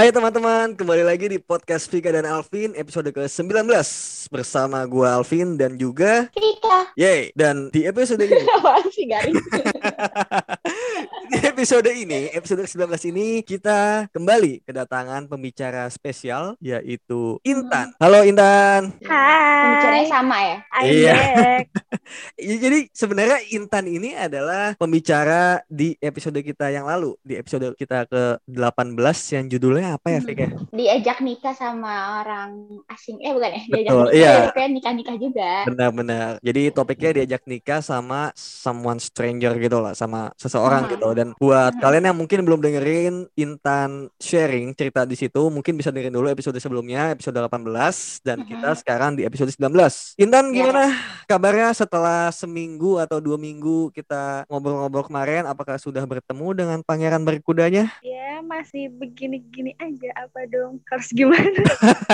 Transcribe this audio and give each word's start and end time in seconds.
Hai 0.00 0.08
teman-teman, 0.08 0.72
kembali 0.80 1.04
lagi 1.04 1.28
di 1.28 1.36
podcast 1.36 1.84
Vika 1.92 2.08
dan 2.08 2.24
Alvin 2.24 2.72
episode 2.72 3.12
ke-19 3.12 3.68
bersama 4.32 4.80
gua 4.88 5.20
Alvin 5.20 5.60
dan 5.60 5.76
juga. 5.76 6.24
Yeay, 6.94 7.34
dan 7.34 7.66
di 7.74 7.82
episode 7.82 8.22
ini 8.22 8.46
sih 8.94 9.06
garing? 9.10 9.34
di 11.34 11.38
episode 11.42 11.90
ini, 11.90 12.30
episode 12.30 12.62
ke-19 12.62 13.10
ini 13.10 13.42
kita 13.42 14.06
kembali 14.14 14.62
kedatangan 14.62 15.26
pembicara 15.26 15.90
spesial 15.90 16.54
yaitu 16.62 17.42
Intan. 17.42 17.90
Halo 17.98 18.22
Intan. 18.22 18.94
Pembicaranya 19.02 20.06
Hai, 20.06 20.14
sama 20.14 20.36
ya? 20.38 20.56
Iya. 20.80 21.14
Ya, 22.38 22.54
Jadi 22.62 22.78
sebenarnya 22.94 23.38
Intan 23.50 23.90
ini 23.90 24.14
adalah 24.14 24.78
pembicara 24.78 25.66
di 25.66 25.98
episode 25.98 26.38
kita 26.38 26.70
yang 26.70 26.86
lalu, 26.86 27.18
di 27.26 27.34
episode 27.34 27.66
kita 27.74 28.06
ke-18 28.06 29.18
yang 29.34 29.44
judulnya 29.50 29.98
apa 29.98 30.06
ya, 30.14 30.20
Fik 30.22 30.38
ya? 30.38 30.50
Diajak 30.70 31.18
nikah 31.18 31.54
sama 31.54 32.22
orang 32.22 32.62
asing. 32.94 33.18
Eh 33.26 33.34
bukan 33.34 33.58
ya? 33.58 33.62
Diajak 33.66 33.90
Betul, 33.90 34.06
nikah. 34.06 34.14
iya. 34.14 34.34
ya, 34.54 34.66
nikah-nikah 34.70 35.16
juga. 35.18 35.50
Benar-benar. 35.66 36.30
Jadi 36.42 36.59
topiknya 36.68 37.16
diajak 37.16 37.48
nikah 37.48 37.80
sama 37.80 38.28
someone 38.36 39.00
stranger 39.00 39.56
gitu 39.56 39.80
lah, 39.80 39.96
sama 39.96 40.28
seseorang 40.36 40.84
Hmm. 40.84 40.92
gitu. 40.92 41.08
Dan 41.16 41.28
buat 41.40 41.72
Hmm. 41.72 41.80
kalian 41.80 42.04
yang 42.12 42.18
mungkin 42.20 42.44
belum 42.44 42.60
dengerin 42.60 43.24
Intan 43.32 44.12
sharing 44.20 44.76
cerita 44.76 45.08
di 45.08 45.16
situ, 45.16 45.40
mungkin 45.48 45.80
bisa 45.80 45.88
dengerin 45.88 46.12
dulu 46.12 46.28
episode 46.28 46.60
sebelumnya, 46.60 47.16
episode 47.16 47.40
18 47.40 48.20
dan 48.20 48.44
kita 48.44 48.76
sekarang 48.76 49.16
di 49.16 49.24
episode 49.24 49.48
19. 49.48 50.12
Intan 50.20 50.52
Ya. 50.52 50.68
gimana 50.68 50.92
kabarnya 51.24 51.72
setelah 51.72 52.28
seminggu 52.28 52.98
atau 52.98 53.16
dua 53.16 53.40
minggu 53.40 53.88
kita 53.94 54.44
ngobrol-ngobrol 54.46 55.06
kemarin? 55.06 55.46
Apakah 55.46 55.78
sudah 55.78 56.02
bertemu 56.02 56.46
dengan 56.52 56.78
pangeran 56.82 57.22
berkudanya? 57.22 57.86
Ya, 58.02 58.42
masih 58.42 58.90
begini-gini 58.90 59.78
aja. 59.78 60.10
Apa 60.18 60.42
dong? 60.50 60.82
Harus 60.90 61.14
gimana? 61.14 61.46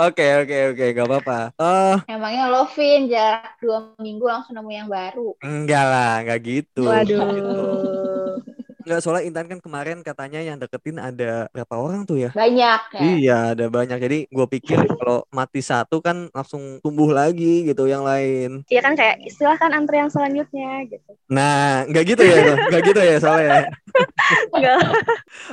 Oke 0.00 0.24
oke 0.40 0.56
oke, 0.72 0.84
gak 0.92 1.06
apa-apa. 1.06 1.38
Eh 1.54 1.96
Emangnya 2.10 2.48
lo, 2.48 2.64
Vin, 2.72 3.06
jarak 3.06 3.43
dua 3.60 3.92
minggu 4.00 4.24
langsung 4.24 4.54
nemu 4.56 4.70
yang 4.72 4.88
baru. 4.88 5.28
enggak 5.40 5.84
lah, 5.84 6.14
enggak 6.24 6.40
gitu. 6.44 6.84
Waduh. 6.88 8.42
Enggak, 8.84 9.00
soalnya 9.00 9.24
Intan 9.24 9.48
kan 9.48 9.60
kemarin 9.64 10.04
katanya 10.04 10.44
yang 10.44 10.60
deketin 10.60 11.00
ada 11.00 11.48
berapa 11.56 11.72
orang 11.72 12.04
tuh 12.04 12.20
ya? 12.20 12.30
Banyak 12.36 12.82
ya. 12.92 13.00
Iya, 13.00 13.38
ada 13.56 13.66
banyak. 13.72 13.96
Jadi 13.96 14.18
gue 14.28 14.46
pikir 14.60 14.76
kalau 15.00 15.24
mati 15.32 15.64
satu 15.64 16.04
kan 16.04 16.28
langsung 16.36 16.84
tumbuh 16.84 17.08
lagi 17.08 17.64
gitu 17.64 17.88
yang 17.88 18.04
lain. 18.04 18.60
Iya 18.68 18.84
kan 18.84 18.92
kayak 18.92 19.24
silahkan 19.32 19.72
antri 19.72 20.04
yang 20.04 20.12
selanjutnya 20.12 20.84
gitu. 20.84 21.16
Nah, 21.32 21.88
nggak 21.88 22.04
gitu 22.12 22.22
ya, 22.28 22.36
Bang? 22.44 22.58
nggak 22.68 22.82
gitu 22.84 23.00
ya 23.00 23.16
soalnya. 23.24 23.60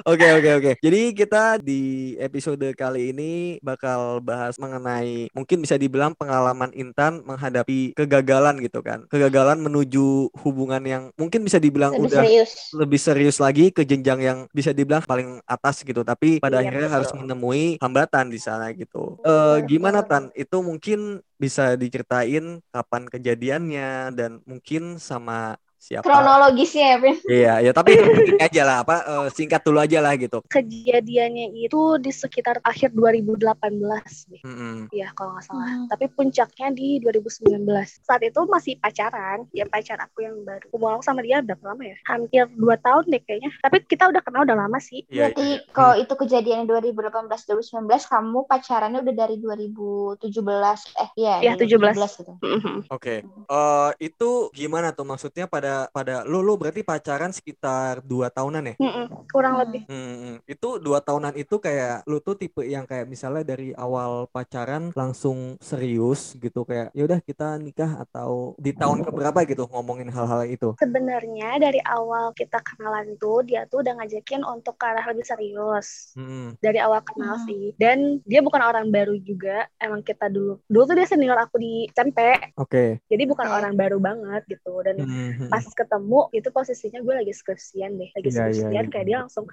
Oke, 0.05 0.27
oke, 0.33 0.49
oke. 0.57 0.71
Jadi 0.81 1.01
kita 1.13 1.57
di 1.61 2.13
episode 2.17 2.63
kali 2.73 3.11
ini 3.13 3.31
bakal 3.61 4.21
bahas 4.21 4.55
mengenai 4.57 5.29
mungkin 5.33 5.61
bisa 5.61 5.75
dibilang 5.75 6.13
pengalaman 6.15 6.71
Intan 6.73 7.21
menghadapi 7.25 7.93
kegagalan 7.93 8.61
gitu 8.61 8.81
kan. 8.81 9.05
Kegagalan 9.09 9.59
menuju 9.61 10.31
hubungan 10.41 10.81
yang 10.83 11.03
mungkin 11.17 11.43
bisa 11.43 11.57
dibilang 11.57 11.93
Lebih 11.93 12.05
udah 12.07 12.23
serius. 12.23 12.51
lebih 12.73 12.99
serius 12.99 13.37
lagi 13.37 13.69
ke 13.69 13.83
jenjang 13.83 14.19
yang 14.21 14.39
bisa 14.51 14.71
dibilang 14.71 15.03
paling 15.03 15.41
atas 15.45 15.81
gitu 15.83 16.01
tapi 16.01 16.39
pada 16.39 16.61
Iya, 16.61 16.69
akhirnya 16.69 16.87
betul. 16.87 16.97
harus 17.01 17.11
menemui 17.15 17.63
hambatan 17.81 18.25
di 18.29 18.39
sana 18.39 18.69
gitu 18.73 19.17
Betul. 19.17 19.65
gimana 19.67 19.99
Tan 20.05 20.29
itu 20.33 20.57
mungkin 20.61 20.99
bisa 21.35 21.73
diceritain 21.73 22.61
kapan 22.69 23.03
kejadiannya 23.09 24.13
dan 24.13 24.31
mungkin 24.45 25.01
sama 25.01 25.57
siapa 25.81 26.05
Kronologisnya 26.05 26.85
ya, 26.93 26.97
Vin. 27.01 27.17
iya 27.25 27.53
ya 27.65 27.71
tapi 27.73 27.97
aja 28.45 28.61
lah 28.61 28.77
apa 28.85 28.95
eh, 29.01 29.27
singkat 29.33 29.65
dulu 29.65 29.81
aja 29.81 29.97
lah 29.97 30.13
gitu 30.13 30.45
Kejadiannya 30.45 31.57
itu 31.57 31.97
di 31.97 32.11
sekitar 32.11 32.59
akhir 32.61 32.91
2018 32.93 34.29
deh. 34.29 34.41
Mm-mm. 34.43 34.75
Iya 34.91 35.15
kalau 35.15 35.39
nggak 35.39 35.45
salah. 35.47 35.69
Hmm. 35.71 35.87
Tapi 35.87 36.05
puncaknya 36.11 36.67
di 36.75 36.99
2019. 36.99 37.63
Saat 38.03 38.21
itu 38.27 38.41
masih 38.51 38.75
pacaran. 38.77 39.47
Ya 39.55 39.63
pacar 39.65 39.97
aku 40.03 40.27
yang 40.27 40.43
baru. 40.43 40.67
Hubungan 40.75 40.99
aku 40.99 41.05
sama 41.07 41.23
dia 41.23 41.39
berapa 41.39 41.63
lama 41.71 41.83
ya? 41.87 41.97
Hampir 42.03 42.43
2 42.51 42.85
tahun 42.85 43.03
deh 43.07 43.21
kayaknya. 43.23 43.49
Tapi 43.63 43.77
kita 43.87 44.11
udah 44.11 44.21
kenal 44.21 44.43
udah 44.43 44.57
lama 44.59 44.77
sih. 44.83 45.07
Iya, 45.07 45.31
Berarti 45.31 45.47
iya, 45.47 45.57
iya. 45.63 45.71
kalau 45.71 45.95
itu 45.95 46.13
kejadian 46.19 46.59
2018-2019, 46.67 48.11
kamu 48.11 48.39
pacarannya 48.45 48.99
udah 49.07 49.15
dari 49.15 49.35
2017. 49.39 50.99
Eh, 50.99 51.09
iya. 51.15 51.35
Iya, 51.39 51.51
17. 51.55 51.95
2017 51.95 52.19
gitu. 52.19 52.33
Mhm. 52.43 52.77
Oke, 52.91 53.23
Eh 53.25 53.89
itu 54.03 54.29
gimana 54.51 54.91
tuh 54.91 55.07
maksudnya 55.07 55.47
pada 55.47 55.70
pada 55.95 56.13
lu 56.29 56.39
lu 56.47 56.53
berarti 56.61 56.81
pacaran 56.89 57.31
sekitar 57.37 57.93
dua 58.11 58.27
tahunan 58.35 58.63
ya? 58.71 58.75
Mm-mm. 58.81 59.05
Kurang 59.31 59.55
Hmm. 59.55 59.61
lebih. 59.63 59.83
Hmm, 59.91 60.39
itu 60.47 60.67
dua 60.85 60.99
tahunan 61.03 61.33
itu 61.41 61.55
kayak 61.65 62.07
lu 62.09 62.17
tuh 62.23 62.35
tipe 62.39 62.61
yang 62.63 62.85
kayak 62.89 63.05
misalnya 63.13 63.43
dari 63.51 63.75
awal 63.75 64.11
pacaran 64.31 64.83
langsung 64.95 65.59
serius 65.59 66.19
gitu 66.43 66.63
kayak 66.69 66.87
ya 66.97 67.03
udah 67.07 67.19
kita 67.29 67.43
nikah 67.59 67.91
atau 68.07 68.55
di 68.65 68.71
tahun 68.71 68.99
keberapa 69.05 69.39
gitu 69.49 69.63
ngomongin 69.67 70.07
hal-hal 70.15 70.41
itu. 70.47 70.67
Sebenarnya 70.81 71.61
dari 71.61 71.77
awal 71.85 72.33
kita 72.33 72.57
kenalan 72.65 73.13
tuh 73.21 73.45
dia 73.45 73.69
tuh 73.69 73.85
udah 73.85 73.93
ngajakin 74.01 74.41
untuk 74.41 74.73
ke 74.81 74.85
arah 74.89 75.05
lebih 75.13 75.25
serius. 75.29 75.87
Hmm, 76.15 76.51
Dari 76.57 76.77
awal 76.81 77.01
kenal 77.05 77.37
Hmm. 77.37 77.45
sih. 77.45 77.61
Dan 77.77 78.17
dia 78.25 78.41
bukan 78.41 78.61
orang 78.65 78.89
baru 78.89 79.13
juga. 79.21 79.69
Emang 79.77 80.01
kita 80.01 80.25
dulu. 80.33 80.57
Dulu 80.65 80.83
tuh 80.89 80.95
dia 80.97 81.05
senior 81.09 81.37
aku 81.37 81.55
di 81.61 81.85
SMP. 81.93 82.17
oke. 82.55 83.01
Jadi 83.11 83.23
bukan 83.29 83.47
orang 83.51 83.73
baru 83.77 83.97
banget 84.01 84.41
gitu. 84.49 84.69
Dan 84.87 84.97
Hmm, 84.97 85.51
pas 85.51 85.60
ketemu 85.69 86.19
itu 86.33 86.49
posisinya 86.49 86.99
gue 87.05 87.13
lagi 87.21 87.33
skripsian 87.33 87.91
deh. 87.99 88.09
Lagi 88.15 88.29
Iya, 88.29 88.33
iya, 88.33 88.39
skripsian 88.39 88.85
iya. 88.87 88.91
kayak 88.91 89.05
dia 89.05 89.17
langsung 89.25 89.45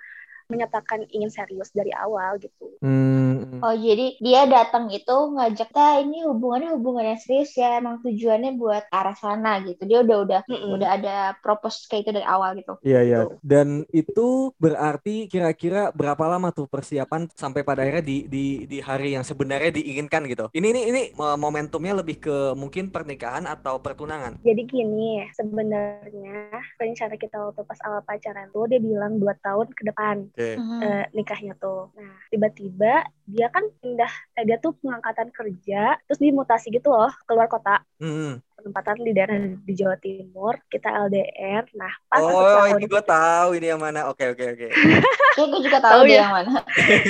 menyatakan 0.50 1.06
ingin 1.12 1.31
serius 1.31 1.70
dari 1.70 1.94
awal 1.94 2.41
gitu. 2.42 2.75
hmm, 2.82 3.62
Oh 3.62 3.75
jadi 3.76 4.16
dia 4.19 4.48
datang 4.48 4.88
itu 4.91 5.16
ngajak 5.36 5.69
kita 5.69 6.00
ini 6.00 6.25
hubungannya 6.25 6.72
hubungan 6.81 7.12
yang 7.12 7.20
serius 7.20 7.53
ya 7.53 7.76
emang 7.76 8.00
tujuannya 8.00 8.56
buat 8.56 8.88
arah 8.88 9.12
sana 9.12 9.60
gitu 9.69 9.84
dia 9.84 10.00
udah 10.00 10.16
udah 10.25 10.41
Mm-mm. 10.48 10.81
udah 10.81 10.88
ada 10.97 11.16
propose 11.44 11.84
kayak 11.84 12.09
itu 12.09 12.10
dari 12.16 12.25
awal 12.25 12.56
gitu. 12.56 12.81
Iya 12.81 13.00
iya. 13.04 13.19
Dan 13.44 13.84
itu 13.92 14.56
berarti 14.56 15.28
kira-kira 15.28 15.92
berapa 15.92 16.25
lama 16.25 16.48
tuh 16.56 16.65
persiapan 16.65 17.28
sampai 17.36 17.60
pada 17.60 17.84
akhirnya 17.84 18.00
di 18.00 18.25
di 18.25 18.44
di 18.65 18.78
hari 18.80 19.12
yang 19.12 19.22
sebenarnya 19.28 19.76
diinginkan 19.76 20.25
gitu. 20.25 20.48
Ini 20.56 20.66
ini 20.72 20.80
ini 20.88 21.03
momentumnya 21.15 22.00
lebih 22.00 22.16
ke 22.16 22.36
mungkin 22.56 22.88
pernikahan 22.88 23.44
atau 23.44 23.76
pertunangan. 23.76 24.41
Jadi 24.41 24.65
gini, 24.65 25.28
sebenarnya 25.36 26.65
rencana 26.80 27.15
kita 27.20 27.36
waktu 27.36 27.62
pas 27.69 27.80
awal 27.84 28.00
pacaran 28.09 28.48
tuh 28.56 28.65
dia 28.72 28.80
bilang 28.80 29.20
dua 29.20 29.36
tahun 29.44 29.69
ke 29.76 29.82
depan 29.92 30.16
Oke. 30.38 30.54
Hmm. 30.54 30.78
eh, 30.78 31.04
nikahnya 31.19 31.59
tuh. 31.59 31.91
Nah, 31.99 32.15
tiba-tiba 32.31 33.03
dia 33.26 33.50
kan 33.50 33.66
pindah, 33.82 34.12
eh, 34.38 34.44
dia 34.47 34.56
tuh 34.62 34.71
pengangkatan 34.78 35.34
kerja, 35.34 35.99
terus 36.06 36.22
dimutasi 36.22 36.71
gitu 36.71 36.94
loh 36.94 37.10
keluar 37.26 37.50
kota. 37.50 37.82
Hmm. 37.99 38.38
Penempatan 38.54 39.03
di 39.03 39.10
daerah 39.10 39.34
di 39.38 39.72
Jawa 39.75 39.98
Timur, 39.98 40.62
kita 40.71 40.94
LDR. 41.10 41.66
Nah, 41.75 41.91
pas 42.06 42.22
satu 42.22 42.38
Oh, 42.38 42.54
tahun 42.54 42.78
ini 42.78 42.87
gue 42.87 43.03
tahu 43.03 43.48
ini 43.59 43.66
yang 43.66 43.82
mana. 43.82 44.06
Oke, 44.06 44.31
oke, 44.31 44.44
oke. 44.54 44.66
Kayak 45.34 45.48
gue 45.50 45.60
juga 45.66 45.78
tahu 45.78 45.93
Tahu 45.94 46.03
dia 46.06 46.15
ya? 46.15 46.22
yang 46.22 46.34
mana. 46.34 46.53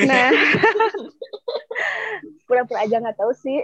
Nah, 0.08 0.28
pura-pura 2.48 2.80
aja 2.82 2.96
nggak 2.96 3.18
tahu 3.20 3.32
sih. 3.36 3.60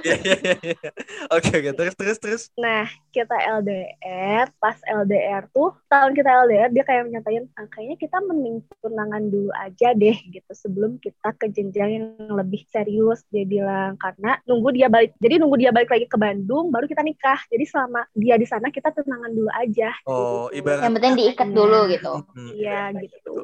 Iya, 0.00 0.16
iya, 0.24 0.36
iya, 0.40 0.56
iya. 0.64 0.90
Oke, 1.28 1.52
oke. 1.52 1.70
Terus, 1.76 1.94
terus, 1.94 2.18
terus. 2.18 2.42
Nah, 2.56 2.88
kita 3.12 3.36
LDR, 3.60 4.48
pas 4.56 4.78
LDR 4.82 5.44
tuh, 5.52 5.76
tahun 5.86 6.16
kita 6.16 6.30
LDR, 6.46 6.70
dia 6.72 6.80
kayak 6.80 7.12
nyatain, 7.12 7.44
"Ah, 7.52 7.68
kayaknya 7.68 7.96
kita 8.00 8.16
mending 8.24 8.64
tunangan 8.80 9.22
dulu 9.28 9.50
aja 9.52 9.92
deh, 9.92 10.16
gitu, 10.32 10.52
sebelum 10.56 10.96
kita 10.96 11.36
ke 11.36 11.52
jenjang 11.52 11.90
yang 11.92 12.06
lebih 12.32 12.64
serius, 12.72 13.20
dia 13.28 13.44
bilang. 13.44 13.98
Karena 13.98 14.40
nunggu 14.48 14.72
dia 14.72 14.88
balik, 14.88 15.12
jadi 15.20 15.36
nunggu 15.36 15.60
dia 15.60 15.70
balik 15.70 15.92
lagi 15.92 16.06
ke 16.08 16.16
Bandung, 16.16 16.72
baru 16.72 16.88
kita 16.88 17.02
nikah. 17.02 17.40
Jadi 17.52 17.64
selama 17.66 18.08
dia 18.16 18.40
di 18.40 18.46
sana, 18.48 18.72
kita 18.72 18.94
tunangan 18.94 19.28
dulu 19.28 19.50
aja. 19.52 19.90
Oh, 20.08 20.48
gitu. 20.48 20.64
ibarat- 20.64 20.88
Yang 20.88 20.94
penting 20.96 21.14
diikat 21.20 21.48
dulu 21.52 21.78
gitu. 21.92 22.12
Hmm, 22.32 22.50
Iya, 22.56 22.80
gitu. 23.02 23.34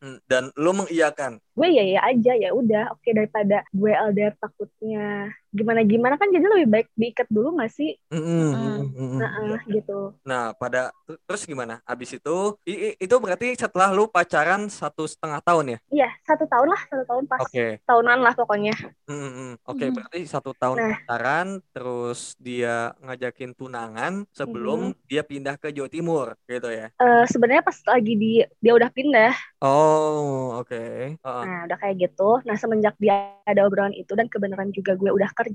Hmm, 0.00 0.18
Dan 0.26 0.50
lu 0.56 0.72
mengiyakan. 0.72 1.38
Gue 1.52 1.68
ya 1.72 1.84
ya 1.84 2.00
aja, 2.04 2.32
ya 2.36 2.50
udah, 2.52 2.92
oke 2.92 3.08
daripada 3.12 3.64
gue 3.72 3.92
LDR 3.92 4.15
takutnya 4.40 5.30
gimana-gimana 5.56 6.20
kan 6.20 6.28
jadi 6.28 6.44
lebih 6.44 6.68
baik 6.68 6.88
diikat 6.92 7.28
dulu 7.32 7.56
gak 7.56 7.72
sih? 7.72 7.96
Hmm, 8.12 8.20
hmm, 8.20 8.80
hmm. 8.92 9.18
Nah, 9.18 9.30
eh, 9.56 9.60
gitu. 9.72 10.12
Nah, 10.22 10.52
pada 10.52 10.92
ter- 11.08 11.20
terus 11.24 11.42
gimana? 11.48 11.80
Abis 11.88 12.20
itu, 12.20 12.36
i- 12.68 12.92
i- 12.92 12.96
itu 13.00 13.14
berarti 13.16 13.56
setelah 13.56 13.88
lu 13.96 14.04
pacaran 14.06 14.68
satu 14.68 15.08
setengah 15.08 15.40
tahun 15.40 15.64
ya? 15.74 15.78
Iya, 15.88 16.08
satu 16.28 16.44
tahun 16.44 16.68
lah, 16.68 16.80
satu 16.92 17.04
tahun 17.08 17.24
pas 17.24 17.40
Oke. 17.40 17.80
tahunan 17.88 18.18
lah 18.20 18.34
pokoknya. 18.36 18.74
Hmm, 19.08 19.30
hmm. 19.32 19.52
Oke, 19.64 19.84
Hmm. 19.88 19.94
berarti 19.96 20.20
satu 20.26 20.50
tahun 20.52 20.76
Nah. 20.76 20.90
pacaran, 21.06 21.46
terus 21.72 22.34
dia 22.36 22.92
ngajakin 23.00 23.54
tunangan 23.54 24.26
sebelum 24.34 24.92
dia 25.06 25.22
pindah 25.22 25.56
ke 25.56 25.72
Jawa 25.72 25.88
Timur, 25.88 26.26
gitu 26.44 26.68
ya? 26.68 26.90
Eh 26.98 27.24
sebenarnya 27.30 27.62
pas 27.62 27.78
lagi 27.86 28.12
di 28.18 28.32
dia 28.60 28.72
udah 28.76 28.90
pindah, 28.92 29.32
Oh, 29.62 30.58
oke. 30.60 30.76
Heeh. 31.16 31.44
nah 31.46 31.64
udah 31.64 31.78
kayak 31.80 31.96
gitu. 32.02 32.42
Nah 32.44 32.56
semenjak 32.58 32.94
dia 33.00 33.32
ada 33.46 33.62
obrolan 33.64 33.94
itu 33.94 34.12
dan 34.18 34.26
kebenaran 34.26 34.74
juga 34.74 34.98
gue 34.98 35.08
udah 35.08 35.30
kerja, 35.32 35.45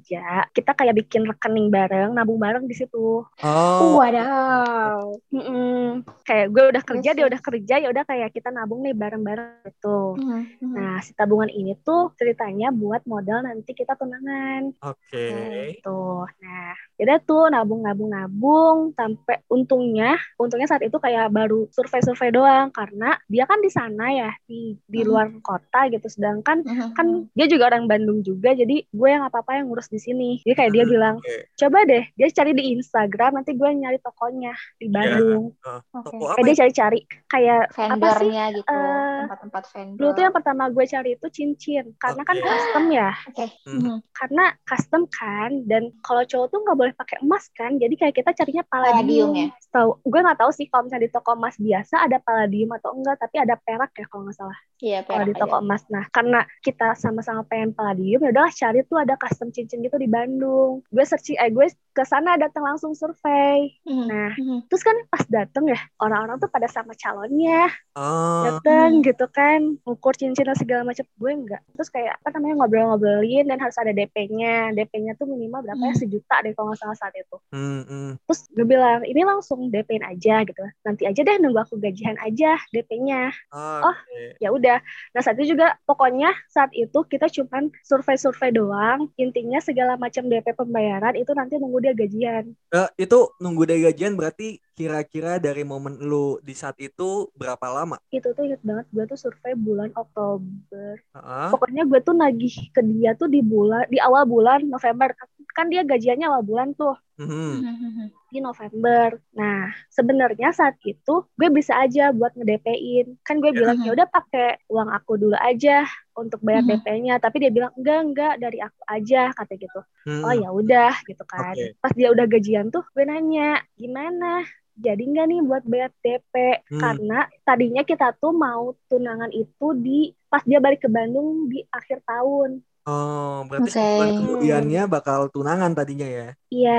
kita 0.51 0.71
kayak 0.71 0.95
bikin 0.95 1.27
rekening 1.27 1.67
bareng, 1.67 2.15
nabung 2.15 2.39
bareng 2.39 2.63
di 2.63 2.75
situ. 2.77 3.27
Oh, 3.43 3.97
Wadaw. 3.97 5.17
Mm-mm. 5.31 6.03
kayak 6.21 6.47
gue 6.53 6.63
udah 6.71 6.83
kerja 6.85 7.09
Terus, 7.11 7.17
dia 7.17 7.23
terus. 7.25 7.31
udah 7.33 7.41
kerja 7.41 7.75
ya 7.81 7.87
udah 7.89 8.03
kayak 8.05 8.29
kita 8.31 8.49
nabung 8.49 8.85
nih 8.85 8.93
bareng-bareng 8.93 9.65
gitu 9.67 10.15
Mhm, 10.15 10.39
mhm. 10.61 10.73
nah 10.75 10.95
si 11.01 11.11
tabungan 11.11 11.49
ini 11.49 11.73
tuh 11.81 12.13
ceritanya 12.15 12.69
buat 12.69 13.03
modal 13.03 13.43
nanti 13.43 13.73
kita 13.73 13.97
tunangan 13.97 14.71
Oke. 14.79 15.27
gitu 15.73 16.27
nah 16.39 16.71
jadi 16.95 17.17
tuh 17.25 17.49
nabung 17.49 17.81
nabung 17.81 18.13
nabung 18.13 18.77
sampai 18.93 19.41
untungnya 19.49 20.15
untungnya 20.37 20.69
saat 20.69 20.85
itu 20.85 20.93
kayak 20.95 21.33
baru 21.33 21.65
survei-survei 21.73 22.29
doang 22.29 22.69
karena 22.69 23.17
dia 23.25 23.49
kan 23.49 23.57
di 23.57 23.71
sana 23.73 24.05
ya 24.11 24.31
di 24.45 24.77
di 24.85 24.99
Hmm. 25.01 25.09
luar 25.09 25.27
kota 25.41 25.89
gitu 25.89 26.05
sedangkan 26.05 26.61
Mhm, 26.61 26.87
kan 26.93 27.07
mhm. 27.07 27.33
dia 27.33 27.47
juga 27.49 27.73
orang 27.73 27.89
Bandung 27.89 28.21
juga 28.21 28.53
jadi 28.53 28.85
gue 28.85 29.09
yang 29.09 29.25
apa 29.25 29.41
apa 29.41 29.57
yang 29.57 29.70
ngurus 29.71 29.87
di 29.87 29.97
sini 29.97 30.29
jadi 30.43 30.55
kayak 30.57 30.71
dia 30.71 30.83
Hmm, 30.83 30.91
bilang 30.91 31.15
coba 31.55 31.79
deh 31.83 32.03
dia 32.11 32.27
cari 32.29 32.51
di 32.51 32.63
Instagram 32.73 33.31
nanti 33.33 33.51
gue 33.53 33.69
nyari 33.71 33.97
tokonya 33.97 34.51
di 34.75 34.85
Iya. 34.85 34.91
Bandung 34.91 35.43
Oke. 35.89 36.11
Toko 36.11 36.23
apa 36.25 36.35
kayak 36.35 36.43
dia 36.43 36.51
ya? 36.51 36.59
cari-cari 36.59 36.99
kayak 37.25 37.61
apa 37.63 37.71
sih 37.71 37.81
vendornya 37.81 38.43
gitu 38.51 38.69
eh, 38.69 39.19
tempat-tempat 39.21 39.63
vendor 39.67 39.97
dulu 39.97 40.09
tuh 40.11 40.21
yang 40.21 40.35
pertama 40.35 40.63
gue 40.67 40.85
cari 40.85 41.09
itu 41.13 41.27
cincin 41.29 41.85
karena 41.95 42.21
kan 42.21 42.35
Oke. 42.35 42.45
custom 42.45 42.83
ya 42.89 43.09
oke 43.25 43.45
Hmm. 43.61 43.77
Mhm. 43.77 43.95
karena 44.11 44.43
custom 44.61 45.01
kan 45.07 45.51
dan 45.63 45.83
kalau 46.01 46.23
cowok 46.23 46.47
tuh 46.47 46.59
nggak 46.59 46.77
boleh 46.77 46.93
pakai 46.93 47.17
emas 47.19 47.47
kan 47.51 47.77
jadi 47.77 47.93
kayak 47.95 48.15
kita 48.15 48.31
carinya 48.33 48.63
Palladium 48.63 48.91
palladium 48.91 49.29
ya? 49.33 49.47
tahu 49.69 49.89
gue 50.01 50.19
nggak 50.19 50.37
tahu 50.37 50.51
sih 50.51 50.65
kalau 50.65 50.83
misalnya 50.83 51.05
di 51.05 51.11
toko 51.11 51.29
emas 51.31 51.55
biasa 51.55 51.95
ada 52.01 52.17
palladium 52.17 52.73
atau 52.73 52.89
enggak 52.91 53.15
tapi 53.15 53.35
ada 53.37 53.55
perak 53.55 53.91
ya 53.93 54.05
kalau 54.05 54.25
nggak 54.25 54.35
salah 54.35 54.57
iya 54.79 54.99
kalau 55.01 55.21
di 55.21 55.33
toko 55.33 55.55
aja 55.55 55.61
emas 55.61 55.81
nah 55.87 56.03
karena 56.07 56.39
kita 56.59 56.87
sama-sama 56.93 57.43
pengen 57.43 57.71
palladium 57.71 58.19
ya 58.19 58.29
udahlah 58.29 58.49
cari 58.49 58.79
tuh 58.81 58.97
ada 58.97 59.13
custom 59.15 59.47
cincin 59.47 59.60
gitu 59.67 59.95
di 59.95 60.07
Bandung 60.07 60.81
gue 60.87 61.03
searching 61.03 61.35
eh 61.35 61.49
gue 61.49 61.67
ke 61.91 62.03
sana 62.03 62.39
datang 62.39 62.63
langsung 62.63 62.95
survei 62.95 63.75
Mhm, 63.83 64.05
nah 64.07 64.31
mhm. 64.33 64.57
terus 64.65 64.79
kan 64.79 64.95
pas 65.11 65.27
dateng 65.27 65.67
ya 65.67 65.75
orang-orang 65.97 66.39
tuh 66.39 66.47
pada 66.47 66.65
sama 66.65 66.95
calonnya 66.95 67.67
Oh, 67.91 68.47
dateng 68.47 69.03
Hmm. 69.03 69.03
gitu 69.03 69.27
kan 69.27 69.59
ukur 69.83 70.15
cincin 70.15 70.47
dan 70.47 70.55
segala 70.55 70.87
macam 70.87 71.03
gue 71.03 71.31
enggak 71.35 71.59
terus 71.75 71.91
kayak 71.91 72.15
apa 72.15 72.39
namanya 72.39 72.63
ngobrol-ngobrolin 72.63 73.43
dan 73.43 73.59
harus 73.59 73.75
ada 73.75 73.91
DP-nya 73.91 74.71
DP-nya 74.71 75.19
tuh 75.19 75.27
minimal 75.27 75.59
berapa 75.59 75.83
ya 75.83 75.91
Hmm. 75.91 75.99
sejuta 75.99 76.39
deh 76.39 76.55
kalau 76.55 76.71
nggak 76.71 76.79
salah 76.79 76.95
saat 76.95 77.11
itu 77.11 77.35
hmm, 77.51 77.81
hmm. 77.83 78.09
terus 78.23 78.47
gue 78.47 78.63
bilang 78.63 79.03
ini 79.03 79.21
langsung 79.21 79.67
DP-in 79.67 80.07
aja 80.07 80.47
gitu 80.47 80.63
nanti 80.81 81.03
aja 81.03 81.19
deh 81.19 81.35
nunggu 81.37 81.59
aku 81.59 81.75
gajian 81.75 82.15
aja 82.17 82.55
DP-nya 82.71 83.35
Oh. 83.51 83.83
Oke. 83.83 84.39
ya 84.39 84.47
udah 84.49 84.79
nah 85.11 85.19
saat 85.19 85.35
itu 85.35 85.51
juga 85.51 85.75
pokoknya 85.83 86.31
saat 86.47 86.71
itu 86.71 86.95
kita 87.03 87.27
cuman 87.27 87.67
survei-survei 87.83 88.55
doang 88.55 89.11
intinya 89.17 89.50
segala 89.59 89.99
macam 89.99 90.23
DP 90.29 90.55
pembayaran 90.55 91.17
itu 91.19 91.33
nanti 91.35 91.59
nunggu 91.59 91.83
dia 91.83 91.93
gajian. 91.97 92.55
Eh, 92.71 92.89
itu 93.03 93.19
nunggu 93.41 93.67
dari 93.67 93.83
gajian 93.83 94.15
berarti 94.15 94.61
kira-kira 94.81 95.37
dari 95.37 95.61
momen 95.61 96.01
lu 96.01 96.41
di 96.41 96.57
saat 96.57 96.73
itu 96.81 97.29
berapa 97.37 97.61
lama? 97.69 98.01
itu 98.09 98.27
tuh 98.33 98.43
inget 98.43 98.61
banget 98.65 98.85
gue 98.89 99.03
tuh 99.05 99.19
survei 99.19 99.53
bulan 99.53 99.93
Oktober 99.93 100.97
Heeh. 101.13 101.47
pokoknya 101.53 101.83
gue 101.85 101.99
tuh 102.01 102.15
nagih 102.17 102.55
ke 102.73 102.81
dia 102.81 103.13
tuh 103.13 103.29
di 103.29 103.45
bulan 103.45 103.85
di 103.87 104.01
awal 104.01 104.25
bulan 104.25 104.65
November 104.65 105.13
kan 105.53 105.67
dia 105.69 105.85
gajiannya 105.85 106.25
awal 106.25 106.41
bulan 106.41 106.73
tuh 106.73 106.95
Mhm. 107.21 107.53
Mhm. 107.61 108.05
di 108.31 108.39
November. 108.39 109.19
Nah, 109.37 109.69
sebenarnya 109.91 110.49
saat 110.55 110.79
itu 110.81 111.27
gue 111.37 111.49
bisa 111.51 111.77
aja 111.77 112.09
buat 112.09 112.33
nge-DP-in. 112.33 113.19
Kan 113.21 113.43
gue 113.43 113.51
bilang 113.53 113.77
Mhm. 113.77 113.85
ya 113.85 113.91
udah 113.93 114.07
pakai 114.09 114.57
uang 114.71 114.89
aku 114.89 115.19
dulu 115.21 115.35
aja 115.37 115.85
untuk 116.17 116.39
bayar 116.41 116.63
Mhm. 116.65 116.69
DP-nya, 116.81 117.15
tapi 117.19 117.43
dia 117.43 117.51
bilang 117.53 117.75
enggak 117.77 117.99
enggak 118.07 118.33
dari 118.39 118.57
aku 118.63 118.81
aja 118.87 119.21
kata 119.35 119.53
gitu. 119.59 119.81
Hmm. 120.07 120.23
Oh 120.25 120.33
ya 120.33 120.49
udah 120.49 120.93
gitu 121.05 121.23
kan. 121.27 121.53
Oke. 121.53 121.75
Pas 121.77 121.91
dia 121.93 122.09
udah 122.09 122.25
gajian 122.25 122.71
tuh 122.71 122.81
gue 122.95 123.03
nanya, 123.05 123.59
"Gimana? 123.75 124.47
Jadi 124.77 125.01
nggak 125.11 125.25
nih 125.27 125.39
buat 125.43 125.63
bayar 125.67 125.91
DP?" 126.03 126.33
Hmm. 126.69 126.79
Karena 126.81 127.19
tadinya 127.47 127.81
kita 127.83 128.15
tuh 128.21 128.33
mau 128.35 128.71
tunangan 128.87 129.31
itu 129.35 129.65
di 129.77 130.11
pas 130.31 130.43
dia 130.47 130.59
balik 130.63 130.85
ke 130.85 130.89
Bandung 130.89 131.51
di 131.51 131.59
akhir 131.71 132.01
tahun. 132.07 132.63
Oh, 132.89 133.45
berarti 133.45 133.69
sebulan 133.77 134.11
kemudiannya 134.17 134.81
bakal 134.89 135.29
tunangan 135.29 135.71
tadinya 135.77 136.07
ya? 136.09 136.27
Iya, 136.51 136.71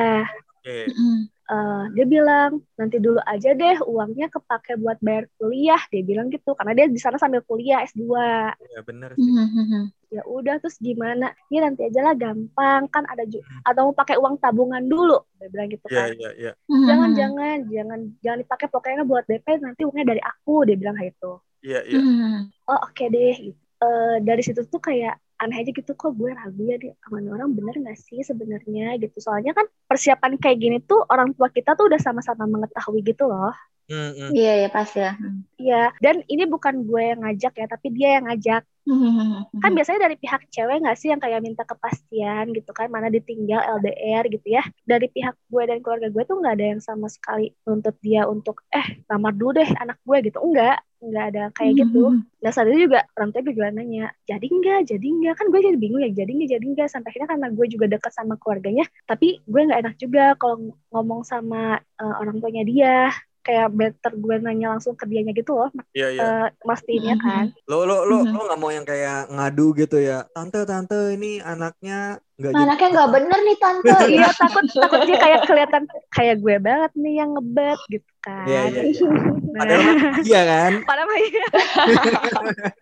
Oke. 0.59 0.87
Mhm. 0.91 1.32
Eh, 1.51 1.85
dia 1.95 2.05
bilang 2.07 2.51
nanti 2.79 2.97
dulu 3.03 3.19
aja 3.25 3.51
deh 3.53 3.77
uangnya 3.83 4.27
kepake 4.31 4.79
buat 4.79 4.99
bayar 5.03 5.27
kuliah 5.39 5.81
dia 5.91 6.03
bilang 6.07 6.27
gitu 6.31 6.55
karena 6.55 6.73
dia 6.79 6.87
di 6.91 7.01
sana 7.03 7.17
sambil 7.19 7.43
kuliah 7.47 7.83
S2 7.83 8.55
Ya 8.73 8.81
bener 8.87 9.11
sih. 9.17 9.27
Mhm, 9.27 9.47
mhm. 9.53 9.83
ya 10.13 10.23
udah 10.29 10.61
terus 10.61 10.77
gimana 10.77 11.33
ya 11.49 11.65
nanti 11.65 11.89
aja 11.89 12.01
lah 12.05 12.15
gampang 12.15 12.85
kan 12.93 13.05
ada 13.09 13.25
ju- 13.25 13.41
atau 13.65 13.89
mau 13.89 13.95
pakai 13.97 14.21
uang 14.21 14.37
tabungan 14.39 14.85
dulu 14.85 15.25
dia 15.41 15.49
bilang 15.49 15.69
gitu 15.73 15.87
Iya, 15.89 15.97
kan 15.97 16.09
iya, 16.21 16.31
iya. 16.37 16.53
Mhm, 16.69 16.85
jangan 16.89 17.11
jangan 17.17 17.57
jangan 17.73 18.01
jangan 18.21 18.39
dipakai 18.45 18.67
pokoknya 18.69 19.05
buat 19.09 19.25
DP 19.25 19.47
nanti 19.59 19.81
uangnya 19.89 20.07
dari 20.17 20.23
aku 20.23 20.55
dia 20.69 20.77
bilang 20.77 20.95
kayak 21.01 21.17
gitu 21.17 21.33
Iya, 21.63 21.81
iya. 21.89 21.99
Mhm. 22.01 22.35
oh 22.71 22.79
oke 22.87 23.05
deh 23.09 23.35
gitu. 23.51 23.59
Eh, 23.83 24.17
dari 24.23 24.43
situ 24.47 24.63
tuh 24.71 24.79
kayak 24.79 25.19
aneh 25.43 25.57
aja 25.61 25.71
gitu 25.79 25.93
kok 26.01 26.11
gue 26.21 26.31
ragu 26.39 26.63
ya 26.71 26.77
deh 26.83 26.93
sama 27.03 27.19
orang 27.35 27.51
bener 27.59 27.75
gak 27.87 27.99
sih 28.07 28.21
sebenarnya? 28.31 28.85
gitu. 29.03 29.17
Soalnya 29.27 29.53
kan 29.59 29.67
persiapan 29.91 30.33
kayak 30.43 30.59
gini 30.63 30.77
tuh 30.91 31.01
orang 31.13 31.29
tua 31.37 31.49
kita 31.57 31.71
tuh 31.79 31.85
udah 31.91 32.01
sama-sama 32.07 32.45
mengetahui 32.55 33.01
gitu 33.11 33.23
loh 33.31 33.53
Hmm, 33.93 34.11
hmm. 34.17 34.31
Iya, 34.33 34.51
iya 34.59 34.69
pasti 34.73 34.99
lah. 35.05 35.15
Mhm. 35.21 35.41
Iya, 35.63 35.77
dan 36.05 36.17
ini 36.33 36.43
bukan 36.49 36.75
gue 36.89 37.03
yang 37.13 37.21
ngajak 37.23 37.53
ya, 37.61 37.67
tapi 37.69 37.87
dia 37.97 38.09
yang 38.19 38.25
ngajak. 38.27 38.63
Mhm, 38.83 39.47
Kan 39.63 39.71
biasanya 39.79 40.01
dari 40.11 40.17
pihak 40.19 40.43
cewek 40.51 40.77
nggak 40.83 40.97
sih 40.99 41.09
yang 41.15 41.21
kayak 41.23 41.39
minta 41.47 41.63
kepastian 41.63 42.45
gitu 42.57 42.71
kan, 42.75 42.89
mana 42.91 43.07
ditinggal 43.15 43.61
LDR 43.63 44.25
gitu 44.27 44.49
ya. 44.59 44.63
Dari 44.91 45.07
pihak 45.15 45.35
gue 45.53 45.63
dan 45.71 45.79
keluarga 45.85 46.09
gue 46.11 46.23
tuh 46.27 46.37
nggak 46.41 46.55
ada 46.59 46.67
yang 46.75 46.83
sama 46.83 47.07
sekali 47.07 47.55
nuntut 47.69 47.95
dia 48.03 48.27
untuk, 48.27 48.65
eh 48.75 48.87
lamar 49.07 49.33
dulu 49.39 49.51
deh 49.63 49.71
anak 49.79 49.99
gue 50.03 50.17
gitu. 50.27 50.39
Enggak, 50.43 50.83
nggak 50.99 51.25
ada 51.31 51.43
kayak 51.55 51.73
gitu. 51.87 51.99
Mhm. 52.11 52.43
Nah 52.43 52.51
saat 52.51 52.67
itu 52.75 52.91
juga 52.91 53.07
orang 53.15 53.31
tua 53.31 53.41
gue 53.47 53.55
juga 53.55 53.71
nanya, 53.71 54.05
jadi 54.27 54.47
enggak, 54.51 54.79
jadi 54.91 55.07
enggak. 55.15 55.35
Kan 55.39 55.47
gue 55.55 55.61
jadi 55.63 55.79
bingung 55.79 56.01
ya, 56.03 56.11
jadi 56.11 56.31
enggak, 56.35 56.51
jadi 56.59 56.65
enggak. 56.67 56.89
Sampai 56.91 57.09
akhirnya 57.15 57.29
karena 57.31 57.49
gue 57.55 57.67
juga 57.71 57.87
dekat 57.93 58.13
sama 58.19 58.35
keluarganya, 58.41 58.85
tapi 59.07 59.27
gue 59.47 59.61
nggak 59.69 59.81
enak 59.87 59.95
juga 60.03 60.23
kalau 60.41 60.57
ngomong 60.91 61.23
sama 61.23 61.79
eh, 62.03 62.15
orang 62.19 62.37
tuanya 62.43 62.63
dia. 62.67 63.15
Kayak 63.43 63.75
better 63.75 64.13
gue 64.15 64.37
nanya 64.39 64.67
langsung 64.73 64.95
ke 64.95 65.03
dianya 65.03 65.35
gitu 65.35 65.59
loh, 65.59 65.71
Iya, 65.91 66.09
iya. 66.15 66.21
eh, 66.23 66.49
mastiin 66.63 67.11
ya 67.11 67.17
kan. 67.19 67.51
Lo 67.67 67.83
lo 67.83 68.07
lo 68.07 68.23
Mhm. 68.23 68.33
lo 68.33 68.41
nggak 68.47 68.61
mau 68.63 68.71
yang 68.71 68.87
kayak 68.87 69.27
ngadu 69.29 69.75
gitu 69.75 69.99
ya. 69.99 70.23
Tante, 70.31 70.63
tante 70.63 71.11
ini 71.11 71.43
anaknya 71.43 72.23
nggak 72.39 72.53
gitu. 72.55 72.63
Anaknya 72.63 72.89
nggak 72.95 73.11
bener 73.11 73.39
nih 73.43 73.57
tante. 73.59 73.91
Iya 74.09 74.29
takut 74.47 74.65
takut 74.71 75.01
dia 75.03 75.19
kayak 75.19 75.41
kelihatan 75.43 75.83
kayak 76.09 76.37
gue 76.39 76.55
banget 76.59 76.93
nih 76.95 77.15
yang 77.19 77.31
ngebet 77.35 77.81
gitu 77.91 78.11
kan. 78.23 78.47
Iya, 78.47 78.61
iya, 78.71 78.83
iya. 78.87 79.07
Nah, 79.11 79.59
Padahal 79.59 79.83
iya 80.23 80.41
kan? 80.47 80.73
padahal 80.89 81.11
iya. 81.19 81.47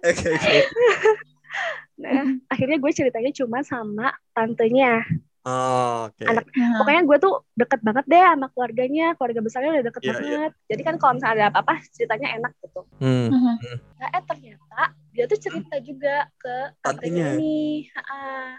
Oke, 0.00 0.26
oke. 0.32 0.58
Nah, 2.00 2.24
akhirnya 2.48 2.80
gue 2.80 2.92
ceritanya 2.96 3.28
cuma 3.36 3.60
sama 3.60 4.08
tantenya. 4.32 5.04
Oh, 5.40 6.12
oke. 6.12 6.24
Anak-. 6.28 6.52
Pokoknya 6.52 7.02
gue 7.08 7.16
tuh 7.16 7.34
deket 7.56 7.80
banget 7.80 8.04
deh 8.04 8.20
sama 8.20 8.46
keluarganya, 8.52 9.06
keluarga 9.16 9.40
besarnya 9.40 9.70
udah 9.80 9.84
deket 9.88 10.02
Iya, 10.04 10.12
banget. 10.12 10.52
Jadi 10.68 10.82
kan 10.84 10.94
kalau 11.00 11.12
misalnya 11.16 11.34
ada 11.36 11.46
apa-apa 11.48 11.74
ceritanya 11.96 12.28
enak 12.36 12.52
gitu. 12.60 12.80
Hmm. 13.00 13.28
Mhm. 13.32 13.54
Nah, 14.00 14.08
eh 14.12 14.22
ternyata 14.28 14.82
dia 15.10 15.24
tuh 15.26 15.38
cerita 15.42 15.76
juga 15.82 16.28
ke 16.38 16.54
tantenya 16.84 17.34
ini. 17.36 17.88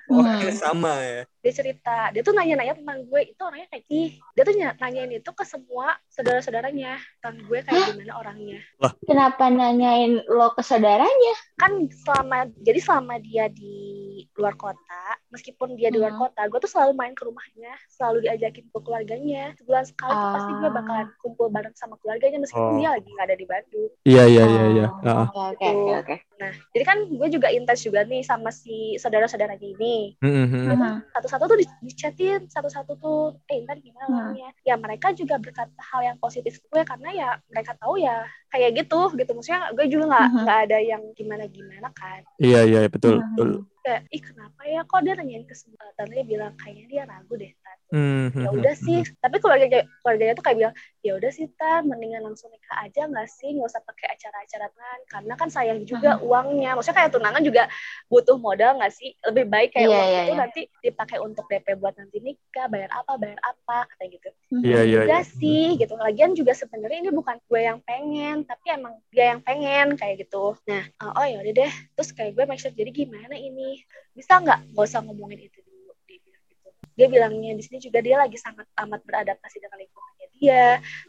Oh, 0.10 0.22
Hmm. 0.26 0.52
sama 0.58 0.94
ya. 1.02 1.22
Dia 1.42 1.54
cerita, 1.54 2.14
dia 2.14 2.22
tuh 2.22 2.34
nanya-nanya 2.38 2.78
tentang 2.78 3.02
gue 3.06 3.22
itu 3.34 3.42
orangnya 3.42 3.68
kayak 3.74 3.86
ih. 3.90 4.18
Dia 4.38 4.44
tuh 4.46 4.54
ny- 4.54 4.78
nanyain 4.78 5.12
itu 5.18 5.30
ke 5.34 5.42
semua 5.46 5.98
saudara-saudaranya 6.10 7.02
tentang 7.18 7.46
gue 7.50 7.60
kayak 7.66 7.94
gimana 7.94 8.14
orangnya. 8.18 8.60
Kenapa 9.06 9.50
nanyain 9.50 10.22
lo 10.30 10.54
ke 10.54 10.62
saudaranya? 10.66 11.34
kan 11.62 11.78
selama 11.94 12.50
jadi 12.58 12.80
selama 12.82 13.22
dia 13.22 13.46
di 13.46 14.01
luar 14.42 14.56
kota 14.56 15.02
meskipun 15.30 15.74
dia 15.74 15.88
di 15.88 15.96
luar 15.96 16.12
Hmm. 16.12 16.22
kota 16.24 16.42
gue 16.44 16.60
tuh 16.60 16.68
selalu 16.68 16.92
main 16.94 17.14
ke 17.14 17.24
rumahnya 17.24 17.72
selalu 17.88 18.26
diajakin 18.26 18.66
ke 18.66 18.78
keluarganya 18.78 19.44
sebulan 19.56 19.86
sekali 19.86 20.12
tuh 20.12 20.30
pasti 20.34 20.52
gue 20.52 20.66
Ah. 20.66 20.74
bakalan 20.74 21.08
kumpul 21.18 21.48
bareng 21.48 21.72
sama 21.74 21.96
keluarganya 21.96 22.38
meskipun 22.38 22.68
Oh. 22.68 22.78
dia 22.78 22.90
lagi 22.92 23.08
nggak 23.08 23.28
ada 23.28 23.38
di 23.38 23.46
Bandung 23.46 23.92
Iya, 24.02 24.24
iya, 24.26 24.44
Oh, 24.44 25.28
Oke, 25.48 25.62
oke, 25.62 25.68
oke, 25.68 25.94
oke. 26.02 26.16
nah 26.36 26.52
jadi 26.70 26.84
kan 26.84 26.98
gue 27.06 27.28
juga 27.30 27.48
intens 27.48 27.82
juga 27.82 28.02
nih 28.02 28.22
sama 28.22 28.50
si 28.50 28.98
saudara-saudaranya 28.98 29.62
ini 29.62 30.18
Hmm, 30.18 30.50
Mhm. 30.68 31.06
satu-satu 31.12 31.44
tuh 31.46 31.58
di- 31.58 31.78
dichatin 31.82 32.48
satu-satu 32.48 32.98
tuh 32.98 33.20
eh 33.46 33.62
ntar 33.62 33.78
gimana 33.78 34.06
Hmm. 34.06 34.18
orangnya 34.18 34.50
ya 34.62 34.76
mereka 34.76 35.12
juga 35.12 35.38
berkata 35.38 35.70
hal 35.78 36.02
yang 36.04 36.18
positif 36.18 36.58
ke 36.58 36.68
gue 36.68 36.82
karena 36.84 37.10
ya 37.12 37.30
mereka 37.48 37.78
tahu 37.78 37.96
ya 37.96 38.24
kayak 38.48 38.74
gitu 38.76 39.14
gitu 39.16 39.32
maksudnya 39.32 39.70
gue 39.72 39.86
juga 39.88 40.04
nggak 40.08 40.28
nggak 40.42 40.60
ada 40.66 40.78
yang 40.80 41.04
gimana 41.14 41.46
gimana 41.46 41.88
kan 41.92 42.26
Iya, 42.38 42.62
iya, 42.64 42.82
betul, 42.88 43.22
Mhm. 43.38 43.70
Kayak 43.84 44.02
ih 44.14 44.22
kenapa 44.22 44.62
ya? 44.66 44.82
Kok 44.86 45.02
dia 45.06 45.14
nanyain 45.18 45.46
ke 45.46 45.56
semua? 45.58 45.84
Tante 45.98 46.14
dia 46.14 46.26
bilang 46.26 46.54
kayaknya 46.58 46.86
dia 46.90 47.04
ragu 47.10 47.34
deh 47.38 47.52
tante 47.92 48.00
Hmm, 48.02 48.28
ya 48.32 48.50
hmm, 48.50 48.60
udah 48.64 48.76
hmm, 48.76 48.86
sih 48.88 49.00
tapi 49.20 49.36
keluarga 49.44 49.84
keluarganya 50.00 50.34
tuh 50.40 50.44
kayak 50.48 50.58
bilang 50.64 50.76
ya 51.02 51.12
udah 51.18 51.32
sih 51.34 51.50
tan 51.60 51.90
mendingan 51.92 52.24
langsung 52.24 52.48
nikah 52.54 52.88
aja 52.88 53.10
nggak 53.10 53.28
sih? 53.28 53.52
Nggak 53.52 53.68
usah 53.68 53.84
pakai 53.84 54.08
acara-acara 54.16 54.68
tunangan 54.72 55.00
karena 55.08 55.34
kan 55.40 55.50
sayang 55.50 55.80
juga 55.88 56.12
uangnya. 56.22 56.76
Maksudnya 56.76 56.98
kayak 57.02 57.12
tunangan 57.16 57.44
juga 57.44 57.64
butuh 58.12 58.38
modal 58.38 58.78
nggak 58.78 58.94
sih? 58.94 59.16
Lebih 59.26 59.46
baik 59.50 59.70
kayak 59.74 59.88
Iya, 59.88 59.98
uang 59.98 60.08
iya, 60.08 60.22
itu 60.22 60.34
iya. 60.34 60.40
nanti 60.40 60.62
dipakai 60.84 61.18
untuk 61.24 61.46
DP 61.48 61.68
buat 61.80 61.96
nanti 61.96 62.18
nikah 62.20 62.68
bayar 62.70 62.90
apa 62.94 63.14
bayar 63.18 63.40
apa 63.42 63.88
kayak 63.98 64.10
gitu. 64.20 64.30
Iya, 64.62 64.82
iya, 64.84 65.00
udah 65.08 65.22
iya. 65.24 65.34
sih 65.40 65.66
gitu. 65.80 65.94
Lagian 65.96 66.32
juga 66.36 66.54
sebenarnya 66.54 67.08
ini 67.08 67.12
bukan 67.14 67.38
gue 67.48 67.62
yang 67.62 67.80
pengen 67.82 68.44
tapi 68.46 68.66
emang 68.76 68.94
dia 69.10 69.36
yang 69.36 69.42
pengen 69.42 69.96
kayak 69.98 70.28
gitu. 70.28 70.54
Nah. 70.68 70.86
Uh, 71.02 71.18
oh 71.18 71.26
ya 71.26 71.38
udah 71.42 71.54
deh. 71.66 71.74
Terus 71.98 72.10
kayak 72.14 72.32
gue 72.38 72.44
make 72.46 72.62
sure 72.62 72.74
jadi 72.74 72.92
gimana 72.94 73.36
ini? 73.38 73.82
Bisa 74.14 74.38
nggak? 74.38 74.76
Nggak 74.76 74.86
usah 74.86 75.02
ngomongin 75.02 75.48
itu 75.48 75.60
dulu 75.66 75.96
dia 76.06 76.20
bilang 76.22 76.44
gitu 76.46 76.70
dia 77.02 77.10
bilangnya 77.10 77.58
di 77.58 77.64
sini 77.66 77.82
juga 77.82 77.98
dia 77.98 78.22
lagi 78.22 78.38
sangat 78.38 78.70
amat 78.86 79.02
beradaptasi 79.02 79.58
dengan 79.58 79.82
lingkungannya 79.82 80.28
dia. 80.38 80.66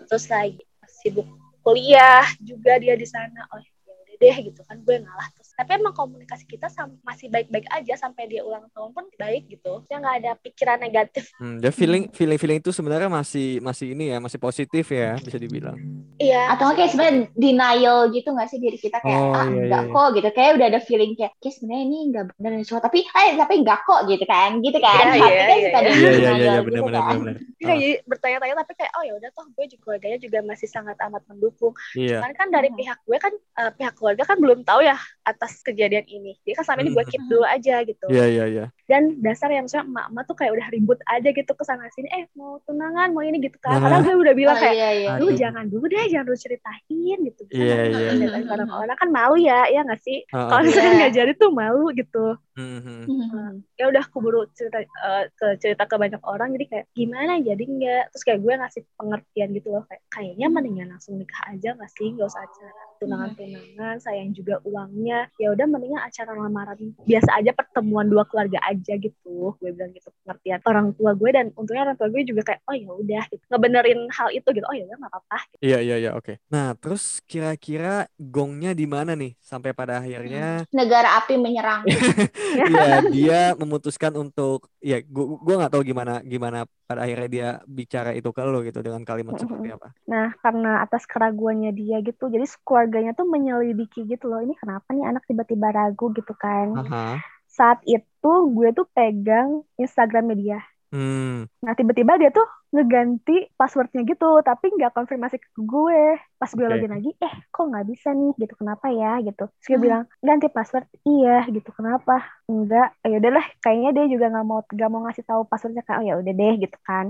Terus 0.09 0.25
lagi 0.33 0.65
sibuk 0.89 1.29
kuliah 1.61 2.25
juga 2.41 2.81
dia 2.81 2.97
di 2.97 3.05
sana. 3.05 3.45
Oh 3.53 3.61
ya 3.61 3.71
udah 3.85 4.17
deh 4.17 4.37
gitu 4.49 4.61
kan 4.65 4.81
gue 4.81 4.97
ngalah 5.05 5.29
terus 5.37 5.42
tapi 5.63 5.79
emang 5.79 5.95
komunikasi 5.95 6.43
kita 6.45 6.67
masih 7.01 7.31
baik-baik 7.31 7.71
aja 7.71 7.95
sampai 7.97 8.27
dia 8.27 8.43
ulang 8.43 8.67
tahun 8.71 8.91
pun 8.91 9.07
baik 9.15 9.47
gitu 9.47 9.87
dia 9.87 9.97
nggak 9.97 10.17
ada 10.19 10.33
pikiran 10.37 10.79
negatif 10.79 11.31
Hmm, 11.39 11.63
dia 11.63 11.71
feeling 11.71 12.11
feeling 12.11 12.35
feeling 12.37 12.59
itu 12.59 12.75
sebenarnya 12.75 13.07
masih 13.07 13.63
masih 13.63 13.95
ini 13.95 14.11
ya, 14.11 14.19
masih 14.19 14.37
positif 14.37 14.91
ya, 14.91 15.15
bisa 15.17 15.39
dibilang. 15.39 15.79
iya 16.19 16.51
atau 16.51 16.67
nggak 16.67 16.77
kayak 16.77 16.91
sebenarnya 16.91 17.17
denial 17.33 17.99
gitu 18.11 18.29
nggak 18.29 18.49
sih 18.51 18.59
diri 18.59 18.79
kita 18.79 18.99
kayak 18.99 19.21
Oh, 19.23 19.31
ah 19.33 19.47
iya, 19.47 19.63
enggak 19.71 19.83
iya. 19.87 19.93
kok 19.93 20.09
gitu 20.13 20.29
kayak 20.33 20.51
udah 20.59 20.67
ada 20.67 20.81
feeling 20.83 21.13
kayak 21.15 21.33
kayak 21.39 21.55
sebenarnya 21.55 21.83
ini 21.85 21.99
enggak 22.11 22.25
benar 22.35 22.51
nih 22.53 22.67
tapi 22.73 22.99
eh 23.07 23.31
tapi 23.39 23.55
enggak 23.63 23.79
kok 23.87 24.01
gitu 24.09 24.25
kan 24.27 24.51
gitu 24.59 24.79
kan 24.79 25.05
Iya, 25.05 25.15
hati 25.15 25.31
iya, 25.31 25.43
kan 25.47 25.47
iya, 25.47 25.63
suka 25.63 25.79
iya. 25.79 25.83
di 25.83 25.93
Iya 25.93 26.11
iya 26.11 26.11
iya 26.11 26.31
denial 26.33 26.43
iya 26.43 26.53
gitu 26.53 26.67
benar 26.67 26.83
benar 26.83 27.03
kan. 27.03 27.17
benar. 27.23 27.37
Jadi 27.63 27.87
bertanya-tanya 28.05 28.55
tapi 28.59 28.73
kayak 28.75 28.93
oh 28.97 29.05
ya 29.05 29.13
udah 29.15 29.31
toh 29.31 29.47
gue 29.53 29.65
juga 29.69 29.81
keluarganya 29.83 30.19
juga 30.19 30.39
masih 30.43 30.69
sangat 30.69 30.97
amat 30.99 31.23
mendukung. 31.29 31.73
Iya. 31.95 32.17
Cuman 32.19 32.33
kan 32.35 32.49
dari 32.51 32.69
Hmm. 32.73 32.79
pihak 32.79 32.99
gue 33.05 33.19
kan 33.19 33.33
eh, 33.33 33.71
pihak 33.77 33.95
keluarga 33.95 34.23
kan 34.25 34.37
belum 34.41 34.61
tahu 34.65 34.81
ya 34.83 34.97
atas 35.23 35.52
kejadian 35.61 36.09
ini. 36.09 36.41
Dia 36.43 36.57
kan 36.57 36.65
selama 36.65 36.81
ini 36.89 36.91
gue 36.97 37.05
keep 37.13 37.23
dulu 37.29 37.45
aja 37.45 37.85
gitu. 37.85 38.07
Iya 38.09 38.25
iya 38.33 38.45
iya. 38.49 38.65
Dan 38.87 39.23
dasar 39.23 39.49
yang 39.49 39.65
misalnya 39.71 39.87
emak-emak 39.89 40.25
tuh 40.27 40.37
kayak 40.37 40.53
udah 40.59 40.67
ribut 40.75 40.99
aja 41.07 41.29
gitu 41.31 41.53
ke 41.55 41.65
sana 41.65 41.87
sini 41.95 42.09
eh 42.11 42.25
mau 42.35 42.59
tunangan 42.67 43.15
mau 43.15 43.23
ini 43.23 43.39
gitu 43.39 43.57
kan. 43.63 43.79
Nah. 43.79 43.89
Padahal 43.89 44.03
gue 44.05 44.15
udah 44.19 44.35
bilang 44.37 44.57
Oh, 44.57 44.61
kayak 44.61 44.75
iya 44.75 44.91
iya 44.93 45.11
lu 45.17 45.31
Aduh. 45.33 45.39
jangan 45.39 45.65
dulu 45.71 45.85
deh 45.89 46.05
jangan 46.11 46.27
lu 46.29 46.37
ceritain 46.37 47.19
gitu. 47.25 47.43
Iya, 47.53 47.77
iya, 47.89 48.11
ceritain 48.17 48.45
iya. 48.45 48.53
orang-orang 48.53 48.97
kan 48.99 49.09
malu 49.09 49.37
ya 49.39 49.67
ya 49.71 49.81
nggak 49.87 50.03
sih. 50.03 50.19
Heeh. 50.29 50.49
Kalau 50.51 50.63
misalnya 50.65 50.91
Iya. 50.93 50.99
nggak 50.99 51.13
jadi 51.15 51.33
tuh 51.39 51.51
malu 51.55 51.85
gitu. 51.95 52.27
Mhm. 52.53 53.09
Hmm. 53.09 53.65
ya 53.81 53.89
udah 53.89 54.05
keburu 54.13 54.45
cerita 54.53 54.85
eh, 54.85 55.25
ke 55.33 55.57
cerita 55.57 55.89
ke 55.89 55.97
banyak 55.97 56.21
orang 56.21 56.53
jadi 56.53 56.65
kayak 56.69 56.87
gimana 56.93 57.41
jadi 57.41 57.65
nggak 57.65 58.03
terus 58.13 58.25
kayak 58.29 58.41
gue 58.45 58.53
ngasih 58.61 58.83
pengertian 59.01 59.49
gitu 59.57 59.69
loh 59.73 59.83
kayak 59.89 60.03
kayaknya 60.13 60.47
mendingan 60.53 60.93
langsung 60.93 61.17
nikah 61.17 61.41
aja 61.49 61.73
nggak 61.73 61.89
sih 61.97 62.13
nggak 62.13 62.29
usah 62.29 62.45
acara 62.45 62.83
tunangan 63.01 63.31
tunangan 63.41 63.99
sayang 64.05 64.37
juga 64.37 64.61
uangnya 64.69 65.33
ya 65.41 65.49
udah 65.49 65.65
mendingan 65.65 66.05
acara 66.05 66.37
lamaran 66.37 66.79
biasa 67.09 67.31
aja 67.41 67.51
pertemuan 67.57 68.07
dua 68.13 68.29
keluarga 68.29 68.61
aja 68.69 68.72
gitu 68.81 69.55
gue 69.61 69.71
bilang 69.75 69.93
gitu 69.93 70.09
pengertian 70.25 70.61
orang 70.65 70.87
tua 70.97 71.13
gue 71.13 71.31
dan 71.35 71.47
untungnya 71.53 71.83
orang 71.91 71.97
tua 71.99 72.09
gue 72.09 72.23
juga 72.25 72.43
kayak 72.49 72.61
oh 72.65 72.75
ya 72.77 72.89
udah 72.89 73.23
gitu 73.29 73.45
ngebenerin 73.53 74.01
hal 74.09 74.29
itu 74.33 74.49
gitu 74.53 74.67
oh 74.67 74.75
ya 74.75 74.85
udah 74.89 74.97
nggak 74.99 75.13
apa-apa 75.13 75.39
Iya 75.63 75.79
iya 75.79 75.97
iya 76.03 76.11
oke. 76.19 76.43
Nah, 76.51 76.75
terus 76.75 77.23
kira-kira 77.23 78.11
gongnya 78.19 78.75
di 78.75 78.83
mana 78.83 79.15
nih 79.15 79.39
sampai 79.39 79.71
pada 79.71 80.03
akhirnya 80.03 80.67
negara 80.75 81.23
api 81.23 81.39
menyerang 81.39 81.87
Iya, 82.73 83.07
dia 83.07 83.41
memutuskan 83.55 84.11
untuk 84.19 84.67
ya 84.83 84.99
gua 85.07 85.39
gua 85.39 85.55
nggak 85.63 85.73
tahu 85.73 85.83
gimana 85.87 86.19
gimana 86.27 86.67
pada 86.87 87.07
akhirnya 87.07 87.29
dia 87.31 87.49
bicara 87.65 88.11
itu 88.13 88.29
ke 88.35 88.43
lo 88.43 88.61
gitu 88.67 88.83
dengan 88.83 89.07
kalimat 89.07 89.39
seperti 89.39 89.71
apa. 89.71 89.95
Nah, 90.11 90.35
karena 90.43 90.83
atas 90.83 91.07
keraguannya 91.09 91.73
dia 91.73 92.03
gitu, 92.05 92.29
jadi 92.29 92.45
keluarganya 92.67 93.17
tuh 93.17 93.25
menyelidiki 93.25 94.05
gitu 94.05 94.29
loh. 94.29 94.43
Ini 94.43 94.59
kenapa 94.59 94.93
nih 94.93 95.07
anak 95.09 95.25
tiba-tiba 95.25 95.73
ragu 95.73 96.13
gitu 96.13 96.35
kan? 96.37 96.75
Aha. 96.77 97.23
Saat 97.59 97.79
itu 97.95 98.29
gue 98.57 98.69
tuh 98.79 98.87
pegang 98.97 99.51
Instagramnya 99.83 100.37
dia. 100.43 100.59
Hmm. 100.93 101.45
Nah, 101.63 101.75
tiba-tiba 101.79 102.13
dia 102.21 102.31
tuh 102.35 102.47
ngeganti 102.75 103.33
passwordnya 103.59 104.01
gitu, 104.11 104.27
tapi 104.49 104.67
nggak 104.75 104.91
konfirmasi 104.97 105.37
ke 105.39 105.49
gue. 105.63 106.03
Pas 106.41 106.51
gue 106.51 106.67
Oke. 106.67 106.73
login 106.73 106.91
lagi, 106.97 107.11
eh 107.23 107.35
kok 107.55 107.65
nggak 107.71 107.87
bisa 107.91 108.09
nih 108.19 108.31
gitu, 108.43 108.55
kenapa 108.61 108.87
ya 108.91 109.09
gitu. 109.27 109.43
Terus 109.63 109.69
Hmm. 109.71 109.83
bilang, 109.87 110.03
ganti 110.27 110.47
password, 110.57 110.87
iya 111.07 111.31
gitu, 111.55 111.71
kenapa? 111.79 112.13
Enggak, 112.51 112.87
ya 113.07 113.15
udahlah, 113.23 113.45
kayaknya 113.63 113.91
dia 113.97 114.05
juga 114.13 114.25
nggak 114.33 114.45
mau 114.51 114.59
nggak 114.75 114.89
mau 114.91 115.01
ngasih 115.07 115.25
tahu 115.31 115.43
passwordnya 115.51 115.83
kan, 115.87 115.95
oh 116.03 116.05
ya 116.09 116.15
udah 116.21 116.33
deh 116.41 116.53
gitu 116.65 116.77
kan. 116.89 117.07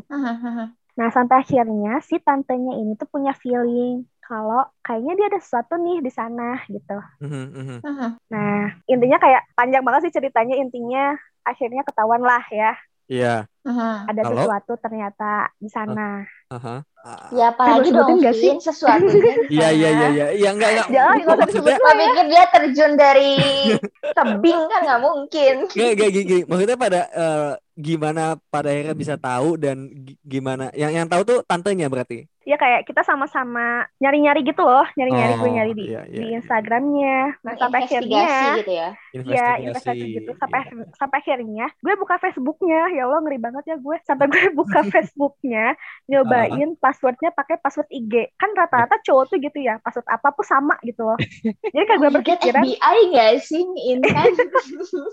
Nah, 0.99 1.09
sampai 1.17 1.37
akhirnya 1.43 1.91
si 2.09 2.15
tantenya 2.27 2.73
ini 2.81 2.93
tuh 3.01 3.09
punya 3.15 3.33
feeling 3.43 4.05
kalau 4.23 4.63
kayaknya 4.87 5.13
dia 5.19 5.27
ada 5.35 5.41
sesuatu 5.43 5.75
nih 5.79 5.99
di 6.07 6.11
sana 6.15 6.63
gitu. 6.71 6.97
Mhm, 7.21 7.45
mhm. 7.83 8.11
Nah, 8.33 8.71
intinya 8.89 9.19
kayak 9.19 9.43
panjang 9.59 9.83
banget 9.83 10.01
sih 10.09 10.15
ceritanya. 10.19 10.55
Intinya 10.57 11.15
akhirnya 11.43 11.83
ketahuan 11.83 12.23
lah 12.23 12.43
ya, 12.55 12.73
Iya. 13.11 13.47
Ada 13.65 14.21
Kalau- 14.21 14.37
sesuatu 14.37 14.73
ternyata 14.77 15.31
di 15.57 15.69
sana. 15.69 16.27
Ah, 16.53 16.85
ya 17.33 17.51
apalagi 17.51 17.89
Eh, 17.89 17.93
gue 17.93 17.99
dong 17.99 18.19
nggak 18.21 18.37
sih? 18.37 18.53
Di 18.53 19.57
Iya 19.57 19.69
iya 19.73 19.89
sana. 19.89 19.99
iya 19.99 20.07
iya. 20.07 20.27
Iya 20.31 20.49
enggak 20.53 20.71
enggak. 20.71 20.89
Jangan, 20.89 21.17
nggak 21.17 21.27
usah 21.27 21.41
Maksudnya 21.43 21.75
Gue 21.75 21.93
pikir 21.97 22.25
dia 22.29 22.45
terjun 22.47 22.93
dari 22.95 23.33
tebing 24.19 24.61
kan 24.69 24.81
nggak 24.85 25.01
mungkin. 25.01 25.55
Nggak, 25.67 25.91
nggak 25.97 26.11
gini, 26.13 26.25
gini. 26.25 26.43
Maksudnya 26.45 26.77
pada 26.77 27.01
eh, 27.09 27.51
gimana 27.73 28.23
pada 28.47 28.69
akhirnya 28.69 28.95
bisa 28.95 29.15
tahu 29.17 29.57
dan 29.57 29.89
gi- 29.89 30.21
gimana 30.21 30.69
yang 30.73 30.93
yang 30.93 31.07
tahu 31.09 31.23
tuh 31.25 31.39
tantenya 31.43 31.89
berarti. 31.89 32.29
Ya 32.43 32.59
kayak 32.59 32.85
kita 32.85 33.07
sama-sama 33.07 33.87
nyari-nyari 33.97 34.43
gitu 34.43 34.61
loh, 34.61 34.83
nyari-nyari 34.93 35.33
gue 35.33 35.47
Oh, 35.47 35.55
nyari 35.55 35.73
di, 35.73 35.85
iya, 35.89 36.03
iya, 36.05 36.19
di 36.19 36.27
iya. 36.27 36.35
Instagramnya. 36.37 37.39
Nah, 37.39 37.55
sampai 37.55 37.79
Investigasi 37.81 38.19
akhirnya 38.19 38.59
gitu 38.59 38.73
ya. 38.75 38.89
ya 39.23 39.49
investasi 39.63 40.07
gitu 40.11 40.31
sampai 40.37 40.61
sampai 40.93 41.17
akhirnya 41.19 41.67
gue 41.79 41.95
buka 41.95 42.19
Facebooknya 42.19 42.91
ya 42.93 43.07
Allah 43.07 43.23
ngeri 43.23 43.39
banget 43.39 43.52
ya 43.69 43.77
gue. 43.77 43.97
Sampai 44.09 44.27
gue 44.33 44.43
buka 44.59 44.81
Facebooknya 44.93 45.77
nyobain 46.09 46.75
passwordnya 46.81 47.31
pakai 47.37 47.61
password 47.61 47.89
IG 47.93 48.33
kan 48.41 48.51
rata-rata 48.57 48.97
cowok 49.05 49.25
tuh 49.33 49.39
gitu 49.39 49.59
ya 49.61 49.77
password 49.85 50.09
apa 50.09 50.33
pun 50.33 50.45
sama 50.49 50.75
gitu 50.81 51.05
loh. 51.05 51.19
Jadi 51.45 51.85
kayak 51.85 52.01
gue 52.01 52.11
Oh 52.11 52.15
berpikiran 52.17 52.63
FBI 52.65 52.99
nggak 53.13 53.33
sih 53.45 53.61
ini 53.61 53.81
Intan? 53.99 54.33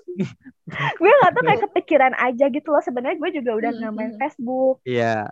gue 1.02 1.12
nggak 1.12 1.32
tahu 1.34 1.44
kayak 1.44 1.62
kepikiran 1.70 2.14
aja 2.16 2.46
gitu 2.48 2.68
loh. 2.72 2.84
Sebenarnya 2.84 3.18
gue 3.20 3.30
juga 3.36 3.52
udah 3.60 3.72
Hmm, 3.80 3.96
main 3.96 4.12
hmm. 4.16 4.22
Facebook. 4.22 4.76
Iya. 4.84 5.30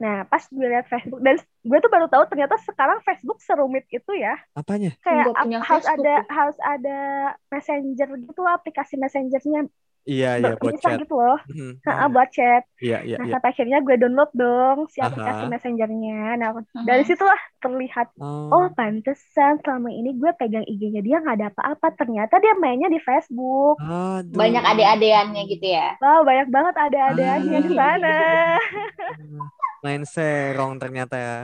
nah 0.00 0.26
pas 0.26 0.42
gue 0.46 0.66
lihat 0.66 0.86
Facebook 0.88 1.20
dan 1.22 1.38
gue 1.40 1.78
tuh 1.80 1.90
baru 1.92 2.06
tahu 2.08 2.24
ternyata 2.30 2.56
sekarang 2.62 2.98
Facebook 3.04 3.38
serumit 3.42 3.84
itu 3.90 4.12
ya. 4.16 4.38
Apanya? 4.54 4.94
kayak 5.00 5.32
harus 5.64 5.86
Facebook 5.86 6.04
ada 6.06 6.14
tuh. 6.20 6.28
harus 6.30 6.58
ada 6.60 6.98
messenger 7.50 8.08
gitu 8.20 8.40
aplikasi 8.46 8.94
messengernya 9.00 9.70
Iya 10.08 10.28
iya 10.40 10.52
buat 10.56 10.72
berpisah 10.72 10.90
chat. 10.96 11.00
gitu 11.02 11.14
loh 11.20 11.38
Mhm, 11.50 11.70
Heeh, 11.86 12.06
mhm. 12.08 12.14
buat 12.14 12.28
chat 12.32 12.62
Iya 12.80 12.96
iya 13.04 13.16
Nah, 13.20 13.26
iya. 13.28 13.32
sampai 13.36 13.48
akhirnya 13.52 13.78
gue 13.84 13.94
download 14.00 14.30
dong 14.32 14.78
si 14.88 14.98
Aha. 14.98 15.08
aplikasi 15.12 15.42
messengernya. 15.52 16.40
Nah, 16.40 16.50
dari 16.88 17.04
situlah 17.04 17.36
terlihat, 17.60 18.08
oh 18.16 18.64
Oh. 18.64 18.64
pantesan 18.72 19.60
selama 19.60 19.92
ini 19.92 20.16
gue 20.16 20.30
pegang 20.40 20.64
IG-nya 20.64 21.04
dia 21.04 21.16
nggak 21.20 21.36
ada 21.36 21.48
apa-apa. 21.52 21.86
Ternyata 22.00 22.40
dia 22.40 22.56
mainnya 22.56 22.88
di 22.88 22.96
Facebook. 22.96 23.76
Aduh. 23.76 24.36
Banyak 24.40 24.64
adik-adeannya 24.64 25.42
gitu 25.52 25.66
ya. 25.68 26.00
Wow, 26.00 26.24
banyak 26.24 26.48
banget 26.48 26.74
ada-adanya 26.80 27.58
di 27.60 27.70
sana. 27.76 28.08
Main 29.84 30.02
serong 30.04 30.76
ternyata 30.80 31.16
ya. 31.16 31.36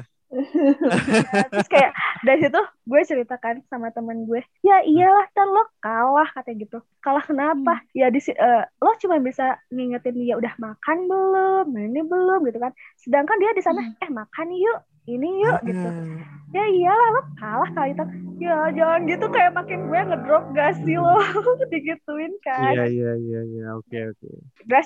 Terus 1.52 1.68
kayak 1.68 1.90
dari 2.22 2.38
situ 2.42 2.60
gue 2.86 3.00
ceritakan 3.02 3.62
sama 3.66 3.90
temen 3.90 4.24
gue, 4.24 4.40
ya 4.60 4.82
iyalah 4.82 5.26
kan 5.30 5.46
lo 5.46 5.62
kalah 5.78 6.28
katanya 6.32 6.56
gitu. 6.64 6.78
Kalah 6.98 7.22
kenapa? 7.22 7.82
Ya 7.92 8.08
di 8.08 8.18
si- 8.18 8.34
eh, 8.34 8.62
lo 8.78 8.92
cuma 8.98 9.18
bisa 9.18 9.58
ngingetin 9.68 10.16
dia 10.16 10.34
udah 10.34 10.54
makan 10.56 11.06
belum, 11.06 11.66
ini 11.72 12.00
belum 12.02 12.40
gitu 12.44 12.58
kan. 12.58 12.72
Sedangkan 12.96 13.38
dia 13.38 13.52
di 13.52 13.62
sana, 13.62 13.80
eh 13.98 14.10
makan 14.10 14.48
yuk, 14.52 14.78
ini 15.06 15.42
yuk 15.42 15.58
gitu. 15.62 15.86
Ah. 15.86 16.34
ya 16.54 16.62
iyalah 16.62 17.08
lo 17.10 17.22
kalah 17.36 17.70
kali 17.74 17.90
itu 17.92 18.04
ya 18.38 18.70
jangan 18.70 19.02
gitu 19.04 19.26
kayak 19.28 19.52
makin 19.52 19.90
gue 19.90 20.00
ngedrop 20.08 20.44
gak 20.54 20.78
sih 20.82 20.94
lo 20.94 21.18
digituin 21.74 22.32
kan 22.40 22.72
Iya 22.72 22.86
iya 22.86 23.12
iya 23.18 23.40
iya. 23.44 23.64
Oke 23.76 24.14
oke. 24.14 24.28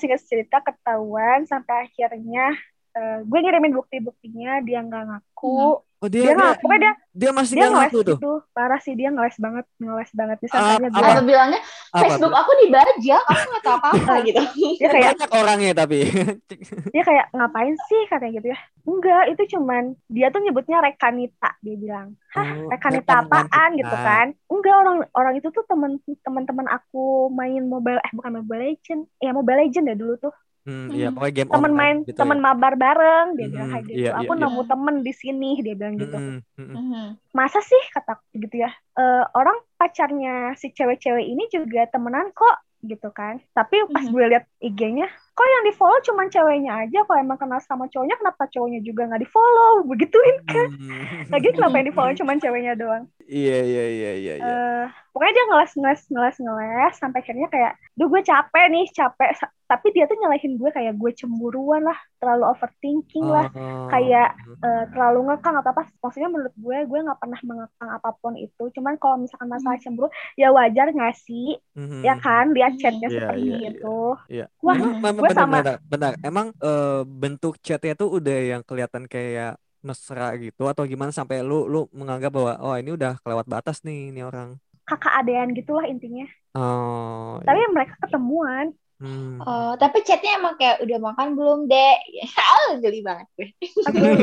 Singkat 0.01 0.21
cerita 0.25 0.65
ketahuan 0.65 1.45
sampai 1.45 1.85
akhirnya 1.87 2.57
eh, 2.93 3.19
gue 3.23 3.39
ngirimin 3.39 3.75
bukti-buktinya 3.75 4.61
dia 4.61 4.81
nggak 4.81 5.05
ngaku. 5.07 5.79
Oh 6.01 6.09
dia 6.09 6.23
dia 6.25 6.33
nggak 6.33 6.57
dia, 6.57 6.63
pokoknya 6.65 6.81
dia 6.81 6.93
dia 7.13 7.31
masih 7.31 7.55
dia 7.55 7.69
ngaku 7.69 7.99
tuh. 8.01 8.17
gitu. 8.17 8.33
Parah 8.51 8.81
sih 8.81 8.97
dia 8.97 9.13
ngeles 9.13 9.37
banget 9.37 9.69
ngeles 9.77 10.11
banget. 10.11 10.37
Bisa 10.41 10.57
tanya 10.57 10.89
apa? 10.89 10.97
gue 10.97 11.11
Atau 11.13 11.25
bilangnya 11.29 11.61
Apa? 11.61 12.01
Facebook 12.01 12.33
aku 12.33 12.51
dibajak, 12.65 13.23
aku 13.23 13.45
nggak 13.45 13.63
tahu 13.63 13.77
apa-apa 13.77 14.15
gitu. 14.29 14.43
dia 14.81 14.89
kayak 14.89 15.05
Banyak 15.13 15.31
orangnya 15.37 15.73
tapi. 15.77 15.99
dia 16.97 17.03
kayak 17.05 17.27
ngapain 17.31 17.75
sih? 17.85 18.03
katanya 18.09 18.33
gitu 18.41 18.49
ya. 18.49 18.59
Enggak 18.81 19.25
itu 19.29 19.43
cuman 19.53 19.85
dia 20.09 20.27
tuh 20.33 20.41
nyebutnya 20.41 20.79
rekanita 20.81 21.51
dia 21.61 21.77
bilang. 21.77 22.09
Hah 22.33 22.49
Oh, 22.49 22.71
rekanita 22.73 23.13
rekan 23.21 23.27
apaan? 23.29 23.71
gitu 23.77 23.93
kan. 23.95 24.27
Enggak 24.49 24.75
orang 24.81 24.97
orang 25.13 25.35
itu 25.37 25.49
tuh 25.53 25.65
temen 25.69 26.01
teman-teman 26.25 26.65
aku 26.67 27.29
main 27.29 27.61
mobile 27.69 28.01
eh 28.01 28.13
bukan 28.17 28.41
mobile 28.41 28.73
legend 28.73 29.05
ya 29.21 29.31
mobile 29.31 29.61
legend 29.61 29.85
ya 29.85 29.95
dulu 29.95 30.17
tuh 30.17 30.33
Hmm, 30.61 30.93
iya, 30.93 31.09
Hmm. 31.09 31.17
pokoknya 31.17 31.35
game 31.35 31.51
temen 31.51 31.73
main 31.73 31.97
gitu 32.05 32.19
temen 32.21 32.37
ya. 32.37 32.45
mabar 32.45 32.73
bareng 32.77 33.27
dia 33.33 33.47
bilang 33.49 33.69
kayak 33.73 33.85
gitu 33.87 33.97
iya, 33.97 34.11
aku 34.13 34.33
iya, 34.33 34.41
nemu 34.45 34.63
temen 34.63 34.95
di 35.01 35.13
sini 35.13 35.51
dia 35.59 35.75
bilang 35.75 35.95
gitu 35.97 36.17
mm-mm. 36.17 36.77
Mhm. 36.77 37.05
masa 37.33 37.59
sih 37.61 37.83
kata 37.91 38.21
gitu 38.35 38.57
ya 38.59 38.71
Eh, 38.93 39.25
orang 39.33 39.57
pacarnya 39.75 40.53
si 40.55 40.69
cewek-cewek 40.69 41.25
ini 41.25 41.49
juga 41.49 41.89
temenan 41.89 42.29
kok 42.31 42.53
gitu 42.81 43.09
kan 43.09 43.41
tapi 43.51 43.81
pas 43.89 44.05
Mhm. 44.05 44.13
gue 44.13 44.25
liat 44.29 44.45
IG-nya 44.61 45.05
kok 45.31 45.47
yang 45.47 45.65
di 45.65 45.73
follow 45.73 46.01
cuman 46.03 46.29
ceweknya 46.29 46.73
aja 46.79 47.05
kalau 47.05 47.17
emang 47.19 47.37
kenal 47.37 47.61
sama 47.61 47.85
cowoknya 47.87 48.17
kenapa 48.17 48.45
cowoknya 48.47 48.81
juga 48.81 49.05
nggak 49.05 49.21
di 49.21 49.29
follow 49.29 49.85
begituin 49.87 50.37
kan 50.45 50.67
Hmm. 50.71 51.25
lagi 51.29 51.49
kenapa 51.51 51.75
yang 51.75 51.89
di 51.89 51.95
follow 51.95 52.13
cuman 52.21 52.37
ceweknya 52.37 52.73
doang 52.75 53.05
Iya, 53.31 53.59
iya, 53.63 53.85
iya, 53.87 54.11
iya, 54.19 54.35
iya. 54.37 54.55
Eh, 54.59 54.85
pokoknya 55.15 55.33
dia 55.33 55.45
ngeles 55.47 55.73
ngeles 55.79 56.03
ngeles 56.11 56.37
ngeles 56.39 56.95
sampai 56.99 57.19
akhirnya 57.23 57.47
kayak 57.47 57.73
duh 57.95 58.11
gue 58.11 58.23
capek 58.23 58.65
nih 58.69 58.87
capek 58.91 59.31
tapi 59.65 59.87
dia 59.95 60.11
tuh 60.11 60.19
nyalahin 60.19 60.59
gue 60.59 60.67
kayak 60.67 60.99
gue 60.99 61.11
cemburuan 61.15 61.87
lah 61.87 61.95
terlalu 62.19 62.51
overthinking 62.51 63.23
lah 63.23 63.47
Oh. 63.55 63.87
kayak 63.87 64.35
eh, 64.61 64.85
terlalu 64.91 65.31
ngekang 65.31 65.55
atau 65.63 65.71
apa 65.71 65.83
maksudnya 66.03 66.27
menurut 66.27 66.55
gue 66.59 66.79
gue 66.87 66.99
nggak 67.07 67.21
pernah 67.23 67.41
mengekang 67.47 67.91
apa 67.95 68.11
pun 68.19 68.35
itu 68.35 68.65
cuman 68.75 68.99
kalau 68.99 69.17
misalkan 69.23 69.47
masalah 69.47 69.79
cemburu 69.79 70.11
ya 70.35 70.51
wajar 70.51 70.91
nggak 70.91 71.15
sih 71.15 71.55
Mhm. 71.79 72.03
ya 72.03 72.15
kan 72.19 72.51
lihat 72.51 72.73
chatnya 72.77 73.09
Iya, 73.09 73.15
seperti 73.15 73.43
iya, 73.47 73.55
iya. 73.55 73.71
itu 73.71 73.99
Iya. 74.27 74.47
Wah, 74.59 74.75
emang, 74.75 75.15
gue 75.23 75.31
sama- 75.31 75.63
benar, 75.63 75.77
benar. 75.87 76.13
Emang 76.21 76.47
eh, 76.59 77.03
bentuk 77.07 77.55
chatnya 77.63 77.95
tuh 77.95 78.11
udah 78.11 78.39
yang 78.43 78.63
kelihatan 78.67 79.07
kayak 79.07 79.55
mesra 79.81 80.37
gitu 80.37 80.69
atau 80.69 80.85
gimana 80.85 81.11
sampai 81.11 81.41
lu 81.41 81.65
lu 81.67 81.89
menganggap 81.91 82.31
bahwa 82.33 82.53
oh 82.61 82.77
ini 82.77 82.93
udah 82.95 83.17
kelewat 83.21 83.47
batas 83.49 83.81
nih 83.83 84.13
ini 84.13 84.21
orang. 84.21 84.57
kakak 84.85 85.23
adean 85.23 85.55
gitulah 85.55 85.87
intinya 85.87 86.27
Oh. 86.51 87.39
tapi 87.47 87.63
iya. 87.63 87.69
mereka 87.71 87.95
ketemuan 88.03 88.75
Hmm. 89.01 89.41
Oh, 89.41 89.73
tapi 89.81 90.05
chatnya 90.05 90.37
emang 90.37 90.61
kayak 90.61 90.85
udah 90.85 90.99
makan 91.01 91.33
belum, 91.33 91.59
Dek? 91.73 92.05
Ah, 92.37 92.77
geli 92.77 93.01
banget 93.01 93.33
gue. 93.33 93.49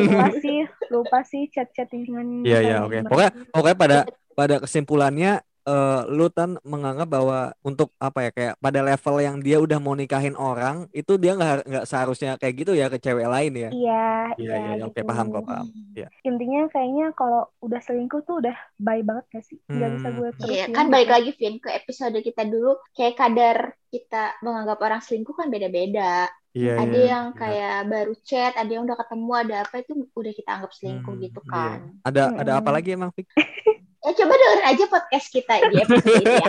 lupa 0.06 0.30
sih 0.38 0.60
lupa 0.94 1.20
sih 1.26 1.50
chat 1.50 1.66
chattingan 1.74 2.46
Iya, 2.46 2.60
iya, 2.62 2.76
oke. 2.86 3.10
Pokoknya 3.10 3.32
pokoknya 3.50 3.78
pada 3.78 3.98
pada 4.38 4.56
kesimpulannya 4.62 5.42
eh, 5.68 6.00
lu 6.16 6.24
kan 6.38 6.50
menganggap 6.72 7.08
bahwa 7.16 7.38
untuk 7.68 7.90
apa 8.00 8.20
ya 8.26 8.30
kayak 8.38 8.54
pada 8.66 8.80
level 8.90 9.16
yang 9.28 9.38
dia 9.46 9.58
udah 9.66 9.78
mau 9.84 9.96
nikahin 10.00 10.36
orang 10.40 10.76
itu 10.96 11.12
dia 11.22 11.32
nggak 11.38 11.54
nggak 11.70 11.86
seharusnya 11.92 12.30
kayak 12.42 12.56
gitu 12.62 12.72
ya 12.82 12.86
ke 12.94 12.98
cewek 13.06 13.28
lain 13.34 13.54
ya. 13.66 13.70
iya 13.74 13.94
Iya, 14.40 14.54
iya, 14.62 14.72
iya. 14.78 14.84
Oke, 14.88 15.02
gitu. 15.02 15.10
paham 15.10 15.28
kok, 15.34 15.44
paham. 15.50 15.68
intinya 16.28 16.60
kayaknya 16.74 17.06
kalau 17.20 17.42
udah 17.66 17.80
selingkuh 17.86 18.22
tuh 18.28 18.36
udah 18.44 18.56
bye 18.86 19.02
banget 19.08 19.26
gak 19.34 19.44
sih 19.50 19.58
nggak 19.76 19.92
bisa 19.96 20.08
Hmm. 20.10 20.18
gue 20.18 20.30
Iya, 20.30 20.38
terusin 20.42 20.74
kan 20.78 20.86
balik 20.94 21.10
lagi 21.16 21.30
Vin 21.40 21.56
ke 21.64 21.70
episode 21.80 22.18
kita 22.28 22.42
dulu 22.54 22.70
kayak 22.98 23.16
kadar 23.22 23.58
kita 23.94 24.18
menganggap 24.46 24.78
orang 24.86 25.02
selingkuh 25.06 25.36
kan 25.40 25.48
beda-beda. 25.54 26.28
Iya, 26.58 26.70
ada 26.82 26.98
iya, 26.98 27.06
yang 27.12 27.26
benar. 27.34 27.40
kayak 27.42 27.76
baru 27.92 28.14
chat, 28.28 28.52
ada 28.60 28.70
yang 28.74 28.84
udah 28.88 28.98
ketemu, 29.02 29.32
ada 29.42 29.56
apa 29.64 29.76
itu 29.82 29.92
udah 30.20 30.34
kita 30.40 30.50
anggap 30.56 30.72
selingkuh 30.78 31.14
Hmm, 31.14 31.24
gitu 31.26 31.40
iya. 31.46 31.52
kan. 31.54 31.80
Ada 32.08 32.22
ada 32.42 32.52
apa 32.60 32.70
lagi 32.76 32.90
emang 32.98 33.12
Fik? 33.16 33.28
Ya 34.06 34.12
coba 34.14 34.34
dengerin 34.38 34.68
aja 34.70 34.86
podcast 34.88 35.28
kita 35.34 35.54
di 35.68 35.76
episode 35.82 36.06
ini 36.22 36.36
ya. 36.38 36.48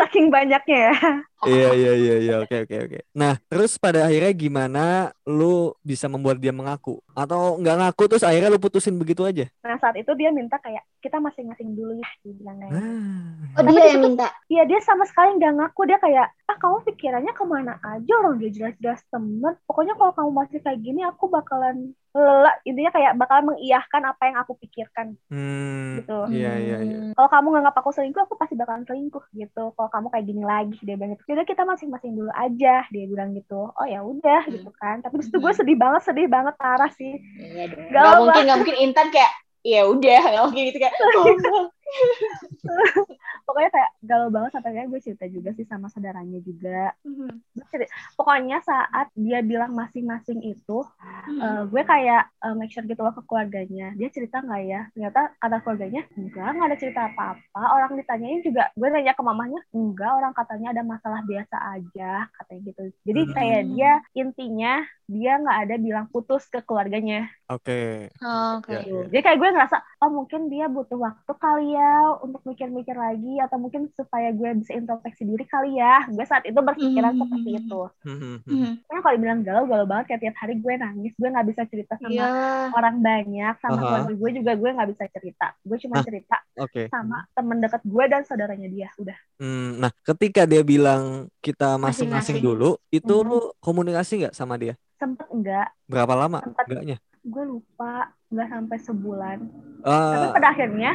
saking 0.00 0.26
banyaknya 0.32 0.78
ya 0.90 0.94
Iya 1.40 1.68
iya 1.72 1.92
iya 1.96 2.14
iya 2.20 2.34
oke 2.44 2.68
oke 2.68 2.76
oke. 2.84 2.98
Nah 3.16 3.40
terus 3.48 3.80
pada 3.80 4.04
akhirnya 4.04 4.28
gimana 4.36 4.84
lu 5.24 5.72
bisa 5.80 6.04
membuat 6.04 6.36
dia 6.36 6.52
mengaku 6.52 7.00
atau 7.16 7.56
nggak 7.56 7.76
ngaku 7.80 8.02
terus 8.12 8.24
akhirnya 8.28 8.52
lu 8.52 8.60
putusin 8.60 9.00
begitu 9.00 9.24
aja? 9.24 9.48
nah 9.64 9.80
saat 9.80 9.96
itu 9.96 10.12
dia 10.20 10.28
minta 10.28 10.60
kayak 10.60 10.84
kita 11.00 11.16
masing-masing 11.16 11.72
dulu 11.72 11.96
ya 11.96 12.08
dia 12.20 12.32
bilang 12.36 12.56
kayak 12.60 12.72
gitu. 12.76 12.84
Ah. 12.84 13.56
Oh 13.56 13.62
dia 13.72 13.84
yang 13.88 14.02
minta. 14.04 14.28
Iya 14.52 14.62
dia 14.68 14.78
sama 14.84 15.08
sekali 15.08 15.40
nggak 15.40 15.54
ngaku 15.56 15.80
dia 15.88 15.96
kayak 15.96 16.26
ah 16.28 16.56
kamu 16.60 16.76
pikirannya 16.92 17.32
ke 17.32 17.44
mana 17.48 17.72
aja 17.88 18.12
orang 18.20 18.36
dia 18.36 18.50
jelas-jelas 18.52 19.00
temen 19.08 19.56
pokoknya 19.64 19.96
kalau 19.96 20.12
kamu 20.12 20.30
masih 20.44 20.58
kayak 20.60 20.80
gini 20.84 21.00
aku 21.08 21.24
bakalan 21.32 21.96
lelak 22.10 22.58
intinya 22.62 22.90
kayak 22.90 23.12
bakalan 23.14 23.44
mengiyahkan 23.48 24.02
apa 24.02 24.22
yang 24.24 24.36
aku 24.36 24.52
pikirkan 24.56 25.14
Hmm. 25.26 25.98
gitu 25.98 26.18
Iya 26.26 26.52
iya 26.56 26.76
iya. 26.80 26.96
Hmm. 26.98 27.12
kalau 27.14 27.28
kamu 27.28 27.46
nganggap 27.54 27.74
aku 27.76 27.90
selingkuh 27.90 28.22
aku 28.22 28.34
pasti 28.34 28.54
bakalan 28.54 28.82
selingkuh 28.82 29.22
gitu 29.32 29.70
kalau 29.72 29.88
kamu 29.88 30.06
kayak 30.08 30.26
gini 30.26 30.42
lagi 30.42 30.74
dia 30.80 30.94
bilang 30.94 31.14
gitu 31.14 31.22
udah 31.28 31.46
kita 31.46 31.62
masing-masing 31.62 32.12
dulu 32.12 32.30
aja 32.32 32.82
dia 32.84 33.04
bilang 33.06 33.30
gitu 33.30 33.70
oh 33.70 33.86
ya 33.86 34.02
udah 34.02 34.42
Hmm. 34.42 34.52
gitu 34.52 34.70
kan 34.74 34.98
tapi 35.00 35.14
di 35.16 35.24
situ 35.24 35.38
gue 35.38 35.52
sedih 35.52 35.76
banget 35.76 36.02
sedih 36.02 36.26
banget 36.26 36.54
parah 36.56 36.90
sih 36.90 37.14
Iya 37.36 37.64
dong. 37.68 37.86
Gak 37.88 38.02
Gak 38.02 38.14
mungkin, 38.18 38.42
gak 38.44 38.58
mungkin 38.58 38.76
Intan 38.80 39.08
kayak 39.08 39.32
ya 39.60 39.82
udah 39.84 40.20
gak 40.26 40.42
mungkin 40.46 40.62
gitu 40.66 40.78
kayak 40.78 40.94
oh. 40.96 41.24
pokoknya 43.46 43.70
kayak 43.74 43.90
galau 44.04 44.28
banget 44.32 44.50
sampai 44.54 44.70
kayak 44.76 44.88
gue 44.92 45.00
cerita 45.02 45.24
juga 45.28 45.50
sih 45.56 45.66
sama 45.66 45.86
saudaranya 45.92 46.38
juga 46.42 46.92
Mhm. 47.02 47.28
Gue 47.56 47.66
cerita- 47.72 47.92
pokoknya 48.14 48.58
saat 48.62 49.06
dia 49.16 49.40
bilang 49.42 49.72
masing-masing 49.74 50.40
itu 50.44 50.78
Mhm. 51.26 51.40
eh, 51.40 51.62
gue 51.68 51.82
kayak 51.84 52.22
eh, 52.44 52.54
make 52.56 52.70
sure 52.72 52.86
gitu 52.86 53.00
loh 53.02 53.14
ke 53.14 53.22
keluarganya 53.26 53.92
dia 53.96 54.08
cerita 54.12 54.40
nggak 54.40 54.62
ya 54.66 54.80
ternyata 54.94 55.20
kata 55.38 55.56
keluarganya 55.64 56.02
enggak 56.16 56.48
nggak 56.54 56.68
ada 56.70 56.78
cerita 56.80 57.00
apa-apa 57.10 57.62
orang 57.76 57.92
ditanyain 57.98 58.40
juga 58.44 58.62
gue 58.74 58.88
nanya 58.88 59.12
ke 59.16 59.22
mamahnya 59.22 59.60
enggak 59.74 60.10
orang 60.14 60.32
katanya 60.36 60.68
ada 60.76 60.82
masalah 60.86 61.20
biasa 61.26 61.56
aja 61.76 62.12
katanya 62.38 62.60
gitu 62.70 62.82
jadi 63.06 63.20
Hmm. 63.20 63.34
kayak 63.36 63.62
dia 63.74 63.92
intinya 64.16 64.72
dia 65.10 65.32
nggak 65.42 65.58
ada 65.66 65.74
bilang 65.76 66.06
putus 66.12 66.46
ke 66.46 66.62
keluarganya 66.62 67.26
Oke. 67.50 68.06
Oh, 68.22 68.62
Oke. 68.62 68.70
Ya, 68.70 68.80
ya. 68.84 69.00
jadi 69.10 69.20
kayak 69.26 69.38
gue 69.42 69.48
ngerasa 69.50 69.76
oh 70.04 70.10
mungkin 70.12 70.40
dia 70.52 70.68
butuh 70.70 70.98
waktu 71.00 71.32
kali 71.34 71.72
ya 71.74 71.79
untuk 72.20 72.42
mikir-mikir 72.42 72.92
lagi 72.92 73.38
atau 73.38 73.56
mungkin 73.56 73.88
supaya 73.90 74.30
gue 74.30 74.50
bisa 74.56 74.72
introspeksi 74.72 75.22
diri 75.22 75.44
kali 75.44 75.76
ya 75.76 76.06
gue 76.06 76.22
saat 76.22 76.42
itu 76.42 76.56
berpikiran 76.56 77.12
Hmm. 77.12 77.20
seperti 77.20 77.50
itu 77.58 77.80
Hmm, 78.00 78.16
hmm, 78.16 78.36
hmm. 78.40 78.50
Mhm. 78.50 78.72
Karena 78.82 79.00
kalau 79.00 79.14
dibilang 79.14 79.40
galau, 79.40 79.64
galau 79.64 79.86
banget 79.86 80.04
kayak 80.06 80.20
tiap 80.22 80.36
hari 80.38 80.54
gue 80.56 80.74
nangis, 80.74 81.12
gue 81.12 81.28
nggak 81.28 81.46
bisa 81.46 81.62
cerita 81.64 81.94
sama 81.96 82.10
Iya. 82.10 82.26
orang 82.70 82.96
banyak, 82.98 83.54
sama 83.58 83.74
Aha. 83.74 83.82
keluarga 83.82 84.12
gue 84.12 84.30
juga 84.34 84.52
gue 84.54 84.70
nggak 84.70 84.90
bisa 84.90 85.04
cerita. 85.10 85.46
Gue 85.60 85.76
cuma 85.78 85.94
Ah. 85.94 86.04
cerita 86.04 86.36
Oke. 86.56 86.82
sama 86.88 87.18
temen 87.30 87.58
dekat 87.58 87.82
gue 87.82 88.04
dan 88.06 88.22
saudaranya 88.22 88.68
dia. 88.68 88.88
Udah. 88.96 89.18
Hmm, 89.36 89.78
nah 89.78 89.90
ketika 90.04 90.44
dia 90.44 90.60
bilang 90.60 91.02
kita 91.38 91.74
masing-masing 91.74 92.38
Masing-masing. 92.38 92.42
dulu, 92.42 92.70
itu 92.88 93.14
Mhm. 93.14 93.26
lu 93.26 93.38
komunikasi 93.58 94.12
nggak 94.20 94.34
sama 94.34 94.54
dia? 94.54 94.74
Sempet 94.96 95.26
enggak, 95.28 95.68
Berapa 95.86 96.12
lama? 96.14 96.38
Sempet. 96.40 96.64
Enggaknya? 96.66 96.98
gue 97.20 97.44
lupa, 97.46 97.94
nggak 98.28 98.48
sampai 98.48 98.78
sebulan. 98.78 99.38
Tapi 99.80 100.26
Ah, 100.26 100.32
pada 100.32 100.48
akhirnya 100.50 100.92